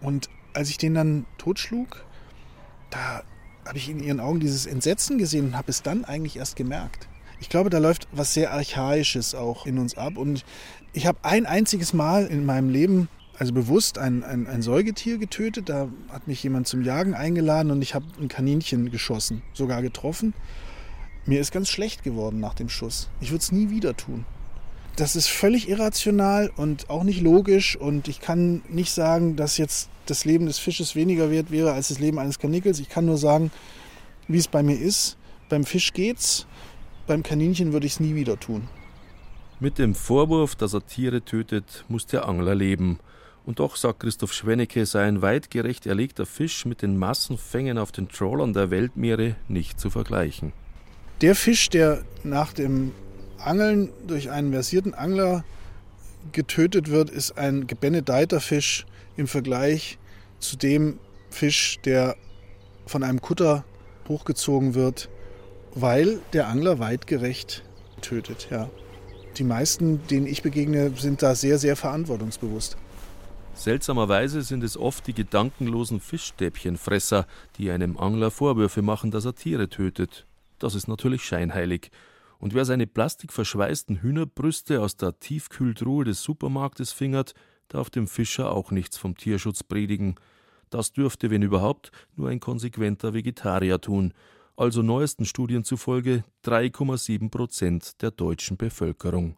Und 0.00 0.28
als 0.52 0.68
ich 0.68 0.78
den 0.78 0.94
dann 0.94 1.26
totschlug, 1.38 2.04
da 2.90 3.22
habe 3.66 3.78
ich 3.78 3.88
in 3.88 4.00
ihren 4.00 4.20
Augen 4.20 4.40
dieses 4.40 4.66
Entsetzen 4.66 5.18
gesehen 5.18 5.46
und 5.46 5.56
habe 5.56 5.70
es 5.70 5.82
dann 5.82 6.04
eigentlich 6.04 6.36
erst 6.36 6.56
gemerkt. 6.56 7.08
Ich 7.40 7.48
glaube, 7.48 7.70
da 7.70 7.78
läuft 7.78 8.08
was 8.12 8.34
sehr 8.34 8.52
Archaisches 8.52 9.34
auch 9.34 9.66
in 9.66 9.78
uns 9.78 9.96
ab. 9.96 10.16
Und 10.16 10.44
ich 10.92 11.06
habe 11.06 11.18
ein 11.22 11.46
einziges 11.46 11.92
Mal 11.92 12.26
in 12.26 12.46
meinem 12.46 12.70
Leben, 12.70 13.08
also 13.38 13.52
bewusst, 13.52 13.98
ein, 13.98 14.24
ein, 14.24 14.46
ein 14.46 14.62
Säugetier 14.62 15.18
getötet. 15.18 15.68
Da 15.68 15.88
hat 16.08 16.26
mich 16.26 16.42
jemand 16.42 16.66
zum 16.66 16.82
Jagen 16.82 17.14
eingeladen 17.14 17.70
und 17.70 17.82
ich 17.82 17.94
habe 17.94 18.06
ein 18.20 18.28
Kaninchen 18.28 18.90
geschossen, 18.90 19.42
sogar 19.52 19.82
getroffen. 19.82 20.32
Mir 21.26 21.40
ist 21.40 21.52
ganz 21.52 21.68
schlecht 21.68 22.04
geworden 22.04 22.40
nach 22.40 22.54
dem 22.54 22.68
Schuss. 22.68 23.10
Ich 23.20 23.30
würde 23.30 23.42
es 23.42 23.52
nie 23.52 23.68
wieder 23.68 23.96
tun. 23.96 24.24
Das 24.94 25.14
ist 25.14 25.28
völlig 25.28 25.68
irrational 25.68 26.50
und 26.56 26.88
auch 26.88 27.02
nicht 27.02 27.20
logisch. 27.20 27.76
Und 27.76 28.08
ich 28.08 28.20
kann 28.20 28.62
nicht 28.68 28.92
sagen, 28.92 29.36
dass 29.36 29.58
jetzt 29.58 29.90
das 30.06 30.24
Leben 30.24 30.46
des 30.46 30.58
Fisches 30.58 30.94
weniger 30.94 31.30
wert 31.30 31.50
wäre 31.50 31.72
als 31.72 31.88
das 31.88 31.98
Leben 31.98 32.18
eines 32.18 32.38
Kanikels. 32.38 32.80
Ich 32.80 32.88
kann 32.88 33.04
nur 33.04 33.18
sagen, 33.18 33.50
wie 34.28 34.38
es 34.38 34.48
bei 34.48 34.62
mir 34.62 34.78
ist. 34.78 35.18
Beim 35.48 35.64
Fisch 35.64 35.92
geht's, 35.92 36.46
beim 37.06 37.22
Kaninchen 37.22 37.72
würde 37.72 37.86
ich 37.86 37.94
es 37.94 38.00
nie 38.00 38.14
wieder 38.14 38.38
tun. 38.38 38.68
Mit 39.58 39.78
dem 39.78 39.94
Vorwurf, 39.94 40.54
dass 40.54 40.74
er 40.74 40.86
Tiere 40.86 41.22
tötet, 41.22 41.84
muss 41.88 42.06
der 42.06 42.28
Angler 42.28 42.54
leben. 42.54 42.98
Und 43.46 43.60
doch, 43.60 43.76
sagt 43.76 44.00
Christoph 44.00 44.32
Schwennecke, 44.32 44.84
sei 44.86 45.04
ein 45.04 45.22
weitgerecht 45.22 45.86
erlegter 45.86 46.26
Fisch 46.26 46.66
mit 46.66 46.82
den 46.82 46.98
Massenfängen 46.98 47.78
auf 47.78 47.92
den 47.92 48.08
Trawlern 48.08 48.52
der 48.52 48.70
Weltmeere 48.70 49.36
nicht 49.48 49.80
zu 49.80 49.88
vergleichen. 49.88 50.52
Der 51.22 51.34
Fisch, 51.34 51.70
der 51.70 52.02
nach 52.24 52.52
dem 52.52 52.92
Angeln 53.38 53.90
durch 54.06 54.30
einen 54.30 54.52
versierten 54.52 54.94
Angler 54.94 55.44
getötet 56.32 56.90
wird, 56.90 57.08
ist 57.08 57.38
ein 57.38 57.66
gebenedeiter 57.66 58.40
Fisch 58.40 58.84
im 59.16 59.26
Vergleich 59.26 59.98
zu 60.38 60.56
dem 60.56 60.98
Fisch, 61.30 61.78
der 61.84 62.16
von 62.84 63.02
einem 63.02 63.20
Kutter 63.20 63.64
hochgezogen 64.08 64.74
wird, 64.74 65.08
weil 65.76 66.20
der 66.32 66.48
Angler 66.48 66.78
weitgerecht 66.78 67.62
tötet. 68.00 68.48
Ja. 68.50 68.70
Die 69.36 69.44
meisten, 69.44 70.04
denen 70.08 70.26
ich 70.26 70.42
begegne, 70.42 70.90
sind 70.96 71.22
da 71.22 71.34
sehr, 71.34 71.58
sehr 71.58 71.76
verantwortungsbewusst. 71.76 72.78
Seltsamerweise 73.52 74.42
sind 74.42 74.64
es 74.64 74.76
oft 74.76 75.06
die 75.06 75.14
gedankenlosen 75.14 76.00
Fischstäbchenfresser, 76.00 77.26
die 77.58 77.70
einem 77.70 77.98
Angler 77.98 78.30
Vorwürfe 78.30 78.82
machen, 78.82 79.10
dass 79.10 79.26
er 79.26 79.34
Tiere 79.34 79.68
tötet. 79.68 80.26
Das 80.58 80.74
ist 80.74 80.88
natürlich 80.88 81.22
scheinheilig. 81.24 81.90
Und 82.38 82.54
wer 82.54 82.64
seine 82.64 82.86
plastikverschweißten 82.86 84.02
Hühnerbrüste 84.02 84.80
aus 84.80 84.96
der 84.96 85.18
Tiefkühltruhe 85.18 86.04
des 86.04 86.22
Supermarktes 86.22 86.92
fingert, 86.92 87.34
darf 87.68 87.90
dem 87.90 88.08
Fischer 88.08 88.52
auch 88.52 88.70
nichts 88.70 88.96
vom 88.96 89.16
Tierschutz 89.16 89.62
predigen. 89.62 90.16
Das 90.70 90.92
dürfte, 90.92 91.30
wenn 91.30 91.42
überhaupt, 91.42 91.92
nur 92.14 92.28
ein 92.28 92.40
konsequenter 92.40 93.14
Vegetarier 93.14 93.80
tun, 93.80 94.14
also 94.56 94.82
neuesten 94.82 95.24
Studien 95.26 95.64
zufolge 95.64 96.24
3,7 96.44 97.30
Prozent 97.30 98.02
der 98.02 98.10
deutschen 98.10 98.56
Bevölkerung. 98.56 99.36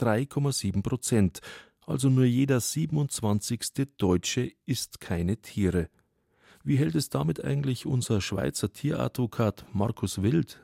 3,7 0.00 0.82
Prozent, 0.82 1.40
also 1.86 2.08
nur 2.08 2.24
jeder 2.24 2.60
27. 2.60 3.60
Deutsche 3.96 4.52
isst 4.66 5.00
keine 5.00 5.36
Tiere. 5.36 5.88
Wie 6.64 6.76
hält 6.76 6.94
es 6.94 7.10
damit 7.10 7.44
eigentlich 7.44 7.84
unser 7.84 8.20
Schweizer 8.20 8.72
Tieradvokat 8.72 9.66
Markus 9.72 10.22
Wild? 10.22 10.60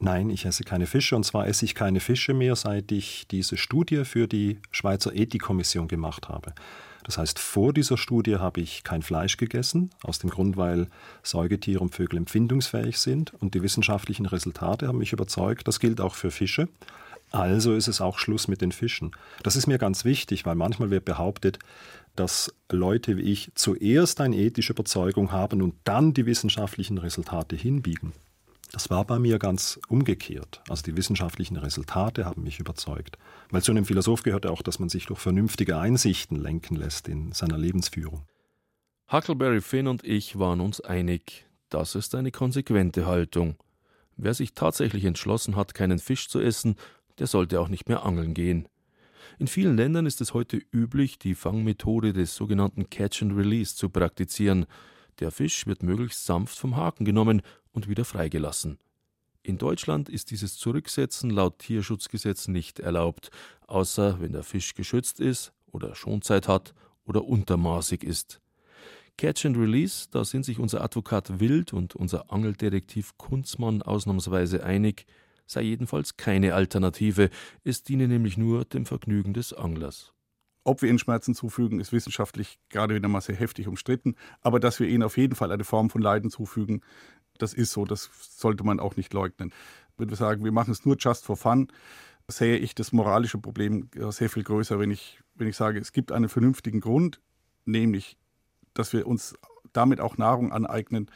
Nein, 0.00 0.30
ich 0.30 0.46
esse 0.46 0.64
keine 0.64 0.86
Fische 0.86 1.14
und 1.14 1.24
zwar 1.24 1.46
esse 1.46 1.64
ich 1.64 1.74
keine 1.74 2.00
Fische 2.00 2.34
mehr, 2.34 2.56
seit 2.56 2.90
ich 2.90 3.28
diese 3.28 3.56
Studie 3.56 4.04
für 4.04 4.26
die 4.26 4.58
Schweizer 4.70 5.14
Ethikkommission 5.14 5.86
gemacht 5.86 6.28
habe. 6.28 6.54
Das 7.04 7.18
heißt, 7.18 7.38
vor 7.38 7.72
dieser 7.72 7.96
Studie 7.96 8.36
habe 8.36 8.60
ich 8.60 8.84
kein 8.84 9.02
Fleisch 9.02 9.36
gegessen, 9.36 9.90
aus 10.02 10.18
dem 10.18 10.30
Grund, 10.30 10.56
weil 10.56 10.88
Säugetiere 11.22 11.80
und 11.80 11.94
Vögel 11.94 12.16
empfindungsfähig 12.18 12.98
sind 12.98 13.34
und 13.34 13.54
die 13.54 13.62
wissenschaftlichen 13.62 14.26
Resultate 14.26 14.86
haben 14.88 14.98
mich 14.98 15.12
überzeugt, 15.12 15.66
das 15.66 15.80
gilt 15.80 16.00
auch 16.00 16.14
für 16.14 16.30
Fische. 16.30 16.68
Also 17.30 17.74
ist 17.74 17.88
es 17.88 18.00
auch 18.00 18.18
Schluss 18.18 18.46
mit 18.46 18.60
den 18.60 18.72
Fischen. 18.72 19.12
Das 19.42 19.56
ist 19.56 19.66
mir 19.66 19.78
ganz 19.78 20.04
wichtig, 20.04 20.44
weil 20.44 20.54
manchmal 20.54 20.90
wird 20.90 21.06
behauptet, 21.06 21.58
dass 22.14 22.54
Leute 22.70 23.16
wie 23.16 23.22
ich 23.22 23.50
zuerst 23.54 24.20
eine 24.20 24.36
ethische 24.36 24.74
Überzeugung 24.74 25.32
haben 25.32 25.62
und 25.62 25.74
dann 25.84 26.12
die 26.12 26.26
wissenschaftlichen 26.26 26.98
Resultate 26.98 27.56
hinbiegen. 27.56 28.12
Das 28.72 28.88
war 28.88 29.04
bei 29.04 29.18
mir 29.18 29.38
ganz 29.38 29.78
umgekehrt. 29.88 30.62
Also 30.66 30.82
die 30.82 30.96
wissenschaftlichen 30.96 31.58
Resultate 31.58 32.24
haben 32.24 32.42
mich 32.42 32.58
überzeugt. 32.58 33.18
Weil 33.50 33.62
zu 33.62 33.70
einem 33.70 33.84
Philosoph 33.84 34.22
gehört 34.22 34.46
auch, 34.46 34.62
dass 34.62 34.78
man 34.78 34.88
sich 34.88 35.04
durch 35.04 35.20
vernünftige 35.20 35.76
Einsichten 35.76 36.36
lenken 36.36 36.76
lässt 36.76 37.06
in 37.06 37.32
seiner 37.32 37.58
Lebensführung. 37.58 38.22
Huckleberry 39.12 39.60
Finn 39.60 39.88
und 39.88 40.04
ich 40.04 40.38
waren 40.38 40.62
uns 40.62 40.80
einig, 40.80 41.46
das 41.68 41.94
ist 41.94 42.14
eine 42.14 42.30
konsequente 42.30 43.04
Haltung. 43.04 43.56
Wer 44.16 44.32
sich 44.32 44.54
tatsächlich 44.54 45.04
entschlossen 45.04 45.54
hat, 45.54 45.74
keinen 45.74 45.98
Fisch 45.98 46.28
zu 46.28 46.40
essen, 46.40 46.76
der 47.18 47.26
sollte 47.26 47.60
auch 47.60 47.68
nicht 47.68 47.90
mehr 47.90 48.06
angeln 48.06 48.32
gehen. 48.32 48.68
In 49.38 49.48
vielen 49.48 49.76
Ländern 49.76 50.06
ist 50.06 50.22
es 50.22 50.32
heute 50.32 50.56
üblich, 50.72 51.18
die 51.18 51.34
Fangmethode 51.34 52.14
des 52.14 52.34
sogenannten 52.34 52.88
Catch 52.88 53.22
and 53.22 53.36
Release 53.36 53.76
zu 53.76 53.90
praktizieren. 53.90 54.64
Der 55.20 55.30
Fisch 55.30 55.66
wird 55.66 55.82
möglichst 55.82 56.24
sanft 56.24 56.58
vom 56.58 56.76
Haken 56.76 57.04
genommen 57.04 57.42
und 57.72 57.88
wieder 57.88 58.04
freigelassen. 58.04 58.78
In 59.42 59.58
Deutschland 59.58 60.08
ist 60.08 60.30
dieses 60.30 60.56
Zurücksetzen 60.56 61.30
laut 61.30 61.58
Tierschutzgesetz 61.58 62.46
nicht 62.46 62.78
erlaubt, 62.78 63.30
außer 63.66 64.20
wenn 64.20 64.32
der 64.32 64.44
Fisch 64.44 64.74
geschützt 64.74 65.18
ist 65.18 65.52
oder 65.72 65.96
Schonzeit 65.96 66.46
hat 66.46 66.74
oder 67.04 67.24
untermaßig 67.24 68.04
ist. 68.04 68.40
Catch 69.18 69.46
and 69.46 69.56
Release, 69.56 70.06
da 70.10 70.24
sind 70.24 70.44
sich 70.44 70.58
unser 70.58 70.82
Advokat 70.82 71.40
Wild 71.40 71.72
und 71.72 71.96
unser 71.96 72.32
Angeldetektiv 72.32 73.16
Kunzmann 73.18 73.82
ausnahmsweise 73.82 74.64
einig, 74.64 75.06
sei 75.46 75.62
jedenfalls 75.62 76.16
keine 76.16 76.54
Alternative, 76.54 77.28
es 77.64 77.82
diene 77.82 78.08
nämlich 78.08 78.36
nur 78.36 78.64
dem 78.64 78.86
Vergnügen 78.86 79.34
des 79.34 79.52
Anglers. 79.52 80.12
Ob 80.64 80.80
wir 80.80 80.88
ihnen 80.88 81.00
Schmerzen 81.00 81.34
zufügen, 81.34 81.80
ist 81.80 81.92
wissenschaftlich 81.92 82.60
gerade 82.68 82.94
wieder 82.94 83.08
mal 83.08 83.20
sehr 83.20 83.34
heftig 83.34 83.66
umstritten. 83.66 84.14
Aber 84.42 84.60
dass 84.60 84.78
wir 84.78 84.86
ihnen 84.88 85.02
auf 85.02 85.16
jeden 85.16 85.34
Fall 85.34 85.50
eine 85.50 85.64
Form 85.64 85.90
von 85.90 86.00
Leiden 86.00 86.30
zufügen, 86.30 86.82
das 87.38 87.54
ist 87.54 87.72
so. 87.72 87.84
Das 87.84 88.10
sollte 88.20 88.64
man 88.64 88.80
auch 88.80 88.96
nicht 88.96 89.12
leugnen. 89.12 89.52
Wenn 89.96 90.08
wir 90.10 90.16
sagen, 90.16 90.44
wir 90.44 90.52
machen 90.52 90.72
es 90.72 90.84
nur 90.84 90.96
just 90.98 91.24
for 91.24 91.36
fun, 91.36 91.68
sehe 92.28 92.56
ich 92.56 92.74
das 92.74 92.92
moralische 92.92 93.38
Problem 93.38 93.88
sehr 94.10 94.30
viel 94.30 94.42
größer, 94.42 94.78
wenn 94.78 94.90
ich, 94.90 95.20
wenn 95.34 95.48
ich 95.48 95.56
sage, 95.56 95.78
es 95.78 95.92
gibt 95.92 96.12
einen 96.12 96.28
vernünftigen 96.28 96.80
Grund, 96.80 97.20
nämlich, 97.64 98.16
dass 98.74 98.92
wir 98.92 99.06
uns 99.06 99.34
damit 99.72 100.00
auch 100.00 100.16
Nahrung 100.16 100.52
aneignen, 100.52 101.10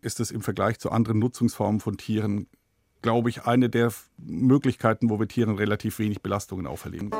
ist 0.00 0.20
es 0.20 0.30
im 0.30 0.42
Vergleich 0.42 0.78
zu 0.78 0.92
anderen 0.92 1.18
Nutzungsformen 1.18 1.80
von 1.80 1.96
Tieren, 1.96 2.46
glaube 3.02 3.30
ich, 3.30 3.44
eine 3.44 3.68
der 3.68 3.92
Möglichkeiten, 4.18 5.10
wo 5.10 5.18
wir 5.18 5.28
Tieren 5.28 5.56
relativ 5.56 5.98
wenig 5.98 6.22
Belastungen 6.22 6.66
auferlegen. 6.66 7.10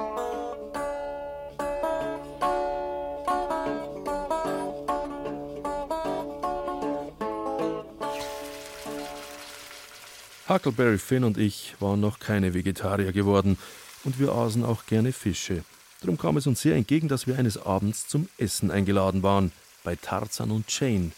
Huckleberry 10.46 10.98
Finn 10.98 11.24
und 11.24 11.38
ich 11.38 11.74
waren 11.80 12.00
noch 12.00 12.18
keine 12.18 12.52
Vegetarier 12.52 13.12
geworden 13.12 13.56
und 14.04 14.18
wir 14.18 14.32
aßen 14.32 14.62
auch 14.62 14.84
gerne 14.84 15.12
Fische. 15.12 15.64
Darum 16.02 16.18
kam 16.18 16.36
es 16.36 16.46
uns 16.46 16.60
sehr 16.60 16.76
entgegen, 16.76 17.08
dass 17.08 17.26
wir 17.26 17.38
eines 17.38 17.56
Abends 17.56 18.06
zum 18.08 18.28
Essen 18.36 18.70
eingeladen 18.70 19.22
waren, 19.22 19.52
bei 19.84 19.96
Tarzan 19.96 20.50
und 20.50 20.66
Jane. 20.68 21.12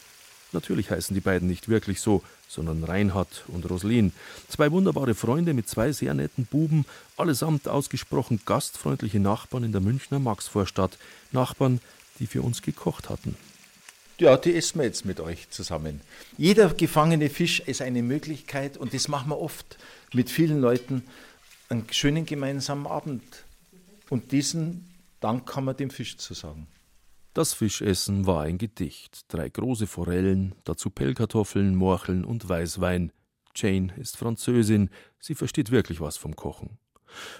Natürlich 0.52 0.92
heißen 0.92 1.12
die 1.12 1.20
beiden 1.20 1.48
nicht 1.48 1.68
wirklich 1.68 2.00
so, 2.00 2.22
sondern 2.46 2.84
Reinhard 2.84 3.42
und 3.48 3.68
Roslin. 3.68 4.12
Zwei 4.48 4.70
wunderbare 4.70 5.16
Freunde 5.16 5.54
mit 5.54 5.68
zwei 5.68 5.90
sehr 5.90 6.14
netten 6.14 6.46
Buben, 6.46 6.84
allesamt 7.16 7.66
ausgesprochen 7.66 8.42
gastfreundliche 8.44 9.18
Nachbarn 9.18 9.64
in 9.64 9.72
der 9.72 9.80
Münchner 9.80 10.20
Maxvorstadt. 10.20 10.98
Nachbarn, 11.32 11.80
die 12.20 12.28
für 12.28 12.42
uns 12.42 12.62
gekocht 12.62 13.10
hatten. 13.10 13.36
Ja, 14.18 14.36
die 14.38 14.54
essen 14.54 14.78
wir 14.78 14.86
jetzt 14.86 15.04
mit 15.04 15.20
euch 15.20 15.50
zusammen. 15.50 16.00
Jeder 16.38 16.72
gefangene 16.72 17.28
Fisch 17.28 17.60
ist 17.60 17.82
eine 17.82 18.02
Möglichkeit 18.02 18.78
und 18.78 18.94
das 18.94 19.08
machen 19.08 19.28
wir 19.28 19.38
oft 19.38 19.76
mit 20.12 20.30
vielen 20.30 20.60
Leuten. 20.60 21.02
einen 21.68 21.86
schönen 21.90 22.24
gemeinsamen 22.24 22.86
Abend. 22.86 23.44
Und 24.08 24.32
diesen 24.32 24.88
Dank 25.20 25.46
kann 25.46 25.64
man 25.64 25.76
dem 25.76 25.90
Fisch 25.90 26.16
zu 26.16 26.32
sagen. 26.32 26.68
Das 27.34 27.52
Fischessen 27.52 28.26
war 28.26 28.42
ein 28.42 28.56
Gedicht. 28.56 29.24
Drei 29.28 29.48
große 29.48 29.86
Forellen, 29.86 30.54
dazu 30.64 30.88
Pellkartoffeln, 30.90 31.74
Morcheln 31.74 32.24
und 32.24 32.48
Weißwein. 32.48 33.12
Jane 33.54 33.92
ist 33.98 34.16
Französin, 34.16 34.90
sie 35.18 35.34
versteht 35.34 35.70
wirklich 35.70 36.00
was 36.00 36.16
vom 36.16 36.36
Kochen. 36.36 36.78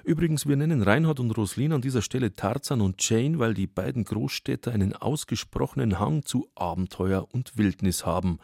Übrigens, 0.04 0.46
wir 0.46 0.56
nennen 0.56 0.82
Reinhard 0.82 1.20
und 1.20 1.30
Roslin 1.36 1.72
an 1.72 1.82
dieser 1.82 2.02
Stelle 2.02 2.32
Tarzan 2.32 2.80
und 2.80 3.06
Jane, 3.08 3.38
weil 3.38 3.54
die 3.54 3.66
beiden 3.66 4.04
Großstädter 4.04 4.72
einen 4.72 4.94
ausgesprochenen 4.94 5.98
Hang 5.98 6.24
zu 6.24 6.48
Abenteuer 6.54 7.26
und 7.32 7.56
Wildnis 7.56 8.06
haben. 8.06 8.38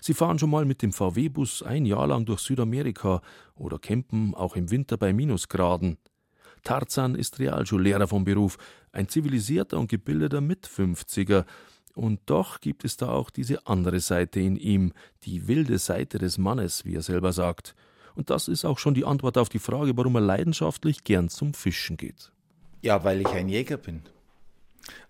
Sie 0.00 0.14
fahren 0.14 0.38
schon 0.38 0.50
mal 0.50 0.64
mit 0.64 0.82
dem 0.82 0.92
VW-Bus 0.92 1.62
ein 1.62 1.84
Jahr 1.84 2.06
lang 2.06 2.24
durch 2.24 2.40
Südamerika 2.40 3.20
oder 3.54 3.78
campen 3.78 4.34
auch 4.34 4.56
im 4.56 4.70
Winter 4.70 4.96
bei 4.96 5.12
Minusgraden. 5.12 5.98
Tarzan 6.62 7.14
ist 7.14 7.38
Realschullehrer 7.38 8.08
vom 8.08 8.24
Beruf, 8.24 8.56
ein 8.92 9.08
zivilisierter 9.08 9.78
und 9.78 9.88
gebildeter 9.88 10.40
Mitfünfziger. 10.40 11.44
Und 11.94 12.20
doch 12.26 12.60
gibt 12.60 12.84
es 12.84 12.96
da 12.96 13.10
auch 13.10 13.30
diese 13.30 13.66
andere 13.66 14.00
Seite 14.00 14.40
in 14.40 14.56
ihm, 14.56 14.92
die 15.24 15.46
wilde 15.46 15.78
Seite 15.78 16.18
des 16.18 16.38
Mannes, 16.38 16.84
wie 16.84 16.94
er 16.94 17.02
selber 17.02 17.32
sagt. 17.32 17.74
Und 18.14 18.30
das 18.30 18.48
ist 18.48 18.64
auch 18.64 18.78
schon 18.78 18.94
die 18.94 19.04
Antwort 19.04 19.38
auf 19.38 19.48
die 19.48 19.58
Frage, 19.58 19.96
warum 19.96 20.14
er 20.14 20.20
leidenschaftlich 20.20 21.04
gern 21.04 21.28
zum 21.28 21.54
Fischen 21.54 21.96
geht. 21.96 22.30
Ja, 22.82 23.02
weil 23.04 23.20
ich 23.20 23.28
ein 23.28 23.48
Jäger 23.48 23.76
bin. 23.76 24.02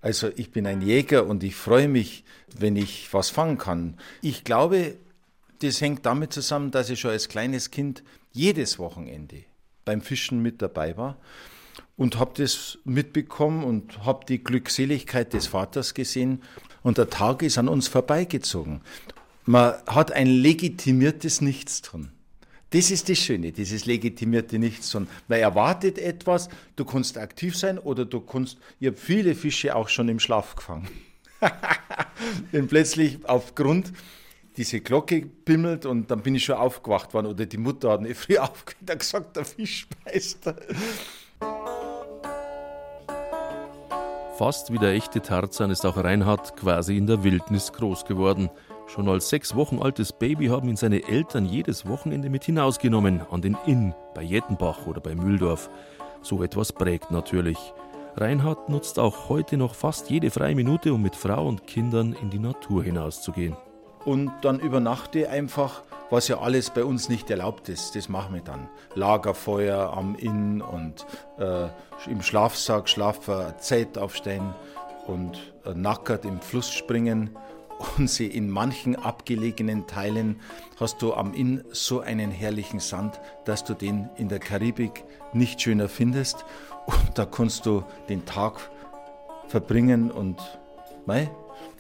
Also 0.01 0.31
ich 0.37 0.53
bin 0.53 0.67
ein 0.67 0.81
Jäger 0.81 1.27
und 1.27 1.43
ich 1.43 1.57
freue 1.57 1.89
mich, 1.89 2.25
wenn 2.57 2.77
ich 2.77 3.13
was 3.13 3.31
fangen 3.31 3.59
kann. 3.59 3.97
Ich 4.23 4.45
glaube, 4.45 4.97
das 5.61 5.81
hängt 5.81 6.07
damit 6.07 6.33
zusammen, 6.33 6.71
dass 6.71 6.91
ich 6.91 7.01
schon 7.01 7.11
als 7.11 7.29
kleines 7.29 7.71
Kind 7.71 8.03
jedes 8.33 8.79
Wochenende 8.79 9.45
beim 9.85 10.01
Fischen 10.01 10.41
mit 10.41 10.63
dabei 10.63 10.97
war 10.97 11.17
und 11.97 12.19
habe 12.19 12.33
das 12.37 12.79
mitbekommen 12.85 13.65
und 13.65 14.05
habe 14.05 14.25
die 14.27 14.43
Glückseligkeit 14.43 15.33
des 15.33 15.47
Vaters 15.49 15.95
gesehen 15.95 16.43
und 16.83 16.99
der 16.99 17.11
Tag 17.11 17.43
ist 17.43 17.59
an 17.59 17.69
uns 17.69 17.89
vorbeigezogen. 17.89 18.83
Man 19.45 19.75
hat 19.87 20.13
ein 20.13 20.27
legitimiertes 20.27 21.41
Nichtstun. 21.41 22.11
Das 22.75 22.91
ist 22.91 23.09
das 23.09 23.19
Schöne, 23.19 23.53
dieses 23.53 23.87
legitimierte 23.87 24.59
Nichtstun. 24.59 25.07
Man 25.29 25.39
erwartet 25.39 25.97
etwas, 25.97 26.49
du 26.75 26.85
kannst 26.85 27.17
aktiv 27.17 27.57
sein 27.57 27.79
oder 27.79 28.05
du 28.05 28.19
kannst, 28.21 28.59
ich 28.81 28.89
habe 28.89 28.97
viele 28.97 29.37
Fische 29.37 29.77
auch 29.77 29.89
schon 29.89 30.09
im 30.09 30.19
Schlaf 30.19 30.57
gefangen. 30.57 30.89
Denn 32.53 32.67
plötzlich 32.67 33.21
aufgrund 33.27 33.93
diese 34.57 34.81
Glocke 34.81 35.25
bimmelt 35.45 35.87
und 35.87 36.11
dann 36.11 36.23
bin 36.23 36.35
ich 36.35 36.47
schon 36.47 36.57
aufgewacht 36.57 37.15
worden 37.15 37.29
oder 37.29 37.47
die 37.47 37.59
Mutter 37.59 37.93
hat 37.93 38.01
nicht 38.01 38.17
früh 38.17 38.39
aufgewacht 38.39 38.91
und 38.91 38.99
gesagt, 38.99 39.37
der 39.37 39.45
Fisch 39.45 39.87
beißt. 40.05 40.53
Fast 44.37 44.73
wie 44.73 44.79
der 44.79 44.95
echte 44.95 45.23
Tarzan 45.23 45.71
ist 45.71 45.87
auch 45.87 45.97
Reinhard 45.97 46.57
quasi 46.57 46.97
in 46.97 47.07
der 47.07 47.23
Wildnis 47.23 47.73
groß 47.73 48.05
geworden. 48.05 48.51
Schon 48.95 49.09
als 49.09 49.29
sechs 49.29 49.57
Wochen 49.57 49.83
altes 49.83 50.13
Baby 50.13 50.47
haben 50.47 50.69
ihn 50.69 50.77
seine 50.77 51.03
Eltern 51.09 51.47
jedes 51.47 51.85
Wochenende 51.89 52.31
mit 52.31 52.45
hinausgenommen, 52.45 53.23
an 53.29 53.43
den 53.43 53.57
Inn, 53.67 53.93
bei 54.15 54.23
Jettenbach 54.23 54.87
oder 54.87 55.01
bei 55.01 55.17
Mühldorf. 55.17 55.69
So 56.23 56.45
etwas 56.45 56.73
prägt 56.73 57.11
natürlich. 57.11 57.59
Reinhard 58.15 58.69
nutzt 58.69 59.01
auch 59.01 59.29
heute 59.29 59.57
noch 59.57 59.75
fast 59.75 60.11
jede 60.11 60.31
freie 60.31 60.55
Minute, 60.55 60.95
um 60.95 61.03
mit 61.03 61.17
Frau 61.17 61.49
und 61.49 61.67
Kindern 61.67 62.15
in 62.23 62.31
die 62.31 62.39
Natur 62.39 62.85
hinauszugehen. 62.85 63.57
Und 64.05 64.31
dann 64.43 64.61
übernachte 64.61 65.29
einfach, 65.29 65.83
was 66.11 66.29
ja 66.29 66.39
alles 66.39 66.71
bei 66.71 66.85
uns 66.85 67.09
nicht 67.09 67.29
erlaubt 67.31 67.69
ist. 67.69 67.97
Das 67.97 68.09
machen 68.09 68.37
wir 68.37 68.43
dann. 68.43 68.69
Lagerfeuer 68.95 69.93
am 69.93 70.15
Inn 70.15 70.63
und 70.63 71.05
äh, 71.39 71.67
im 72.09 72.23
Schlafsack, 72.23 72.89
Schlafzelt 72.89 73.99
aufstehen 73.99 74.55
und 75.09 75.53
äh, 75.65 75.75
nackert 75.75 76.25
im 76.25 76.41
Fluss 76.41 76.71
springen 76.71 77.37
und 77.97 78.09
sie 78.09 78.27
in 78.27 78.51
manchen 78.51 78.97
abgelegenen 78.97 79.87
Teilen 79.87 80.41
hast 80.79 81.03
du 81.03 81.15
am 81.15 81.35
Inn 81.35 81.65
so 81.71 82.01
einen 82.01 82.31
herrlichen 82.31 82.81
Sand, 82.81 83.21
dass 83.45 83.65
du 83.65 83.75
den 83.75 84.09
in 84.17 84.29
der 84.29 84.39
Karibik 84.39 85.05
nicht 85.33 85.61
schöner 85.61 85.89
findest. 85.89 86.45
Und 86.87 87.19
da 87.19 87.25
kannst 87.25 87.67
du 87.67 87.85
den 88.09 88.25
Tag 88.27 88.71
verbringen 89.49 90.11
und 90.11 90.41
mei, 91.07 91.31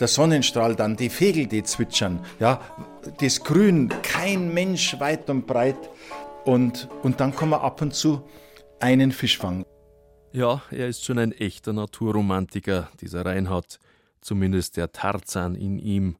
der 0.01 0.09
Sonnenstrahl 0.09 0.75
dann, 0.75 0.97
die 0.97 1.11
Vögel, 1.11 1.47
die 1.47 1.63
zwitschern, 1.63 2.25
ja, 2.41 2.61
das 3.21 3.43
Grün, 3.43 3.93
kein 4.03 4.53
Mensch 4.53 4.99
weit 5.01 5.29
und 5.31 5.47
breit. 5.47 5.77
Und, 6.45 6.89
und 7.03 7.21
dann 7.21 7.35
kann 7.35 7.51
man 7.51 7.61
ab 7.61 7.81
und 7.81 7.95
zu 7.95 8.23
einen 8.81 9.13
Fisch 9.13 9.39
fangen. 9.39 9.65
Ja, 10.33 10.63
er 10.71 10.89
ist 10.89 11.05
schon 11.05 11.19
ein 11.19 11.33
echter 11.33 11.73
Naturromantiker, 11.73 12.91
dieser 13.01 13.25
Reinhard 13.25 13.79
zumindest 14.25 14.77
der 14.77 14.91
Tarzan 14.91 15.55
in 15.55 15.79
ihm. 15.79 16.16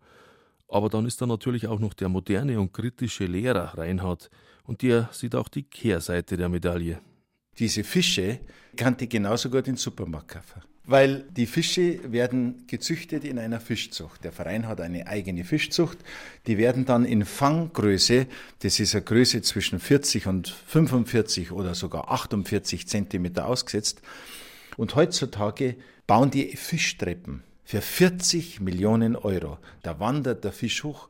Aber 0.69 0.89
dann 0.89 1.07
ist 1.07 1.21
da 1.21 1.27
natürlich 1.27 1.67
auch 1.67 1.81
noch 1.81 1.95
der 1.95 2.09
moderne 2.09 2.61
und 2.61 2.73
kritische 2.73 3.27
Lehrer 3.27 3.77
Reinhard, 3.77 4.31
und 4.67 4.81
der 4.81 5.11
sieht 5.13 5.35
auch 5.35 5.49
die 5.49 5.63
Kehrseite 5.63 6.37
der 6.37 6.49
Medaille. 6.49 7.01
Diese 7.59 7.85
Fische 7.85 8.41
kannte 8.77 9.07
genauso 9.07 9.51
gut 9.51 9.69
in 9.69 9.77
Supermarkt. 9.77 10.39
Weil 10.87 11.25
die 11.31 11.47
Fische 11.47 12.13
werden 12.13 12.67
gezüchtet 12.67 13.25
in 13.25 13.39
einer 13.39 13.61
Fischzucht. 13.61 14.25
Der 14.25 14.33
Verein 14.33 14.67
hat 14.67 14.81
eine 14.81 15.07
eigene 15.07 15.45
Fischzucht. 15.45 15.99
Die 16.47 16.59
werden 16.59 16.85
dann 16.85 17.05
in 17.05 17.25
Fanggröße, 17.25 18.27
das 18.61 18.81
ist 18.81 18.95
eine 18.95 19.05
Größe 19.05 19.43
zwischen 19.43 19.79
40 19.79 20.27
und 20.27 20.49
45 20.49 21.53
oder 21.53 21.75
sogar 21.75 22.11
48 22.11 22.87
Zentimeter 22.87 23.47
ausgesetzt. 23.47 24.03
Und 24.77 24.95
heutzutage 24.95 25.77
bauen 26.07 26.31
die 26.31 26.57
Fischtreppen 26.57 27.45
für 27.65 27.81
40 27.81 28.61
Millionen 28.61 29.17
Euro. 29.17 29.59
Da 29.83 29.99
wandert 29.99 30.45
der 30.45 30.53
Fisch 30.53 30.85
hoch, 30.85 31.09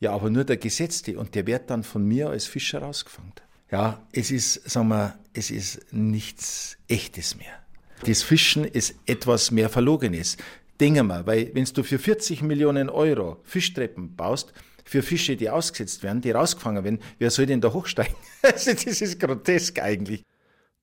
ja, 0.00 0.12
aber 0.12 0.30
nur 0.30 0.44
der 0.44 0.58
Gesetzte 0.58 1.18
und 1.18 1.34
der 1.34 1.46
wird 1.46 1.70
dann 1.70 1.82
von 1.82 2.06
mir 2.06 2.30
als 2.30 2.46
Fischer 2.46 2.80
rausgefangen. 2.80 3.32
Ja, 3.70 4.06
es 4.12 4.30
ist, 4.30 4.68
sagen 4.68 4.88
wir, 4.88 5.18
es 5.32 5.50
ist 5.50 5.92
nichts 5.92 6.76
Echtes 6.88 7.36
mehr. 7.36 7.64
Das 8.04 8.22
Fischen 8.22 8.64
ist 8.64 8.94
etwas 9.06 9.50
mehr 9.50 9.70
Verlogenes. 9.70 10.36
Denke 10.78 11.02
mal, 11.02 11.26
weil 11.26 11.50
wenn 11.54 11.64
du 11.64 11.82
für 11.82 11.98
40 11.98 12.42
Millionen 12.42 12.90
Euro 12.90 13.40
Fischtreppen 13.44 14.14
baust, 14.14 14.52
für 14.84 15.02
Fische, 15.02 15.36
die 15.36 15.48
ausgesetzt 15.48 16.02
werden, 16.02 16.20
die 16.20 16.30
rausgefangen 16.30 16.84
werden, 16.84 17.00
wer 17.18 17.30
soll 17.30 17.46
denn 17.46 17.60
da 17.60 17.72
hochsteigen? 17.72 18.14
Also 18.42 18.72
das 18.72 19.00
ist 19.00 19.18
grotesk 19.18 19.80
eigentlich. 19.80 20.22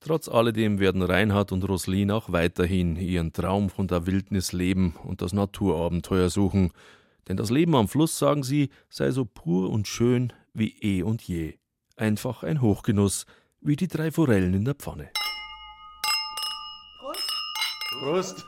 Trotz 0.03 0.27
alledem 0.27 0.79
werden 0.79 1.03
Reinhard 1.03 1.51
und 1.51 1.63
Roslin 1.63 2.09
auch 2.09 2.31
weiterhin 2.31 2.95
ihren 2.95 3.33
Traum 3.33 3.69
von 3.69 3.87
der 3.87 4.07
Wildnis 4.07 4.51
leben 4.51 4.95
und 5.03 5.21
das 5.21 5.31
Naturabenteuer 5.31 6.31
suchen. 6.31 6.71
Denn 7.27 7.37
das 7.37 7.51
Leben 7.51 7.75
am 7.75 7.87
Fluss, 7.87 8.17
sagen 8.17 8.41
sie, 8.41 8.71
sei 8.89 9.11
so 9.11 9.25
pur 9.25 9.69
und 9.69 9.87
schön 9.87 10.33
wie 10.55 10.75
eh 10.81 11.03
und 11.03 11.21
je. 11.21 11.53
Einfach 11.97 12.41
ein 12.41 12.63
Hochgenuss, 12.63 13.27
wie 13.61 13.75
die 13.75 13.87
drei 13.87 14.09
Forellen 14.09 14.55
in 14.55 14.65
der 14.65 14.73
Pfanne. 14.73 15.11
Prost! 16.99 17.29
Prost! 17.99 18.45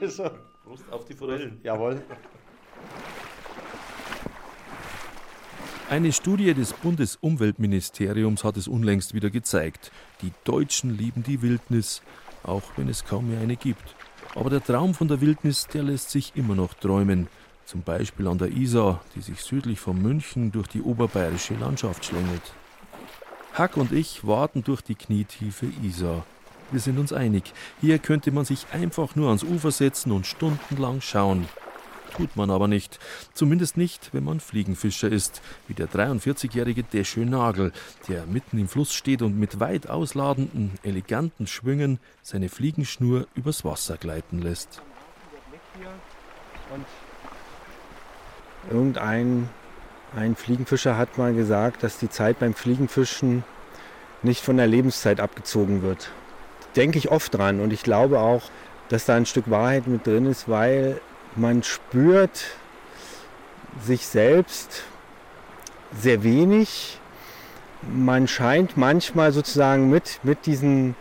Also. 0.00 0.30
Prost 0.64 0.92
auf 0.92 1.04
die 1.04 1.14
Forellen. 1.14 1.60
Jawohl. 1.62 2.02
Eine 5.90 6.12
Studie 6.12 6.54
des 6.54 6.72
Bundesumweltministeriums 6.72 8.44
hat 8.44 8.56
es 8.56 8.68
unlängst 8.68 9.12
wieder 9.12 9.28
gezeigt. 9.28 9.90
Die 10.22 10.30
Deutschen 10.44 10.96
lieben 10.96 11.24
die 11.24 11.42
Wildnis, 11.42 12.00
auch 12.44 12.62
wenn 12.76 12.88
es 12.88 13.04
kaum 13.04 13.28
mehr 13.28 13.40
eine 13.40 13.56
gibt. 13.56 13.96
Aber 14.36 14.50
der 14.50 14.62
Traum 14.62 14.94
von 14.94 15.08
der 15.08 15.20
Wildnis, 15.20 15.66
der 15.66 15.82
lässt 15.82 16.10
sich 16.10 16.30
immer 16.36 16.54
noch 16.54 16.74
träumen. 16.74 17.26
Zum 17.64 17.82
Beispiel 17.82 18.28
an 18.28 18.38
der 18.38 18.52
Isar, 18.52 19.00
die 19.16 19.20
sich 19.20 19.40
südlich 19.40 19.80
von 19.80 20.00
München 20.00 20.52
durch 20.52 20.68
die 20.68 20.80
oberbayerische 20.80 21.54
Landschaft 21.54 22.04
schlängelt. 22.04 22.54
Hack 23.54 23.76
und 23.76 23.90
ich 23.90 24.24
warten 24.24 24.62
durch 24.62 24.82
die 24.82 24.94
knietiefe 24.94 25.66
Isar. 25.82 26.24
Wir 26.70 26.78
sind 26.78 27.00
uns 27.00 27.12
einig, 27.12 27.52
hier 27.80 27.98
könnte 27.98 28.30
man 28.30 28.44
sich 28.44 28.64
einfach 28.72 29.16
nur 29.16 29.26
ans 29.26 29.42
Ufer 29.42 29.72
setzen 29.72 30.12
und 30.12 30.24
stundenlang 30.24 31.00
schauen. 31.00 31.48
Tut 32.16 32.36
man 32.36 32.50
aber 32.50 32.68
nicht. 32.68 32.98
Zumindest 33.34 33.76
nicht, 33.76 34.10
wenn 34.12 34.24
man 34.24 34.40
Fliegenfischer 34.40 35.10
ist, 35.10 35.40
wie 35.68 35.74
der 35.74 35.88
43-jährige 35.88 36.82
Deschö 36.82 37.24
Nagel, 37.24 37.72
der 38.08 38.26
mitten 38.26 38.58
im 38.58 38.68
Fluss 38.68 38.92
steht 38.92 39.22
und 39.22 39.38
mit 39.38 39.60
weit 39.60 39.88
ausladenden, 39.88 40.72
eleganten 40.82 41.46
Schwüngen 41.46 41.98
seine 42.22 42.48
Fliegenschnur 42.48 43.26
übers 43.34 43.64
Wasser 43.64 43.96
gleiten 43.96 44.40
lässt. 44.40 44.82
Irgendein 48.70 49.48
ein 50.16 50.34
Fliegenfischer 50.34 50.96
hat 50.96 51.18
mal 51.18 51.34
gesagt, 51.34 51.84
dass 51.84 51.98
die 51.98 52.10
Zeit 52.10 52.40
beim 52.40 52.54
Fliegenfischen 52.54 53.44
nicht 54.22 54.44
von 54.44 54.56
der 54.56 54.66
Lebenszeit 54.66 55.20
abgezogen 55.20 55.82
wird. 55.82 56.10
Denke 56.74 56.98
ich 56.98 57.10
oft 57.10 57.34
dran 57.34 57.60
und 57.60 57.72
ich 57.72 57.84
glaube 57.84 58.18
auch, 58.20 58.42
dass 58.88 59.04
da 59.04 59.14
ein 59.14 59.26
Stück 59.26 59.50
Wahrheit 59.50 59.86
mit 59.86 60.06
drin 60.06 60.26
ist, 60.26 60.48
weil 60.48 61.00
man 61.36 61.62
spürt 61.62 62.56
sich 63.84 64.06
selbst 64.06 64.82
sehr 65.96 66.22
wenig, 66.22 66.98
man 67.82 68.28
scheint 68.28 68.76
manchmal 68.76 69.32
sozusagen 69.32 69.90
mit, 69.90 70.20
mit 70.22 70.46
diesen 70.46 70.94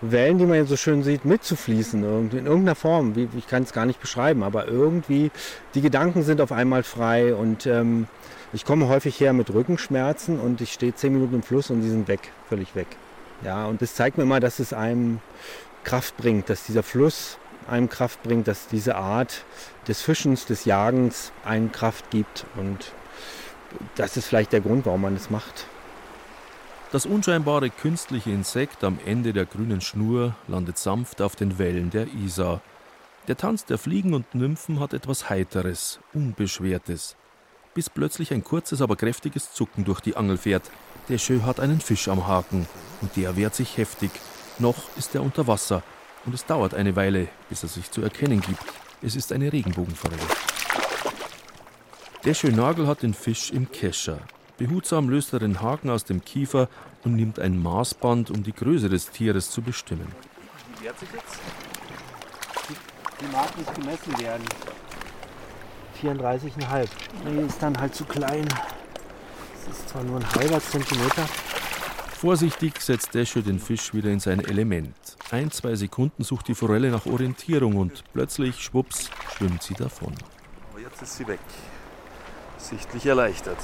Wellen, 0.00 0.38
die 0.38 0.44
man 0.44 0.66
so 0.66 0.76
schön 0.76 1.02
sieht, 1.02 1.24
mitzufließen. 1.24 2.02
In 2.02 2.46
irgendeiner 2.46 2.74
Form. 2.74 3.14
Ich 3.36 3.46
kann 3.46 3.62
es 3.62 3.72
gar 3.72 3.86
nicht 3.86 4.00
beschreiben, 4.00 4.42
aber 4.42 4.66
irgendwie, 4.66 5.30
die 5.74 5.80
Gedanken 5.80 6.22
sind 6.22 6.40
auf 6.40 6.52
einmal 6.52 6.82
frei 6.82 7.34
und 7.34 7.66
ähm, 7.66 8.06
ich 8.52 8.64
komme 8.64 8.88
häufig 8.88 9.18
her 9.20 9.32
mit 9.32 9.52
Rückenschmerzen 9.52 10.38
und 10.38 10.60
ich 10.60 10.72
stehe 10.72 10.94
zehn 10.94 11.12
Minuten 11.12 11.36
im 11.36 11.42
Fluss 11.42 11.70
und 11.70 11.80
die 11.80 11.88
sind 11.88 12.08
weg, 12.08 12.30
völlig 12.48 12.74
weg. 12.74 12.88
Ja, 13.44 13.66
und 13.66 13.82
das 13.82 13.94
zeigt 13.94 14.16
mir 14.16 14.24
immer, 14.24 14.40
dass 14.40 14.58
es 14.58 14.72
einem 14.72 15.20
Kraft 15.84 16.16
bringt, 16.16 16.50
dass 16.50 16.64
dieser 16.64 16.82
Fluss 16.82 17.38
einem 17.68 17.88
Kraft 17.88 18.22
bringt, 18.22 18.48
dass 18.48 18.68
diese 18.68 18.96
Art 18.96 19.44
des 19.88 20.02
Fischens, 20.02 20.46
des 20.46 20.64
Jagens 20.64 21.32
einen 21.44 21.72
Kraft 21.72 22.10
gibt. 22.10 22.44
Und 22.56 22.92
das 23.96 24.16
ist 24.16 24.26
vielleicht 24.26 24.52
der 24.52 24.60
Grund, 24.60 24.86
warum 24.86 25.02
man 25.02 25.14
das 25.14 25.30
macht. 25.30 25.66
Das 26.92 27.04
unscheinbare 27.04 27.68
künstliche 27.70 28.30
Insekt 28.30 28.84
am 28.84 28.98
Ende 29.04 29.32
der 29.32 29.44
grünen 29.44 29.80
Schnur 29.80 30.34
landet 30.46 30.78
sanft 30.78 31.20
auf 31.20 31.36
den 31.36 31.58
Wellen 31.58 31.90
der 31.90 32.06
Isar. 32.06 32.60
Der 33.28 33.36
Tanz 33.36 33.64
der 33.64 33.76
Fliegen 33.76 34.14
und 34.14 34.34
Nymphen 34.34 34.78
hat 34.78 34.94
etwas 34.94 35.28
Heiteres, 35.28 35.98
Unbeschwertes. 36.14 37.16
Bis 37.74 37.90
plötzlich 37.90 38.32
ein 38.32 38.44
kurzes, 38.44 38.80
aber 38.80 38.96
kräftiges 38.96 39.52
Zucken 39.52 39.84
durch 39.84 40.00
die 40.00 40.16
Angel 40.16 40.38
fährt. 40.38 40.70
Der 41.08 41.18
Schö 41.18 41.42
hat 41.42 41.58
einen 41.60 41.80
Fisch 41.80 42.08
am 42.08 42.26
Haken 42.26 42.66
und 43.02 43.16
der 43.16 43.36
wehrt 43.36 43.54
sich 43.54 43.76
heftig. 43.76 44.12
Noch 44.58 44.76
ist 44.96 45.14
er 45.14 45.22
unter 45.22 45.46
Wasser 45.46 45.82
und 46.26 46.34
es 46.34 46.44
dauert 46.44 46.74
eine 46.74 46.96
Weile, 46.96 47.28
bis 47.48 47.62
er 47.62 47.68
sich 47.68 47.90
zu 47.90 48.02
erkennen 48.02 48.40
gibt. 48.40 48.62
Es 49.02 49.16
ist 49.16 49.32
eine 49.32 49.52
Regenbogenforelle. 49.52 50.22
Der 52.24 52.34
Schönagel 52.34 52.86
hat 52.88 53.02
den 53.02 53.14
Fisch 53.14 53.52
im 53.52 53.70
Kescher. 53.70 54.18
Behutsam 54.58 55.08
löst 55.08 55.32
er 55.32 55.38
den 55.38 55.60
Haken 55.60 55.90
aus 55.90 56.04
dem 56.04 56.24
Kiefer 56.24 56.68
und 57.04 57.14
nimmt 57.14 57.38
ein 57.38 57.62
Maßband, 57.62 58.30
um 58.30 58.42
die 58.42 58.52
Größe 58.52 58.88
des 58.88 59.10
Tieres 59.10 59.50
zu 59.50 59.62
bestimmen. 59.62 60.10
Wie 60.78 60.84
wehrt 60.84 60.98
sich 60.98 61.08
jetzt? 61.12 61.38
Die, 63.20 63.26
mag 63.32 63.56
nicht 63.56 63.74
gemessen 63.74 64.18
werden. 64.18 64.44
34,5. 66.02 66.88
Die 67.24 67.46
ist 67.46 67.62
dann 67.62 67.78
halt 67.78 67.94
zu 67.94 68.04
klein. 68.04 68.48
Das 69.66 69.78
ist 69.78 69.88
zwar 69.88 70.02
nur 70.02 70.18
ein 70.18 70.34
halber 70.34 70.60
Zentimeter. 70.60 71.26
Vorsichtig 72.16 72.80
setzt 72.80 73.12
Desche 73.12 73.42
den 73.42 73.58
Fisch 73.58 73.92
wieder 73.92 74.10
in 74.10 74.20
sein 74.20 74.42
Element. 74.42 74.96
Ein, 75.30 75.50
zwei 75.50 75.74
Sekunden 75.74 76.24
sucht 76.24 76.48
die 76.48 76.54
Forelle 76.54 76.90
nach 76.90 77.04
Orientierung 77.04 77.76
und 77.76 78.04
plötzlich, 78.14 78.58
schwupps, 78.64 79.10
schwimmt 79.36 79.62
sie 79.62 79.74
davon. 79.74 80.14
Aber 80.70 80.80
jetzt 80.80 81.02
ist 81.02 81.18
sie 81.18 81.28
weg. 81.28 81.40
Sichtlich 82.56 83.04
erleichtert. 83.04 83.58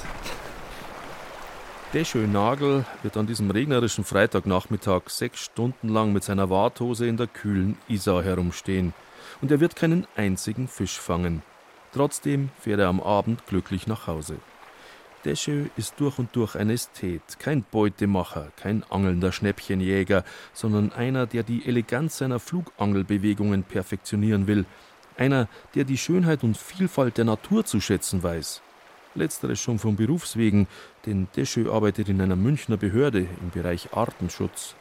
Der 1.95 2.05
Nagel 2.27 2.85
wird 3.03 3.17
an 3.17 3.27
diesem 3.27 3.51
regnerischen 3.51 4.05
Freitagnachmittag 4.05 5.09
sechs 5.09 5.41
Stunden 5.41 5.89
lang 5.89 6.13
mit 6.13 6.23
seiner 6.23 6.51
Warthose 6.51 7.07
in 7.07 7.17
der 7.17 7.29
kühlen 7.29 7.79
Isar 7.89 8.23
herumstehen. 8.23 8.93
Und 9.41 9.51
er 9.51 9.61
wird 9.61 9.77
keinen 9.77 10.07
einzigen 10.15 10.69
Fisch 10.69 11.01
fangen. 11.01 11.43
Trotzdem 11.95 12.51
fährt 12.61 12.81
er 12.81 12.89
am 12.89 13.01
Abend 13.01 13.47
glücklich 13.47 13.87
nach 13.87 14.07
Hause. 14.07 14.37
Deschö 15.25 15.66
ist 15.77 15.95
durch 15.99 16.18
und 16.18 16.35
durch 16.35 16.57
ein 16.57 16.68
Ästhet, 16.68 17.23
kein 17.39 17.62
Beutemacher, 17.62 18.49
kein 18.57 18.83
angelnder 18.91 19.31
Schnäppchenjäger, 19.31 20.25
sondern 20.53 20.93
einer, 20.93 21.27
der 21.27 21.45
die 21.45 21.64
Eleganz 21.66 22.18
seiner 22.18 22.41
Flugangelbewegungen 22.41 23.62
perfektionieren 23.62 24.47
will, 24.47 24.64
einer, 25.16 25.49
der 25.75 25.85
die 25.85 25.99
Schönheit 25.99 26.43
und 26.43 26.57
Vielfalt 26.57 27.18
der 27.18 27.25
Natur 27.25 27.64
zu 27.64 27.81
schätzen 27.81 28.23
weiß. 28.23 28.62
Letzteres 29.14 29.61
schon 29.61 29.79
vom 29.79 29.97
Berufswegen, 29.97 30.66
denn 31.07 31.29
Deschö 31.37 31.70
arbeitet 31.70 32.09
in 32.09 32.20
einer 32.20 32.37
Münchner 32.37 32.77
Behörde 32.77 33.20
im 33.20 33.51
Bereich 33.51 33.93
Artenschutz. 33.93 34.75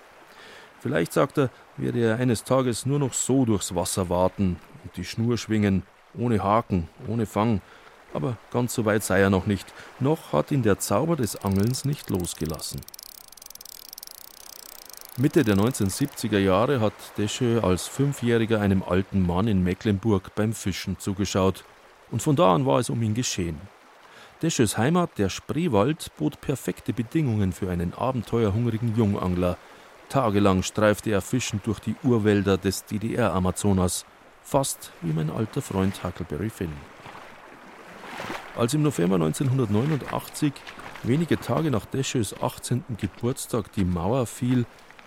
Vielleicht, 0.79 1.13
sagt 1.13 1.37
er, 1.37 1.49
werde 1.77 1.99
er 1.99 2.17
eines 2.17 2.43
Tages 2.43 2.85
nur 2.85 2.97
noch 2.97 3.13
so 3.13 3.45
durchs 3.45 3.75
Wasser 3.75 4.09
warten 4.09 4.57
und 4.83 4.97
die 4.97 5.05
Schnur 5.05 5.37
schwingen, 5.37 5.83
ohne 6.17 6.41
Haken, 6.41 6.87
ohne 7.07 7.25
Fang, 7.25 7.61
aber 8.13 8.37
ganz 8.51 8.73
so 8.73 8.85
weit 8.85 9.03
sei 9.03 9.21
er 9.21 9.29
noch 9.29 9.45
nicht, 9.45 9.65
noch 9.99 10.33
hat 10.33 10.51
ihn 10.51 10.63
der 10.63 10.79
Zauber 10.79 11.15
des 11.15 11.35
Angelns 11.43 11.85
nicht 11.85 12.09
losgelassen. 12.09 12.81
Mitte 15.17 15.43
der 15.43 15.55
1970er 15.55 16.39
Jahre 16.39 16.79
hat 16.79 16.93
Desche 17.17 17.61
als 17.63 17.87
Fünfjähriger 17.87 18.61
einem 18.61 18.81
alten 18.81 19.25
Mann 19.25 19.47
in 19.47 19.61
Mecklenburg 19.61 20.33
beim 20.35 20.53
Fischen 20.53 20.97
zugeschaut, 20.99 21.63
und 22.11 22.21
von 22.21 22.35
da 22.35 22.55
an 22.55 22.65
war 22.65 22.79
es 22.79 22.89
um 22.89 23.01
ihn 23.01 23.13
geschehen. 23.13 23.59
Desches 24.41 24.77
Heimat, 24.77 25.17
der 25.17 25.29
Spreewald, 25.29 26.11
bot 26.17 26.41
perfekte 26.41 26.93
Bedingungen 26.93 27.51
für 27.51 27.69
einen 27.69 27.93
abenteuerhungrigen 27.93 28.95
Jungangler. 28.95 29.57
Tagelang 30.09 30.63
streifte 30.63 31.11
er 31.11 31.21
fischend 31.21 31.67
durch 31.67 31.79
die 31.79 31.95
Urwälder 32.03 32.57
des 32.57 32.85
DDR-Amazonas, 32.85 34.05
fast 34.41 34.91
wie 35.01 35.13
mein 35.13 35.29
alter 35.29 35.61
Freund 35.61 36.03
Huckleberry 36.03 36.49
Finn. 36.49 36.73
Als 38.57 38.73
im 38.73 38.81
November 38.81 39.15
1989, 39.15 40.51
wenige 41.03 41.39
Tage 41.39 41.71
nach 41.71 41.85
Deschös 41.85 42.35
18. 42.41 42.83
Geburtstag, 42.99 43.71
die 43.73 43.85
Mauer 43.85 44.25
fiel, 44.25 44.65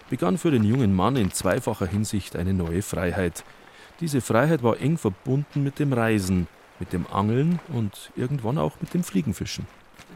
begann 0.08 0.38
für 0.38 0.50
den 0.50 0.64
jungen 0.64 0.94
Mann 0.94 1.16
in 1.16 1.30
zweifacher 1.30 1.86
Hinsicht 1.86 2.36
eine 2.36 2.54
neue 2.54 2.80
Freiheit. 2.80 3.44
Diese 4.00 4.22
Freiheit 4.22 4.62
war 4.62 4.80
eng 4.80 4.96
verbunden 4.96 5.62
mit 5.62 5.78
dem 5.78 5.92
Reisen, 5.92 6.46
mit 6.80 6.94
dem 6.94 7.06
Angeln 7.12 7.60
und 7.68 8.10
irgendwann 8.16 8.56
auch 8.56 8.80
mit 8.80 8.94
dem 8.94 9.04
Fliegenfischen. 9.04 9.66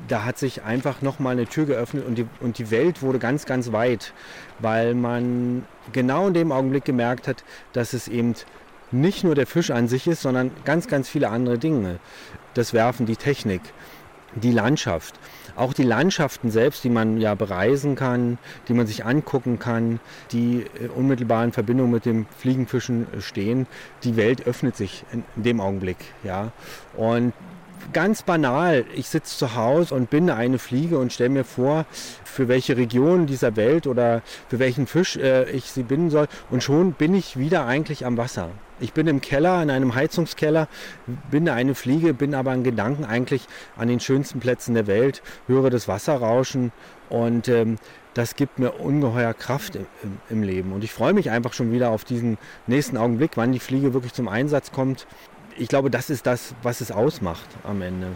Da 0.09 0.25
hat 0.25 0.39
sich 0.39 0.63
einfach 0.63 1.03
nochmal 1.03 1.33
eine 1.33 1.47
Tür 1.47 1.67
geöffnet 1.67 2.07
und 2.07 2.17
die, 2.17 2.27
und 2.41 2.57
die 2.59 2.71
Welt 2.71 3.03
wurde 3.03 3.19
ganz, 3.19 3.45
ganz 3.45 3.73
weit, 3.73 4.15
weil 4.59 4.95
man 4.95 5.67
genau 5.93 6.29
in 6.29 6.35
dem 6.35 6.51
Augenblick 6.51 6.87
gemerkt 6.87 7.29
hat, 7.29 7.45
dass 7.75 7.93
es 7.93 8.09
eben 8.09 8.35
nicht 8.91 9.23
nur 9.23 9.35
der 9.35 9.47
Fisch 9.47 9.71
an 9.71 9.87
sich 9.87 10.07
ist, 10.07 10.23
sondern 10.23 10.51
ganz, 10.65 10.89
ganz 10.89 11.09
viele 11.09 11.29
andere 11.29 11.59
Dinge. 11.59 11.99
Das 12.59 12.75
Werfen, 12.75 13.07
die 13.07 13.15
Technik, 13.15 13.61
die 14.35 14.51
Landschaft. 14.51 15.15
Auch 15.55 15.73
die 15.73 15.85
Landschaften 15.85 16.51
selbst, 16.51 16.83
die 16.83 16.91
man 16.91 17.21
ja 17.21 17.37
bereisen 17.37 17.95
kann, 17.95 18.37
die 18.67 18.75
man 18.75 18.85
sich 18.85 19.05
angucken 19.05 19.61
kann, 19.61 20.01
die 20.33 20.63
äh, 20.63 20.89
unmittelbar 20.89 21.45
in 21.45 21.53
Verbindung 21.53 21.93
mit 21.93 22.05
dem 22.05 22.27
Fliegenfischen 22.37 23.07
stehen. 23.21 23.69
Die 24.03 24.17
Welt 24.17 24.45
öffnet 24.45 24.77
sich 24.77 25.05
in, 25.13 25.23
dem 25.37 25.61
Augenblick. 25.61 25.99
Ja. 26.25 26.51
Und 26.97 27.33
ganz 27.93 28.23
banal, 28.23 28.85
ich 28.95 29.09
sitze 29.09 29.37
zu 29.37 29.55
Hause 29.55 29.95
und 29.95 30.11
binde 30.11 30.35
eine 30.35 30.59
Fliege 30.59 30.99
und 30.99 31.13
stelle 31.13 31.31
mir 31.31 31.45
vor, 31.45 31.87
für 32.25 32.49
welche 32.49 32.77
Region 32.77 33.27
dieser 33.27 33.57
Welt 33.57 33.87
oder 33.87 34.23
für 34.49 34.59
welchen 34.59 34.87
Fisch 34.87 35.17
äh, 35.17 35.51
ich 35.51 35.71
sie 35.71 35.83
binden 35.83 36.11
soll. 36.11 36.29
Und 36.51 36.63
schon 36.63 36.93
bin 36.93 37.15
ich 37.15 37.39
wieder 37.39 37.67
eigentlich 37.67 38.07
am 38.07 38.17
Wasser. 38.17 38.51
Ich 38.81 38.93
bin 38.93 39.09
im 39.09 39.21
Keller, 39.21 39.61
in 39.63 39.71
einem 39.71 39.95
Heizungskeller, 39.95 40.69
binde 41.31 41.53
eine 41.53 41.75
Fliege, 41.75 42.15
bin 42.15 42.35
aber 42.35 42.55
in 42.55 42.63
Gedanken 42.63 43.05
eigentlich 43.05 43.47
an 43.77 43.89
den 43.89 43.99
schönsten 43.99 44.39
Plätzen 44.39 44.75
der 44.75 44.87
Welt, 44.87 45.23
höre 45.49 45.71
das 45.71 45.89
Wasser 45.89 46.15
rauschen 46.15 46.71
und 47.09 47.49
ähm, 47.49 47.77
das 48.15 48.37
gibt 48.37 48.59
mir 48.59 48.73
ungeheuer 48.73 49.35
Kraft 49.35 49.77
im, 49.77 49.87
im, 50.31 50.43
Leben. 50.43 50.73
Und 50.73 50.85
ich 50.85 50.93
freue 50.93 51.13
mich 51.13 51.31
einfach 51.31 51.53
schon 51.53 51.73
wieder 51.73 51.91
auf 51.91 52.05
diesen 52.05 52.39
nächsten 52.67 52.97
Augenblick, 52.97 53.33
wann 53.37 53.53
die 53.53 53.59
Fliege 53.59 53.95
wirklich 53.95 54.13
zum 54.13 54.29
Einsatz 54.29 54.73
kommt 54.73 55.07
ich 55.59 55.69
glaube, 55.69 55.91
das 55.91 56.11
ist 56.11 56.27
das, 56.27 56.55
was 56.63 56.81
es 56.81 56.91
ausmacht 56.91 57.49
am 57.65 57.83
Ende. 57.83 58.09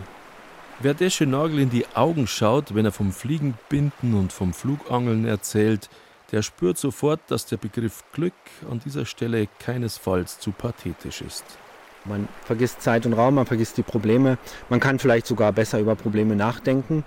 Wer 0.81 0.95
Desche 0.95 1.27
Nagel 1.27 1.61
in 1.61 1.71
die 1.71 1.87
Augen 1.95 2.27
schaut, 2.27 2.75
wenn 2.75 2.85
er 2.85 2.93
vom 2.93 3.13
Fliegenbinden 3.13 4.15
und 4.15 4.33
vom 4.33 4.53
Flugangeln 4.53 5.27
erzählt, 5.27 5.89
der 6.33 6.43
spürt 6.43 6.79
sofort, 6.79 7.21
dass 7.29 7.47
der 7.47 7.59
Begriff 7.59 8.03
Glück 8.13 8.33
an 8.71 8.81
dieser 8.85 9.05
Stelle 9.05 9.49
keinesfalls 9.61 10.41
zu 10.41 10.51
pathetisch 10.51 11.21
ist. 11.21 11.45
Man 12.05 12.27
vergisst 12.45 12.83
Zeit 12.83 13.07
und 13.07 13.13
Raum, 13.13 13.35
man 13.37 13.47
vergisst 13.47 13.77
die 13.77 13.83
Probleme. 13.83 14.39
Man 14.69 14.81
kann 14.81 14.99
vielleicht 14.99 15.27
sogar 15.27 15.53
besser 15.53 15.79
über 15.79 15.95
Probleme 15.95 16.35
nachdenken, 16.35 17.05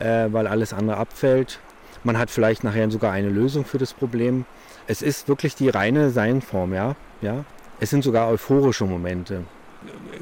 äh, 0.00 0.26
weil 0.32 0.46
alles 0.46 0.72
andere 0.72 0.96
abfällt. 0.96 1.60
Man 2.02 2.18
hat 2.18 2.30
vielleicht 2.30 2.64
nachher 2.64 2.90
sogar 2.90 3.12
eine 3.12 3.28
Lösung 3.28 3.64
für 3.64 3.78
das 3.78 3.92
Problem. 3.92 4.44
Es 4.86 5.02
ist 5.02 5.28
wirklich 5.28 5.54
die 5.54 5.68
reine 5.68 6.10
Seinform, 6.10 6.74
ja. 6.74 6.96
ja. 7.22 7.44
Es 7.78 7.90
sind 7.90 8.02
sogar 8.02 8.28
euphorische 8.28 8.84
Momente. 8.84 9.44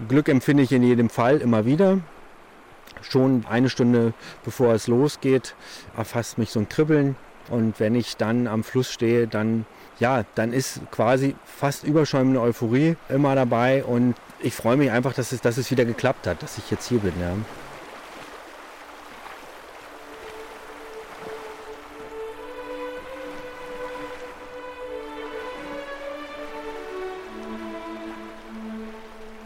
Glück 0.08 0.28
empfinde 0.28 0.62
ich 0.62 0.72
in 0.72 0.82
jedem 0.82 1.10
Fall 1.10 1.38
immer 1.38 1.64
wieder. 1.64 1.98
Schon 3.02 3.44
eine 3.48 3.68
Stunde 3.68 4.14
bevor 4.44 4.74
es 4.74 4.86
losgeht, 4.86 5.54
erfasst 5.96 6.38
mich 6.38 6.50
so 6.50 6.60
ein 6.60 6.68
Kribbeln. 6.68 7.16
Und 7.48 7.80
wenn 7.80 7.94
ich 7.94 8.16
dann 8.16 8.46
am 8.46 8.62
Fluss 8.62 8.92
stehe, 8.92 9.26
dann, 9.26 9.66
ja, 9.98 10.24
dann 10.34 10.52
ist 10.52 10.80
quasi 10.90 11.34
fast 11.44 11.84
überschäumende 11.84 12.40
Euphorie 12.40 12.96
immer 13.08 13.34
dabei. 13.34 13.84
Und 13.84 14.14
ich 14.40 14.54
freue 14.54 14.76
mich 14.76 14.90
einfach, 14.90 15.12
dass 15.12 15.32
es, 15.32 15.40
dass 15.40 15.56
es 15.56 15.70
wieder 15.70 15.84
geklappt 15.84 16.26
hat, 16.26 16.42
dass 16.42 16.58
ich 16.58 16.70
jetzt 16.70 16.88
hier 16.88 17.00
bin. 17.00 17.12
Ja. 17.20 17.34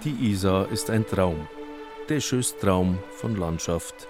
Die 0.07 0.31
Isar 0.31 0.71
ist 0.71 0.89
ein 0.89 1.05
Traum. 1.05 1.49
Der 2.09 2.21
Traum 2.21 2.99
von 3.11 3.35
Landschaft. 3.35 4.07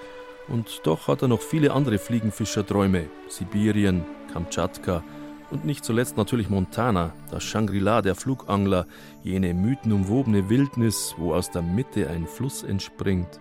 Und 0.47 0.83
doch 0.85 1.09
hat 1.09 1.23
er 1.23 1.29
noch 1.29 1.41
viele 1.41 1.73
andere 1.73 1.97
Fliegenfischerträume. 1.97 3.07
Sibirien, 3.29 4.05
Kamtschatka 4.31 5.03
und 5.51 5.65
nicht 5.65 5.87
zuletzt 5.87 6.19
natürlich 6.19 6.51
Montana, 6.51 7.15
das 7.31 7.45
Shangri-La 7.45 8.03
der 8.03 8.15
Flugangler, 8.15 8.87
jene 9.23 9.55
mythenumwobene 9.55 10.51
Wildnis, 10.51 11.15
wo 11.17 11.33
aus 11.33 11.51
der 11.51 11.63
Mitte 11.63 12.11
ein 12.11 12.27
Fluss 12.27 12.63
entspringt. 12.63 13.41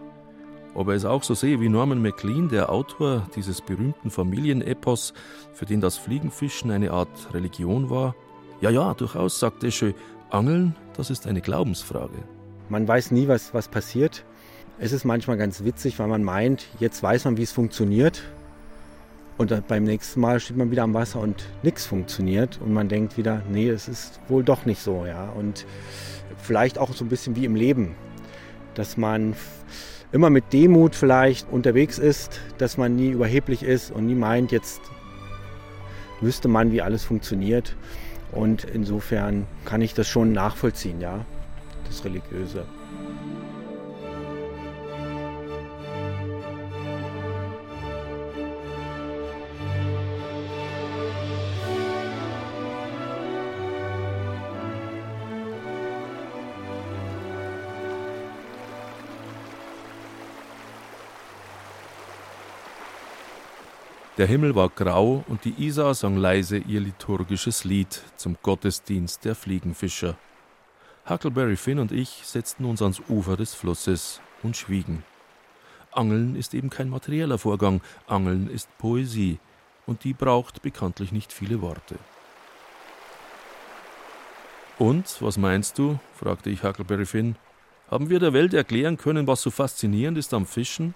Ob 0.74 0.88
er 0.88 0.94
es 0.94 1.04
auch 1.04 1.24
so 1.24 1.34
sehe 1.34 1.60
wie 1.60 1.68
Norman 1.68 2.02
MacLean, 2.02 2.48
der 2.48 2.72
Autor 2.72 3.28
dieses 3.36 3.60
berühmten 3.60 4.10
Familienepos, 4.10 5.14
für 5.52 5.66
den 5.66 5.82
das 5.82 5.98
Fliegenfischen 5.98 6.72
eine 6.72 6.92
Art 6.92 7.34
Religion 7.34 7.90
war? 7.90 8.16
Ja, 8.62 8.70
ja, 8.70 8.94
durchaus, 8.94 9.42
sagt 9.42 9.66
Esche. 9.66 9.94
Angeln, 10.30 10.74
das 10.96 11.10
ist 11.10 11.28
eine 11.28 11.42
Glaubensfrage. 11.42 12.35
Man 12.70 12.88
weiß 12.88 13.12
nie, 13.12 13.28
was, 13.28 13.54
was 13.54 13.68
passiert. 13.68 14.26
Es 14.80 14.92
ist 14.92 15.06
manchmal 15.06 15.38
ganz 15.38 15.64
witzig, 15.64 16.00
weil 16.00 16.08
man 16.08 16.24
meint, 16.24 16.66
jetzt 16.80 17.02
weiß 17.02 17.26
man, 17.26 17.38
wie 17.38 17.44
es 17.44 17.52
funktioniert. 17.52 18.24
Und 19.38 19.68
beim 19.68 19.84
nächsten 19.84 20.22
Mal 20.22 20.40
steht 20.40 20.58
man 20.58 20.72
wieder 20.72 20.84
am 20.84 20.94
Wasser 20.94 21.20
und 21.20 21.46
nichts 21.62 21.86
funktioniert. 21.86 22.60
Und 22.62 22.74
man 22.74 22.90
denkt 22.90 23.18
wieder, 23.18 23.42
nee, 23.50 23.70
es 23.70 23.88
ist 23.88 24.20
wohl 24.28 24.44
doch 24.44 24.66
nicht 24.66 24.82
so. 24.82 25.06
Ja? 25.06 25.30
Und 25.30 25.66
vielleicht 26.38 26.78
auch 26.78 26.94
so 26.94 27.06
ein 27.06 27.10
bisschen 27.10 27.36
wie 27.36 27.46
im 27.46 27.56
Leben, 27.56 27.96
dass 28.74 28.98
man 28.98 29.36
immer 30.12 30.30
mit 30.30 30.54
Demut 30.54 30.96
vielleicht 30.96 31.52
unterwegs 31.52 32.00
ist, 32.00 32.40
dass 32.58 32.78
man 32.78 32.96
nie 32.96 33.10
überheblich 33.10 33.64
ist 33.64 33.92
und 33.92 34.06
nie 34.06 34.16
meint, 34.16 34.52
jetzt 34.52 34.82
wüsste 36.22 36.48
man, 36.48 36.72
wie 36.72 36.82
alles 36.82 37.04
funktioniert. 37.04 37.76
Und 38.32 38.64
insofern 38.64 39.46
kann 39.66 39.82
ich 39.82 39.94
das 39.94 40.08
schon 40.08 40.32
nachvollziehen, 40.32 41.00
ja, 41.02 41.26
das 41.88 42.04
Religiöse. 42.04 42.66
Der 64.18 64.28
Himmel 64.28 64.56
war 64.56 64.70
grau 64.70 65.26
und 65.28 65.44
die 65.44 65.54
Isar 65.58 65.94
sang 65.94 66.16
leise 66.16 66.58
ihr 66.58 66.80
liturgisches 66.80 67.66
Lied 67.66 68.02
zum 68.16 68.38
Gottesdienst 68.42 69.26
der 69.26 69.36
Fliegenfischer. 69.36 70.18
Huckleberry 71.08 71.56
Finn 71.56 71.78
und 71.78 71.92
ich 71.92 72.22
setzten 72.24 72.66
uns 72.66 72.82
ans 72.82 73.00
Ufer 73.10 73.38
des 73.38 73.54
Flusses 73.54 74.22
und 74.42 74.58
schwiegen. 74.58 75.04
Angeln 75.92 76.36
ist 76.36 76.56
eben 76.56 76.72
kein 76.72 76.90
materieller 76.90 77.38
Vorgang, 77.38 77.82
Angeln 78.08 78.50
ist 78.50 78.76
Poesie, 78.80 79.38
und 79.86 80.04
die 80.04 80.14
braucht 80.14 80.64
bekanntlich 80.64 81.12
nicht 81.12 81.32
viele 81.32 81.62
Worte. 81.62 81.96
Und, 84.80 85.22
was 85.22 85.38
meinst 85.38 85.78
du? 85.78 86.00
fragte 86.16 86.50
ich 86.50 86.64
Huckleberry 86.64 87.06
Finn. 87.06 87.36
Haben 87.90 88.10
wir 88.10 88.20
der 88.20 88.34
Welt 88.34 88.56
erklären 88.56 88.98
können, 88.98 89.28
was 89.28 89.44
so 89.44 89.52
faszinierend 89.52 90.18
ist 90.18 90.34
am 90.34 90.48
Fischen? 90.48 90.96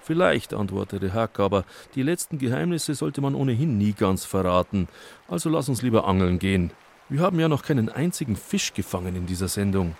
Vielleicht, 0.00 0.54
antwortete 0.54 1.12
Huck, 1.14 1.38
aber 1.38 1.64
die 1.94 2.02
letzten 2.02 2.38
Geheimnisse 2.38 2.94
sollte 2.94 3.20
man 3.20 3.34
ohnehin 3.34 3.76
nie 3.76 3.92
ganz 3.92 4.24
verraten. 4.24 4.88
Also 5.28 5.50
lass 5.50 5.68
uns 5.68 5.82
lieber 5.82 6.08
angeln 6.08 6.38
gehen. 6.38 6.72
Wir 7.08 7.20
haben 7.20 7.40
ja 7.40 7.48
noch 7.48 7.62
keinen 7.62 7.88
einzigen 7.88 8.36
Fisch 8.36 8.74
gefangen 8.74 9.16
in 9.16 9.26
dieser 9.26 9.48
Sendung. 9.48 9.96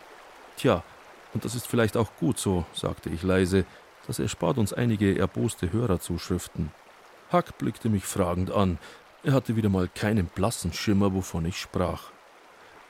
Tja, 0.56 0.82
und 1.32 1.44
das 1.44 1.54
ist 1.54 1.66
vielleicht 1.66 1.96
auch 1.96 2.10
gut 2.18 2.38
so, 2.38 2.66
sagte 2.74 3.08
ich 3.08 3.22
leise. 3.22 3.64
Das 4.06 4.18
erspart 4.18 4.58
uns 4.58 4.72
einige 4.72 5.18
erboste 5.18 5.72
Hörerzuschriften. 5.72 6.70
Huck 7.32 7.56
blickte 7.58 7.88
mich 7.88 8.04
fragend 8.04 8.50
an. 8.50 8.78
Er 9.22 9.32
hatte 9.32 9.56
wieder 9.56 9.68
mal 9.68 9.88
keinen 9.88 10.26
blassen 10.26 10.72
Schimmer, 10.72 11.14
wovon 11.14 11.44
ich 11.46 11.58
sprach. 11.58 12.10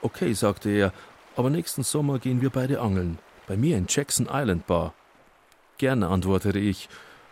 Okay, 0.01 0.33
sagte 0.33 0.69
er, 0.69 0.93
aber 1.35 1.49
nächsten 1.49 1.83
Sommer 1.83 2.19
gehen 2.19 2.41
wir 2.41 2.49
beide 2.49 2.81
angeln. 2.81 3.19
Bei 3.47 3.57
mir 3.57 3.77
in 3.77 3.85
Jackson 3.87 4.27
Island 4.31 4.67
Bar. 4.67 4.93
Gerne, 5.77 6.07
antwortete 6.07 6.59
ich 6.59 6.89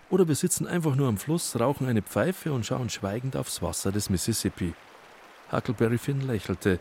oder 0.10 0.28
wir 0.28 0.36
sitzen 0.36 0.68
einfach 0.68 0.96
nur 0.96 1.10
am 1.10 1.18
Fluss, 1.18 1.60
rauchen 1.60 1.88
eine 1.88 2.02
Pfeife 2.02 2.54
und 2.54 2.66
schauen 2.66 2.90
schweigend 2.90 3.36
aufs 3.36 3.62
Wasser 3.62 3.92
des 3.92 4.10
Mississippi. 4.10 4.74
Huckleberry 5.52 5.98
Finn 5.98 6.22
lächelte. 6.22 6.80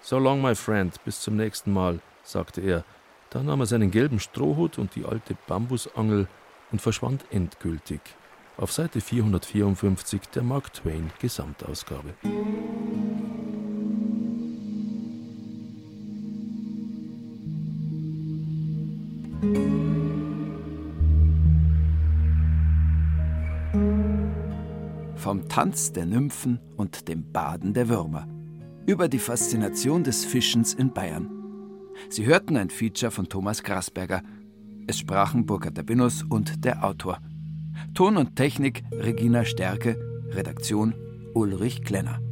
So 0.00 0.18
long, 0.18 0.42
my 0.42 0.54
friend, 0.54 0.92
bis 1.04 1.20
zum 1.20 1.36
nächsten 1.36 1.72
Mal, 1.72 2.00
sagte 2.22 2.60
er. 2.60 2.84
Dann 3.30 3.46
nahm 3.46 3.60
er 3.60 3.66
seinen 3.66 3.90
gelben 3.90 4.20
Strohhut 4.20 4.78
und 4.78 4.94
die 4.94 5.04
alte 5.04 5.36
Bambusangel 5.46 6.28
und 6.70 6.80
verschwand 6.80 7.24
endgültig. 7.30 8.00
Auf 8.56 8.72
Seite 8.72 9.00
454 9.00 10.20
der 10.34 10.42
Mark 10.44 10.72
Twain 10.72 11.10
Gesamtausgabe. 11.20 12.14
Tanz 25.54 25.92
der 25.92 26.04
Nymphen 26.04 26.58
und 26.76 27.06
dem 27.06 27.30
Baden 27.30 27.74
der 27.74 27.88
Würmer. 27.88 28.26
Über 28.86 29.06
die 29.06 29.20
Faszination 29.20 30.02
des 30.02 30.24
Fischens 30.24 30.74
in 30.74 30.92
Bayern. 30.92 31.30
Sie 32.10 32.26
hörten 32.26 32.56
ein 32.56 32.70
Feature 32.70 33.12
von 33.12 33.28
Thomas 33.28 33.62
Grasberger. 33.62 34.20
Es 34.88 34.98
sprachen 34.98 35.46
Burkhard 35.46 35.78
Dabinus 35.78 36.24
und 36.24 36.64
der 36.64 36.82
Autor. 36.82 37.20
Ton 37.94 38.16
und 38.16 38.34
Technik 38.34 38.82
Regina 38.90 39.44
Stärke, 39.44 39.96
Redaktion 40.32 40.92
Ulrich 41.34 41.84
Klenner. 41.84 42.23